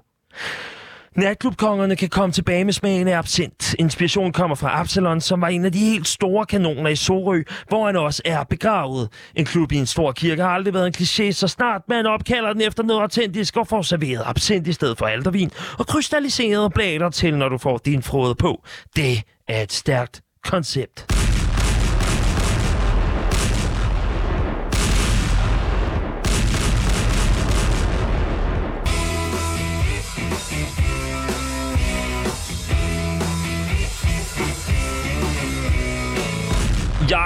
Natklubkongerne 1.16 1.96
kan 1.96 2.10
komme 2.10 2.34
tilbage 2.34 2.64
med 2.66 2.74
smagen 2.74 3.08
af 3.08 3.18
absint. 3.18 3.76
Inspiration 3.80 4.32
kommer 4.32 4.56
fra 4.56 4.80
Absalon, 4.80 5.22
som 5.22 5.42
var 5.42 5.48
en 5.48 5.66
af 5.66 5.72
de 5.72 5.80
helt 5.80 6.08
store 6.08 6.46
kanoner 6.46 6.90
i 6.90 6.96
Sorø, 6.96 7.44
hvor 7.68 7.86
han 7.86 7.96
også 7.96 8.22
er 8.26 8.44
begravet. 8.44 9.10
En 9.36 9.46
klub 9.46 9.72
i 9.72 9.76
en 9.76 9.86
stor 9.86 10.12
kirke 10.12 10.42
har 10.42 10.50
aldrig 10.50 10.74
været 10.74 10.88
en 10.88 10.94
kliché, 10.98 11.32
så 11.32 11.48
snart 11.48 11.82
man 11.90 12.06
opkalder 12.06 12.54
den 12.54 12.62
efter 12.62 12.84
noget 12.84 13.02
autentisk 13.02 13.58
og 13.58 13.68
får 13.68 13.82
serveret 13.82 14.24
absint 14.26 14.68
i 14.68 14.74
stedet 14.74 14.98
for 14.98 15.06
aldervin 15.06 15.52
og 15.80 15.88
krystalliserede 15.88 16.70
blader 16.70 17.10
til, 17.10 17.38
når 17.38 17.50
du 17.50 17.58
får 17.58 17.78
din 17.78 18.04
frode 18.04 18.36
på. 18.36 18.64
Det 18.96 19.24
er 19.48 19.62
et 19.62 19.72
stærkt 19.72 20.22
koncept. 20.44 21.23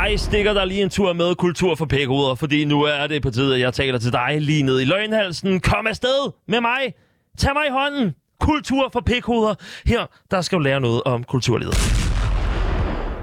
Jeg 0.10 0.20
stikker 0.20 0.54
dig 0.54 0.68
lige 0.68 0.82
en 0.82 0.90
tur 0.90 1.14
med 1.14 1.36
kultur 1.36 1.76
for 1.76 1.86
pækhoveder, 1.86 2.36
fordi 2.36 2.66
nu 2.66 2.82
er 2.82 3.08
det 3.08 3.22
på 3.22 3.32
tide, 3.32 3.56
at 3.56 3.62
jeg 3.62 3.74
taler 3.74 4.00
til 4.00 4.12
dig 4.12 4.38
lige 4.40 4.64
ned 4.64 4.82
i 4.82 4.86
løgnhalsen. 4.86 5.60
Kom 5.60 5.88
afsted 5.88 6.32
med 6.48 6.62
mig. 6.62 6.94
Tag 7.38 7.54
mig 7.54 7.68
i 7.68 7.72
hånden. 7.72 8.16
Kultur 8.40 8.90
for 8.94 9.00
pækhoveder. 9.00 9.56
Her, 9.86 10.06
der 10.32 10.42
skal 10.42 10.58
du 10.58 10.64
lære 10.64 10.80
noget 10.80 11.04
om 11.04 11.24
kulturlivet. 11.24 11.76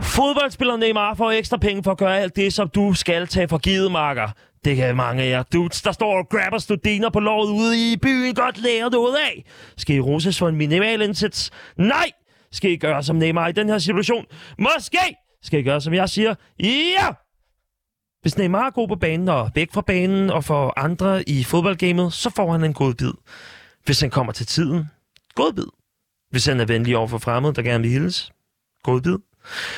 Fodboldspiller 0.03 0.76
Neymar 0.76 1.14
får 1.14 1.30
ekstra 1.30 1.57
penge 1.57 1.82
for 1.82 1.91
at 1.91 1.99
gøre 1.99 2.20
alt 2.20 2.37
det, 2.37 2.53
som 2.53 2.68
du 2.68 2.95
skal 2.95 3.26
tage 3.26 3.49
for 3.49 3.59
givet, 3.59 3.93
marker. 3.93 4.28
Det 4.64 4.76
kan 4.76 4.97
mange 4.97 5.22
af 5.22 5.30
jer 5.30 5.43
dudes, 5.43 5.82
der 5.82 5.93
står 5.93 6.18
og 6.18 6.28
grabber 6.28 6.59
studiner 6.59 7.11
på 7.11 7.20
lovet 7.20 7.51
ude 7.51 7.93
i 7.93 7.97
byen, 7.97 8.35
godt 8.35 8.62
lære 8.62 8.91
noget 8.91 9.16
af. 9.16 9.45
Skal 9.76 9.97
I 9.97 10.01
roses 10.01 10.39
for 10.39 10.49
en 10.49 10.57
minimal 10.57 11.03
indsats? 11.03 11.51
Nej! 11.76 12.11
Skal 12.53 12.70
I 12.70 12.76
gøre 12.76 13.03
som 13.03 13.16
Neymar 13.16 13.49
i 13.49 13.53
den 13.53 13.68
her 13.68 13.78
situation? 13.78 14.24
Måske! 14.59 15.24
Skal 15.45 15.61
I 15.61 15.62
gøre, 15.62 15.80
som 15.80 15.95
jeg 15.95 16.09
siger? 16.09 16.34
Ja! 16.61 17.07
Hvis 18.22 18.38
Neymar 18.38 18.66
er 18.66 18.70
god 18.70 18.88
på 18.88 18.97
banen 18.97 19.28
og 19.28 19.51
væk 19.55 19.72
fra 19.72 19.80
banen 19.80 20.30
og 20.30 20.45
får 20.45 20.72
andre 20.76 21.28
i 21.28 21.45
fodboldgamet, 21.45 22.12
så 22.12 22.30
får 22.30 22.53
han 22.53 22.64
en 22.64 22.72
god 22.72 22.95
bid. 22.95 23.12
Hvis 23.84 24.01
han 24.01 24.11
kommer 24.11 24.32
til 24.32 24.47
tiden, 24.47 24.84
god 25.34 25.53
bid. 25.53 25.66
Hvis 26.30 26.47
han 26.47 26.61
er 26.61 26.64
venlig 26.64 26.97
over 26.97 27.09
for 27.09 27.18
fremmede, 27.18 27.55
der 27.55 27.62
gerne 27.62 27.82
vil 27.82 27.90
hilse, 27.90 28.32
god 28.82 29.01
bid. 29.01 29.18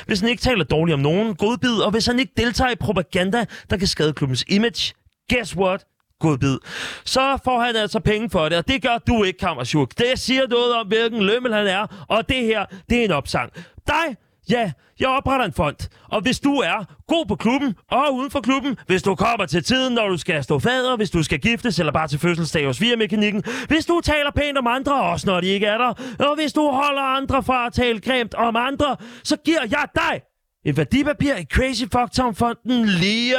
Hvis 0.06 0.20
han 0.20 0.28
ikke 0.28 0.42
taler 0.42 0.64
dårligt 0.64 0.94
om 0.94 1.00
nogen, 1.00 1.34
godbid, 1.34 1.78
og 1.78 1.90
hvis 1.90 2.06
han 2.06 2.18
ikke 2.18 2.32
deltager 2.36 2.70
i 2.70 2.74
propaganda, 2.74 3.44
der 3.70 3.76
kan 3.76 3.86
skade 3.86 4.12
klubbens 4.12 4.44
image, 4.48 4.94
guess 5.28 5.56
what? 5.56 5.86
godbid. 6.20 6.58
Så 7.04 7.38
får 7.44 7.60
han 7.60 7.76
altså 7.76 8.00
penge 8.00 8.30
for 8.30 8.48
det, 8.48 8.58
og 8.58 8.68
det 8.68 8.82
gør 8.82 8.98
du 8.98 9.22
ikke, 9.24 9.38
Kammersjuk. 9.38 9.98
Det 9.98 10.18
siger 10.18 10.46
noget 10.48 10.74
om, 10.74 10.86
hvilken 10.86 11.22
lømmel 11.22 11.54
han 11.54 11.66
er, 11.66 12.06
og 12.08 12.28
det 12.28 12.44
her, 12.44 12.66
det 12.90 13.00
er 13.00 13.04
en 13.04 13.10
opsang. 13.10 13.52
Dig, 13.86 14.16
ja, 14.50 14.72
jeg 15.00 15.08
opretter 15.08 15.46
en 15.46 15.52
fond. 15.52 15.88
Og 16.08 16.20
hvis 16.20 16.40
du 16.40 16.54
er 16.54 16.84
god 17.06 17.26
på 17.26 17.36
klubben 17.36 17.74
og 17.90 18.14
uden 18.14 18.30
for 18.30 18.40
klubben, 18.40 18.76
hvis 18.86 19.02
du 19.02 19.14
kommer 19.14 19.46
til 19.46 19.64
tiden, 19.64 19.94
når 19.94 20.08
du 20.08 20.16
skal 20.16 20.44
stå 20.44 20.58
fader, 20.58 20.96
hvis 20.96 21.10
du 21.10 21.22
skal 21.22 21.38
giftes 21.38 21.78
eller 21.78 21.92
bare 21.92 22.08
til 22.08 22.18
fødselsdag 22.18 22.66
hos 22.66 22.80
Via-mekanikken, 22.80 23.42
hvis 23.68 23.86
du 23.86 24.00
taler 24.04 24.30
pænt 24.30 24.58
om 24.58 24.66
andre, 24.66 25.02
også 25.02 25.26
når 25.26 25.40
de 25.40 25.46
ikke 25.46 25.66
er 25.66 25.78
der, 25.78 25.94
og 26.18 26.34
hvis 26.34 26.52
du 26.52 26.70
holder 26.70 27.02
andre 27.02 27.42
fra 27.42 27.66
at 27.66 27.72
tale 27.72 28.00
grimt 28.00 28.34
om 28.34 28.56
andre, 28.56 28.96
så 29.24 29.36
giver 29.44 29.62
jeg 29.70 29.86
dig 29.94 30.20
et 30.64 30.76
værdipapir 30.76 31.34
i 31.34 31.44
Crazy 31.44 31.82
Fuck 31.82 32.12
Tom 32.12 32.34
Fonden 32.34 32.86
lige 32.86 33.34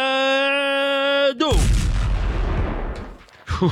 nu. 1.39 1.51
Puh. 3.47 3.72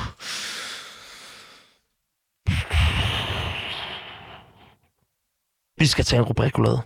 Vi 5.79 5.85
skal 5.85 6.05
tage 6.05 6.19
en 6.19 6.25
rubrikulade. 6.25 6.81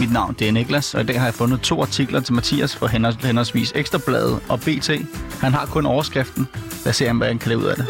Mit 0.00 0.12
navn 0.12 0.36
det 0.38 0.48
er 0.48 0.52
Niklas, 0.52 0.94
og 0.94 1.00
i 1.00 1.04
dag 1.04 1.20
har 1.20 1.26
jeg 1.26 1.34
fundet 1.34 1.60
to 1.60 1.82
artikler 1.82 2.20
til 2.20 2.34
Mathias 2.34 2.76
for 2.76 2.86
henholdsvis 2.86 3.72
Ekstrabladet 3.74 4.40
og 4.48 4.60
BT. 4.60 4.90
Han 5.40 5.52
har 5.52 5.66
kun 5.66 5.86
overskriften. 5.86 6.48
Lad 6.84 6.90
os 6.90 6.96
se, 6.96 7.12
hvad 7.12 7.28
han 7.28 7.38
kan 7.38 7.48
lave 7.48 7.60
ud 7.60 7.66
af 7.66 7.76
det. 7.76 7.86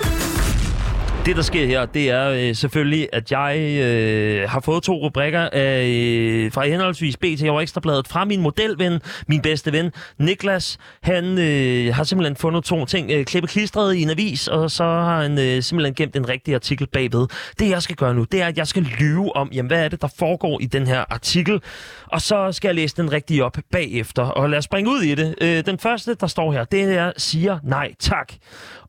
Det, 1.26 1.36
der 1.36 1.42
sker 1.42 1.66
her, 1.66 1.86
det 1.86 2.10
er 2.10 2.28
øh, 2.28 2.54
selvfølgelig, 2.54 3.08
at 3.12 3.32
jeg 3.32 3.58
øh, 3.82 4.50
har 4.50 4.60
fået 4.60 4.82
to 4.82 4.92
rubrikker 4.92 5.48
af, 5.52 5.86
øh, 5.86 6.52
fra 6.52 6.66
henholdsvis 6.66 7.16
BT 7.16 7.42
og 7.48 7.62
Ekstrabladet 7.62 8.08
fra 8.08 8.24
min 8.24 8.40
modelven, 8.40 9.00
min 9.28 9.42
bedste 9.42 9.72
ven, 9.72 9.92
Niklas. 10.18 10.78
Han 11.02 11.38
øh, 11.38 11.94
har 11.94 12.04
simpelthen 12.04 12.36
fundet 12.36 12.64
to 12.64 12.84
ting, 12.84 13.10
øh, 13.10 13.24
klippe 13.24 13.48
klistret 13.48 13.94
i 13.94 14.02
en 14.02 14.10
avis, 14.10 14.48
og 14.48 14.70
så 14.70 14.84
har 14.84 15.22
han 15.22 15.38
øh, 15.38 15.62
simpelthen 15.62 15.94
gemt 15.94 16.16
en 16.16 16.28
rigtig 16.28 16.54
artikel 16.54 16.86
bagved. 16.86 17.26
Det, 17.58 17.70
jeg 17.70 17.82
skal 17.82 17.96
gøre 17.96 18.14
nu, 18.14 18.24
det 18.24 18.42
er, 18.42 18.46
at 18.46 18.58
jeg 18.58 18.66
skal 18.66 18.82
lyve 18.82 19.36
om, 19.36 19.50
jamen, 19.52 19.66
hvad 19.66 19.84
er 19.84 19.88
det, 19.88 20.02
der 20.02 20.08
foregår 20.18 20.60
i 20.60 20.66
den 20.66 20.86
her 20.86 21.04
artikel, 21.10 21.60
og 22.06 22.20
så 22.20 22.52
skal 22.52 22.68
jeg 22.68 22.74
læse 22.74 22.96
den 22.96 23.12
rigtige 23.12 23.44
op 23.44 23.58
bagefter. 23.72 24.22
Og 24.22 24.50
lad 24.50 24.58
os 24.58 24.64
springe 24.64 24.90
ud 24.90 25.02
i 25.02 25.14
det. 25.14 25.34
Øh, 25.40 25.66
den 25.66 25.78
første, 25.78 26.14
der 26.14 26.26
står 26.26 26.52
her, 26.52 26.64
det 26.64 26.82
er, 26.82 27.12
siger 27.16 27.58
nej 27.62 27.92
tak 27.98 28.32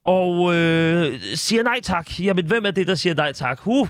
og 0.06 0.56
øh, 0.56 1.22
siger 1.36 1.64
nej 1.64 1.80
tak. 1.84 2.20
Jamen, 2.20 2.46
hvem 2.46 2.66
er 2.66 2.72
det, 2.72 2.88
der 2.88 2.96
siger 2.96 3.16
nej 3.16 3.32
tak? 3.32 3.68
Uh, 3.68 3.88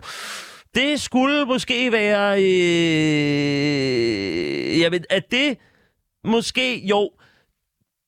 det 0.75 1.01
skulle 1.01 1.45
måske 1.45 1.91
være... 1.91 2.43
Øh, 2.43 2.49
jamen, 4.79 5.05
er 5.09 5.19
det 5.31 5.57
måske... 6.23 6.85
Jo, 6.85 7.11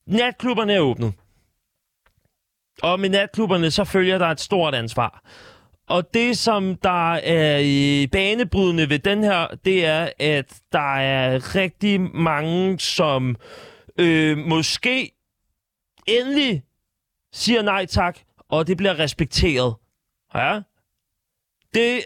natklubberne 0.08 0.74
er 0.74 0.80
åbnet. 0.80 1.14
Og 2.82 3.00
med 3.00 3.10
natklubberne, 3.10 3.72
så 3.72 3.84
følger 3.84 4.18
der 4.18 4.28
et 4.28 4.40
stort 4.40 4.76
ansvar. 4.76 5.24
Og 5.88 6.14
det, 6.14 6.38
som 6.38 6.76
der 6.76 7.14
er 7.14 7.58
i 7.58 8.08
banebrydende 8.12 8.90
ved 8.90 9.00
den 9.00 9.24
her, 9.24 9.48
det 9.66 9.86
er, 9.86 10.10
at 10.20 10.62
der 10.72 10.96
er 10.96 11.56
rigtig 11.56 12.02
mange, 12.02 12.80
som 12.80 13.36
øh, 14.00 14.38
måske 14.38 15.12
endelig 16.08 16.64
siger 17.36 17.62
nej 17.62 17.86
tak, 17.86 18.20
og 18.50 18.68
det 18.68 18.78
bliver 18.78 19.00
respekteret. 19.00 19.76
Ja. 20.36 20.62
Det, 21.74 22.04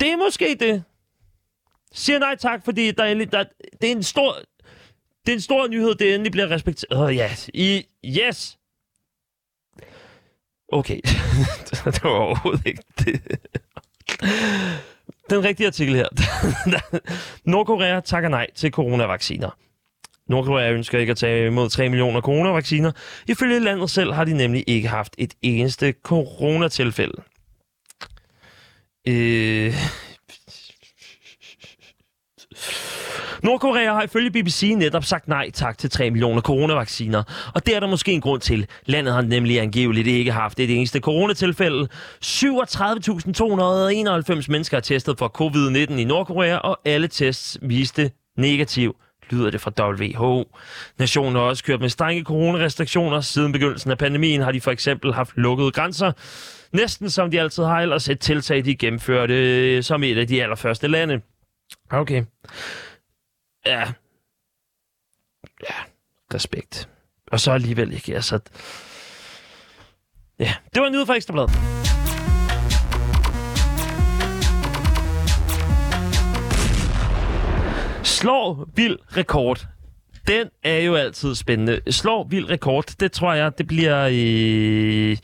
det 0.00 0.12
er 0.12 0.16
måske 0.16 0.56
det. 0.60 0.84
Siger 1.92 2.18
nej 2.18 2.36
tak, 2.36 2.64
fordi 2.64 2.90
der 2.90 3.04
er, 3.04 3.08
endelig, 3.08 3.32
der, 3.32 3.44
det 3.80 3.88
er 3.88 3.92
en 3.92 4.02
stor... 4.02 4.36
Det 5.26 5.32
er 5.32 5.36
en 5.36 5.40
stor 5.40 5.66
nyhed, 5.68 5.94
det 5.94 6.14
endelig 6.14 6.32
bliver 6.32 6.50
respekteret. 6.50 7.02
Oh, 7.02 7.16
ja, 7.16 7.28
yes. 7.32 7.50
I, 7.54 7.86
yes. 8.04 8.58
Okay. 10.68 11.00
det 11.84 12.04
var 12.04 12.10
overhovedet 12.10 12.66
ikke 12.66 12.82
det. 12.98 13.20
Den 15.30 15.44
rigtige 15.44 15.66
artikel 15.66 15.94
her. 15.94 16.08
Nordkorea 17.50 18.00
takker 18.00 18.28
nej 18.28 18.46
til 18.54 18.70
coronavacciner. 18.70 19.50
Nordkorea 20.28 20.72
ønsker 20.72 20.98
ikke 20.98 21.10
at 21.10 21.16
tage 21.16 21.46
imod 21.46 21.68
3 21.68 21.88
millioner 21.88 22.20
coronavacciner. 22.20 22.92
Ifølge 23.28 23.60
landet 23.60 23.90
selv 23.90 24.12
har 24.12 24.24
de 24.24 24.32
nemlig 24.32 24.64
ikke 24.66 24.88
haft 24.88 25.14
et 25.18 25.34
eneste 25.42 25.94
coronatilfælde. 26.02 27.22
Øh... 29.08 29.74
Nordkorea 33.42 33.92
har 33.92 34.02
ifølge 34.02 34.30
BBC 34.30 34.72
netop 34.76 35.04
sagt 35.04 35.28
nej 35.28 35.50
tak 35.50 35.78
til 35.78 35.90
3 35.90 36.10
millioner 36.10 36.40
coronavacciner, 36.40 37.22
og 37.54 37.66
det 37.66 37.76
er 37.76 37.80
der 37.80 37.86
måske 37.86 38.12
en 38.12 38.20
grund 38.20 38.40
til. 38.40 38.66
Landet 38.86 39.14
har 39.14 39.22
nemlig 39.22 39.60
angiveligt 39.60 40.06
ikke 40.06 40.32
haft 40.32 40.60
et 40.60 40.76
eneste 40.76 41.00
coronatilfælde. 41.00 41.88
37.291 42.24 44.46
mennesker 44.48 44.76
er 44.76 44.80
testet 44.80 45.18
for 45.18 45.42
covid-19 45.42 45.92
i 45.92 46.04
Nordkorea, 46.04 46.56
og 46.56 46.80
alle 46.84 47.08
tests 47.08 47.58
viste 47.62 48.10
negativ 48.36 48.96
lyder 49.30 49.50
det 49.50 49.60
fra 49.60 49.72
WHO. 49.90 50.56
Nationen 50.98 51.34
har 51.34 51.42
også 51.42 51.64
kørt 51.64 51.80
med 51.80 51.88
strenge 51.88 52.24
coronarestriktioner. 52.24 53.20
Siden 53.20 53.52
begyndelsen 53.52 53.90
af 53.90 53.98
pandemien 53.98 54.40
har 54.40 54.52
de 54.52 54.60
for 54.60 54.70
eksempel 54.70 55.14
haft 55.14 55.36
lukkede 55.36 55.70
grænser. 55.70 56.12
Næsten 56.72 57.10
som 57.10 57.30
de 57.30 57.40
altid 57.40 57.64
har, 57.64 57.80
ellers 57.80 58.08
et 58.08 58.20
tiltag, 58.20 58.64
de 58.64 58.76
gennemførte 58.76 59.82
som 59.82 60.02
et 60.02 60.18
af 60.18 60.26
de 60.26 60.42
allerførste 60.42 60.88
lande. 60.88 61.20
Okay. 61.90 62.24
Ja. 63.66 63.92
Ja, 65.62 65.74
respekt. 66.34 66.88
Og 67.32 67.40
så 67.40 67.52
alligevel 67.52 67.92
ikke, 67.92 68.14
altså... 68.14 68.38
Ja, 70.38 70.54
det 70.74 70.80
var 70.80 70.86
en 70.86 70.92
nyhed 70.92 71.06
fra 71.06 71.14
Ekstrabladet. 71.14 71.95
Slår 78.26 78.68
vild 78.74 78.98
rekord. 79.16 79.66
Den 80.26 80.48
er 80.62 80.78
jo 80.78 80.94
altid 80.94 81.34
spændende. 81.34 81.92
Slår 81.92 82.24
vild 82.24 82.50
rekord, 82.50 82.84
det 83.00 83.12
tror 83.12 83.32
jeg, 83.32 83.58
det 83.58 83.66
bliver... 83.66 84.08
Øh... 84.12 85.16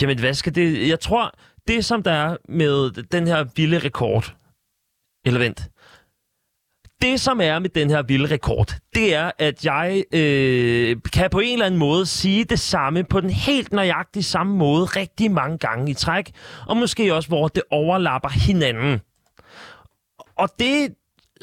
Jamen, 0.00 0.18
hvad 0.18 0.34
skal 0.34 0.54
det... 0.54 0.88
Jeg 0.88 1.00
tror, 1.00 1.34
det 1.68 1.84
som 1.84 2.02
der 2.02 2.12
er 2.12 2.36
med 2.48 3.02
den 3.02 3.26
her 3.26 3.44
vilde 3.56 3.78
rekord... 3.78 4.34
Eller 5.26 5.40
vent. 5.40 5.62
Det, 7.02 7.20
som 7.20 7.40
er 7.40 7.58
med 7.58 7.70
den 7.70 7.90
her 7.90 8.02
vilde 8.02 8.26
rekord, 8.34 8.74
det 8.94 9.14
er, 9.14 9.30
at 9.38 9.64
jeg 9.64 10.04
øh, 10.12 10.96
kan 11.12 11.30
på 11.30 11.40
en 11.40 11.52
eller 11.52 11.66
anden 11.66 11.80
måde 11.80 12.06
sige 12.06 12.44
det 12.44 12.60
samme 12.60 13.04
på 13.04 13.20
den 13.20 13.30
helt 13.30 13.72
nøjagtige 13.72 14.22
samme 14.22 14.56
måde 14.56 14.84
rigtig 14.84 15.30
mange 15.30 15.58
gange 15.58 15.90
i 15.90 15.94
træk, 15.94 16.30
og 16.66 16.76
måske 16.76 17.14
også, 17.14 17.28
hvor 17.28 17.48
det 17.48 17.62
overlapper 17.70 18.28
hinanden. 18.28 19.00
Og 20.36 20.48
det, 20.58 20.94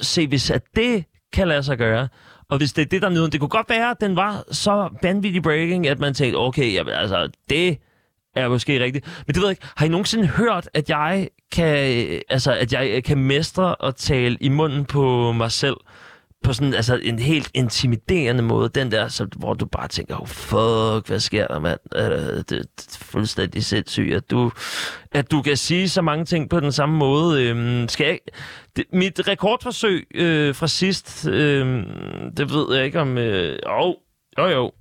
se, 0.02 0.28
hvis 0.28 0.50
at 0.50 0.64
det 0.76 1.06
kan 1.34 1.48
lade 1.48 1.64
sig 1.64 1.78
gøre, 1.78 2.08
og 2.50 2.58
hvis 2.58 2.74
det 2.74 2.82
er 2.82 2.86
det, 2.86 3.02
der 3.02 3.10
nyder, 3.10 3.28
det 3.28 3.40
kunne 3.40 3.50
godt 3.50 3.70
være, 3.70 3.92
at 3.92 4.02
den 4.02 4.16
var 4.16 4.44
så 4.52 4.90
vanvittig 5.02 5.44
breaking, 5.44 5.88
at 5.88 6.00
man 6.00 6.14
tænkte, 6.14 6.38
okay, 6.38 6.74
jamen, 6.74 6.94
altså, 6.94 7.30
det 7.50 7.78
er 8.36 8.50
måske 8.50 8.84
rigtigt. 8.84 9.24
Men 9.28 9.34
det 9.34 9.42
ved 9.42 9.48
jeg 9.48 9.52
ikke, 9.52 9.68
har 9.76 9.86
I 9.86 9.90
nogensinde 9.90 10.28
hørt, 10.28 10.70
at 10.74 10.90
jeg 10.90 11.30
kan, 11.52 11.76
altså, 12.30 12.54
at 12.54 12.74
jeg 12.74 13.04
kan 13.04 13.18
mestre 13.18 13.76
at 13.84 13.96
tale 13.96 14.38
i 14.42 14.50
munden 14.50 14.86
på 14.86 15.32
mig 15.32 15.52
selv? 15.52 15.76
På 16.44 16.54
sådan 16.54 16.74
altså 16.74 17.00
en 17.04 17.20
helt 17.20 17.52
intimiderende 17.54 18.44
måde. 18.44 18.70
Den 18.70 18.92
der, 18.92 19.08
så, 19.08 19.28
hvor 19.36 19.54
du 19.54 19.66
bare 19.66 19.88
tænker, 19.88 20.22
oh, 20.22 20.28
fuck, 20.28 21.08
hvad 21.08 21.20
sker 21.20 21.48
der, 21.48 21.60
mand? 21.60 21.80
Det, 21.94 22.50
det 22.50 22.60
er 22.60 22.98
fuldstændig 23.02 23.66
sindssygt, 23.66 24.16
at 24.16 24.32
du, 24.32 24.52
at 25.12 25.32
du 25.32 25.42
kan 25.42 25.58
sige 25.58 25.90
så 25.90 26.02
mange 26.02 26.26
ting 26.26 26.50
på 26.50 26.60
den 26.60 26.72
samme 26.72 26.98
måde. 26.98 27.44
Øhm, 27.44 27.88
skal 27.88 28.08
jeg, 28.08 28.20
det, 28.76 28.86
mit 28.94 29.28
rekordforsøg 29.28 30.08
øh, 30.16 30.56
fra 30.56 30.68
sidst, 30.68 31.28
øh, 31.28 31.84
det 32.38 32.54
ved 32.54 32.76
jeg 32.76 32.86
ikke 32.86 33.00
om... 33.00 33.18
Øh, 33.18 33.60
oh, 33.66 33.94
jo, 34.38 34.48
jo, 34.48 34.72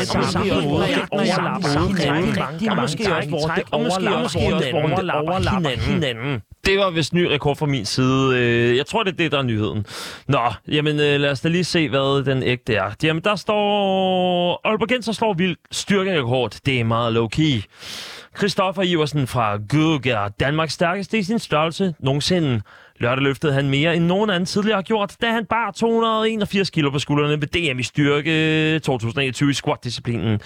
samme 0.05 1.95
det 2.59 2.67
er 2.67 2.81
måske 2.81 3.15
også 3.15 4.39
hvor 4.39 4.95
det 4.95 5.11
overlapper 5.11 5.69
hinanden 5.69 6.41
det 6.65 6.79
var 6.79 6.89
vist 6.89 7.13
ny 7.13 7.23
rekord 7.25 7.55
fra 7.55 7.65
min 7.65 7.85
side. 7.85 8.37
Øh, 8.37 8.77
jeg 8.77 8.85
tror, 8.85 9.03
det 9.03 9.11
er 9.11 9.15
det, 9.17 9.31
der 9.31 9.37
er 9.37 9.43
nyheden. 9.43 9.85
Nå, 10.27 10.39
jamen 10.67 10.99
øh, 10.99 11.19
lad 11.19 11.31
os 11.31 11.41
da 11.41 11.49
lige 11.49 11.63
se, 11.63 11.89
hvad 11.89 12.25
den 12.25 12.43
ægte 12.43 12.75
er. 12.75 12.91
Jamen, 13.03 13.23
der 13.23 13.35
står... 13.35 14.61
Aalborg 14.63 14.89
Genser 14.89 15.11
slår 15.11 15.33
vildt 15.33 15.59
styrkerekord. 15.71 16.57
Det 16.65 16.79
er 16.79 16.83
meget 16.83 17.17
low-key. 17.17 17.63
Christoffer 18.37 18.83
Iversen 18.83 19.27
fra 19.27 19.57
Gug 19.57 20.05
er 20.05 20.27
Danmarks 20.39 20.73
stærkeste 20.73 21.17
i 21.17 21.23
sin 21.23 21.39
størrelse 21.39 21.93
nogensinde. 21.99 22.61
Lørdag 22.99 23.23
løftede 23.23 23.53
han 23.53 23.69
mere 23.69 23.95
end 23.95 24.05
nogen 24.05 24.29
anden 24.29 24.45
tidligere 24.45 24.75
har 24.77 24.81
gjort, 24.81 25.15
da 25.21 25.31
han 25.31 25.45
bar 25.45 25.71
281 25.71 26.69
kilo 26.69 26.89
på 26.89 26.99
skuldrene 26.99 27.41
ved 27.41 27.47
DM 27.47 27.79
i 27.79 27.83
styrke 27.83 28.79
2021 28.79 29.49
i 29.49 29.53
squat-disciplinen. 29.53 30.41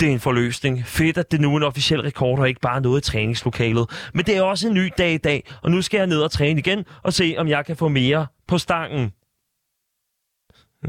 Det 0.00 0.08
er 0.08 0.12
en 0.12 0.20
forløsning. 0.20 0.86
Fedt, 0.86 1.18
at 1.18 1.32
det 1.32 1.40
nu 1.40 1.52
er 1.52 1.56
en 1.56 1.62
officiel 1.62 2.00
rekord 2.00 2.38
og 2.38 2.48
ikke 2.48 2.60
bare 2.60 2.80
noget 2.80 3.00
i 3.08 3.10
træningslokalet. 3.10 4.10
Men 4.14 4.26
det 4.26 4.36
er 4.36 4.42
også 4.42 4.68
en 4.68 4.74
ny 4.74 4.90
dag 4.98 5.12
i 5.12 5.18
dag, 5.18 5.52
og 5.62 5.70
nu 5.70 5.82
skal 5.82 5.98
jeg 5.98 6.06
ned 6.06 6.22
og 6.22 6.30
træne 6.30 6.60
igen 6.60 6.84
og 7.02 7.12
se, 7.12 7.34
om 7.38 7.48
jeg 7.48 7.66
kan 7.66 7.76
få 7.76 7.88
mere 7.88 8.26
på 8.46 8.58
stangen. 8.58 9.12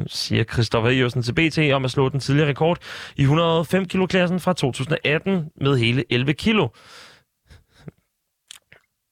Siger 0.08 0.44
Christoffer 0.44 0.90
Iversen 0.90 1.24
til 1.24 1.34
BT 1.34 1.74
om 1.74 1.86
at 1.86 1.92
slå 1.92 2.10
den 2.10 2.20
tidligere 2.20 2.50
rekord 2.50 2.78
i 3.16 3.22
105 3.22 3.86
kilo-klassen 3.86 4.40
fra 4.40 4.54
2018 4.54 5.50
med 5.62 5.78
hele 5.78 6.04
11 6.10 6.34
kilo. 6.34 6.68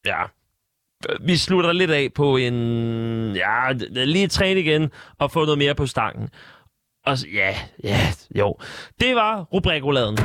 Ja, 0.06 0.24
vi 1.22 1.38
slutter 1.38 1.72
lidt 1.72 1.92
af 1.92 2.14
på 2.16 2.38
en... 2.38 2.56
Ja, 3.36 3.72
lige 3.92 4.28
træne 4.28 4.60
igen 4.60 4.92
og 5.18 5.32
få 5.32 5.46
noget 5.46 5.58
mere 5.58 5.76
på 5.76 5.86
stangen. 5.86 6.30
Og 7.10 7.18
ja, 7.34 7.56
ja, 7.84 8.00
jo. 8.36 8.56
Det 9.00 9.16
var 9.16 9.42
rubrikroladen. 9.54 10.18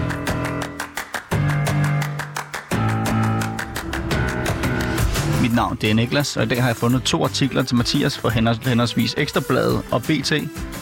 Mit 5.43 5.55
navn 5.55 5.77
det 5.81 5.91
er 5.91 5.95
Niklas, 5.95 6.37
og 6.37 6.43
i 6.43 6.47
dag 6.47 6.63
har 6.63 6.69
jeg 6.69 6.77
fundet 6.77 7.03
to 7.03 7.25
artikler 7.25 7.63
til 7.63 7.77
Mathias 7.77 8.19
henholds- 8.19 8.69
henholdsvis 8.69 9.15
Ekstrabladet 9.19 9.83
og 9.93 10.03
BT. 10.03 10.33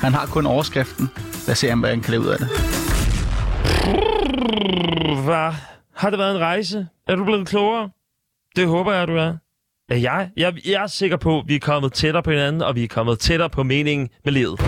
Han 0.02 0.12
har 0.12 0.26
kun 0.26 0.46
overskriften. 0.46 1.10
Lad 1.46 1.52
os 1.52 1.58
se, 1.58 1.74
hvad 1.74 1.90
han 1.90 2.00
kan 2.00 2.10
lave 2.10 2.22
ud 2.22 2.26
af 2.28 2.38
det. 2.38 2.48
Hvad? 5.24 5.52
Har 5.96 6.10
det 6.10 6.18
været 6.18 6.34
en 6.36 6.40
rejse? 6.40 6.86
Er 7.08 7.16
du 7.16 7.24
blevet 7.24 7.48
klogere? 7.48 7.90
Det 8.56 8.68
håber 8.68 8.92
jeg, 8.92 9.08
du 9.08 9.16
er. 9.16 9.34
Er 9.88 9.96
jeg? 9.96 10.30
jeg? 10.36 10.54
Jeg 10.66 10.82
er 10.82 10.86
sikker 10.86 11.16
på, 11.16 11.38
at 11.38 11.44
vi 11.46 11.54
er 11.54 11.60
kommet 11.60 11.92
tættere 11.92 12.22
på 12.22 12.30
hinanden, 12.30 12.62
og 12.62 12.74
vi 12.74 12.84
er 12.84 12.88
kommet 12.88 13.18
tættere 13.18 13.50
på 13.50 13.62
meningen 13.62 14.08
med 14.24 14.32
livet. 14.32 14.60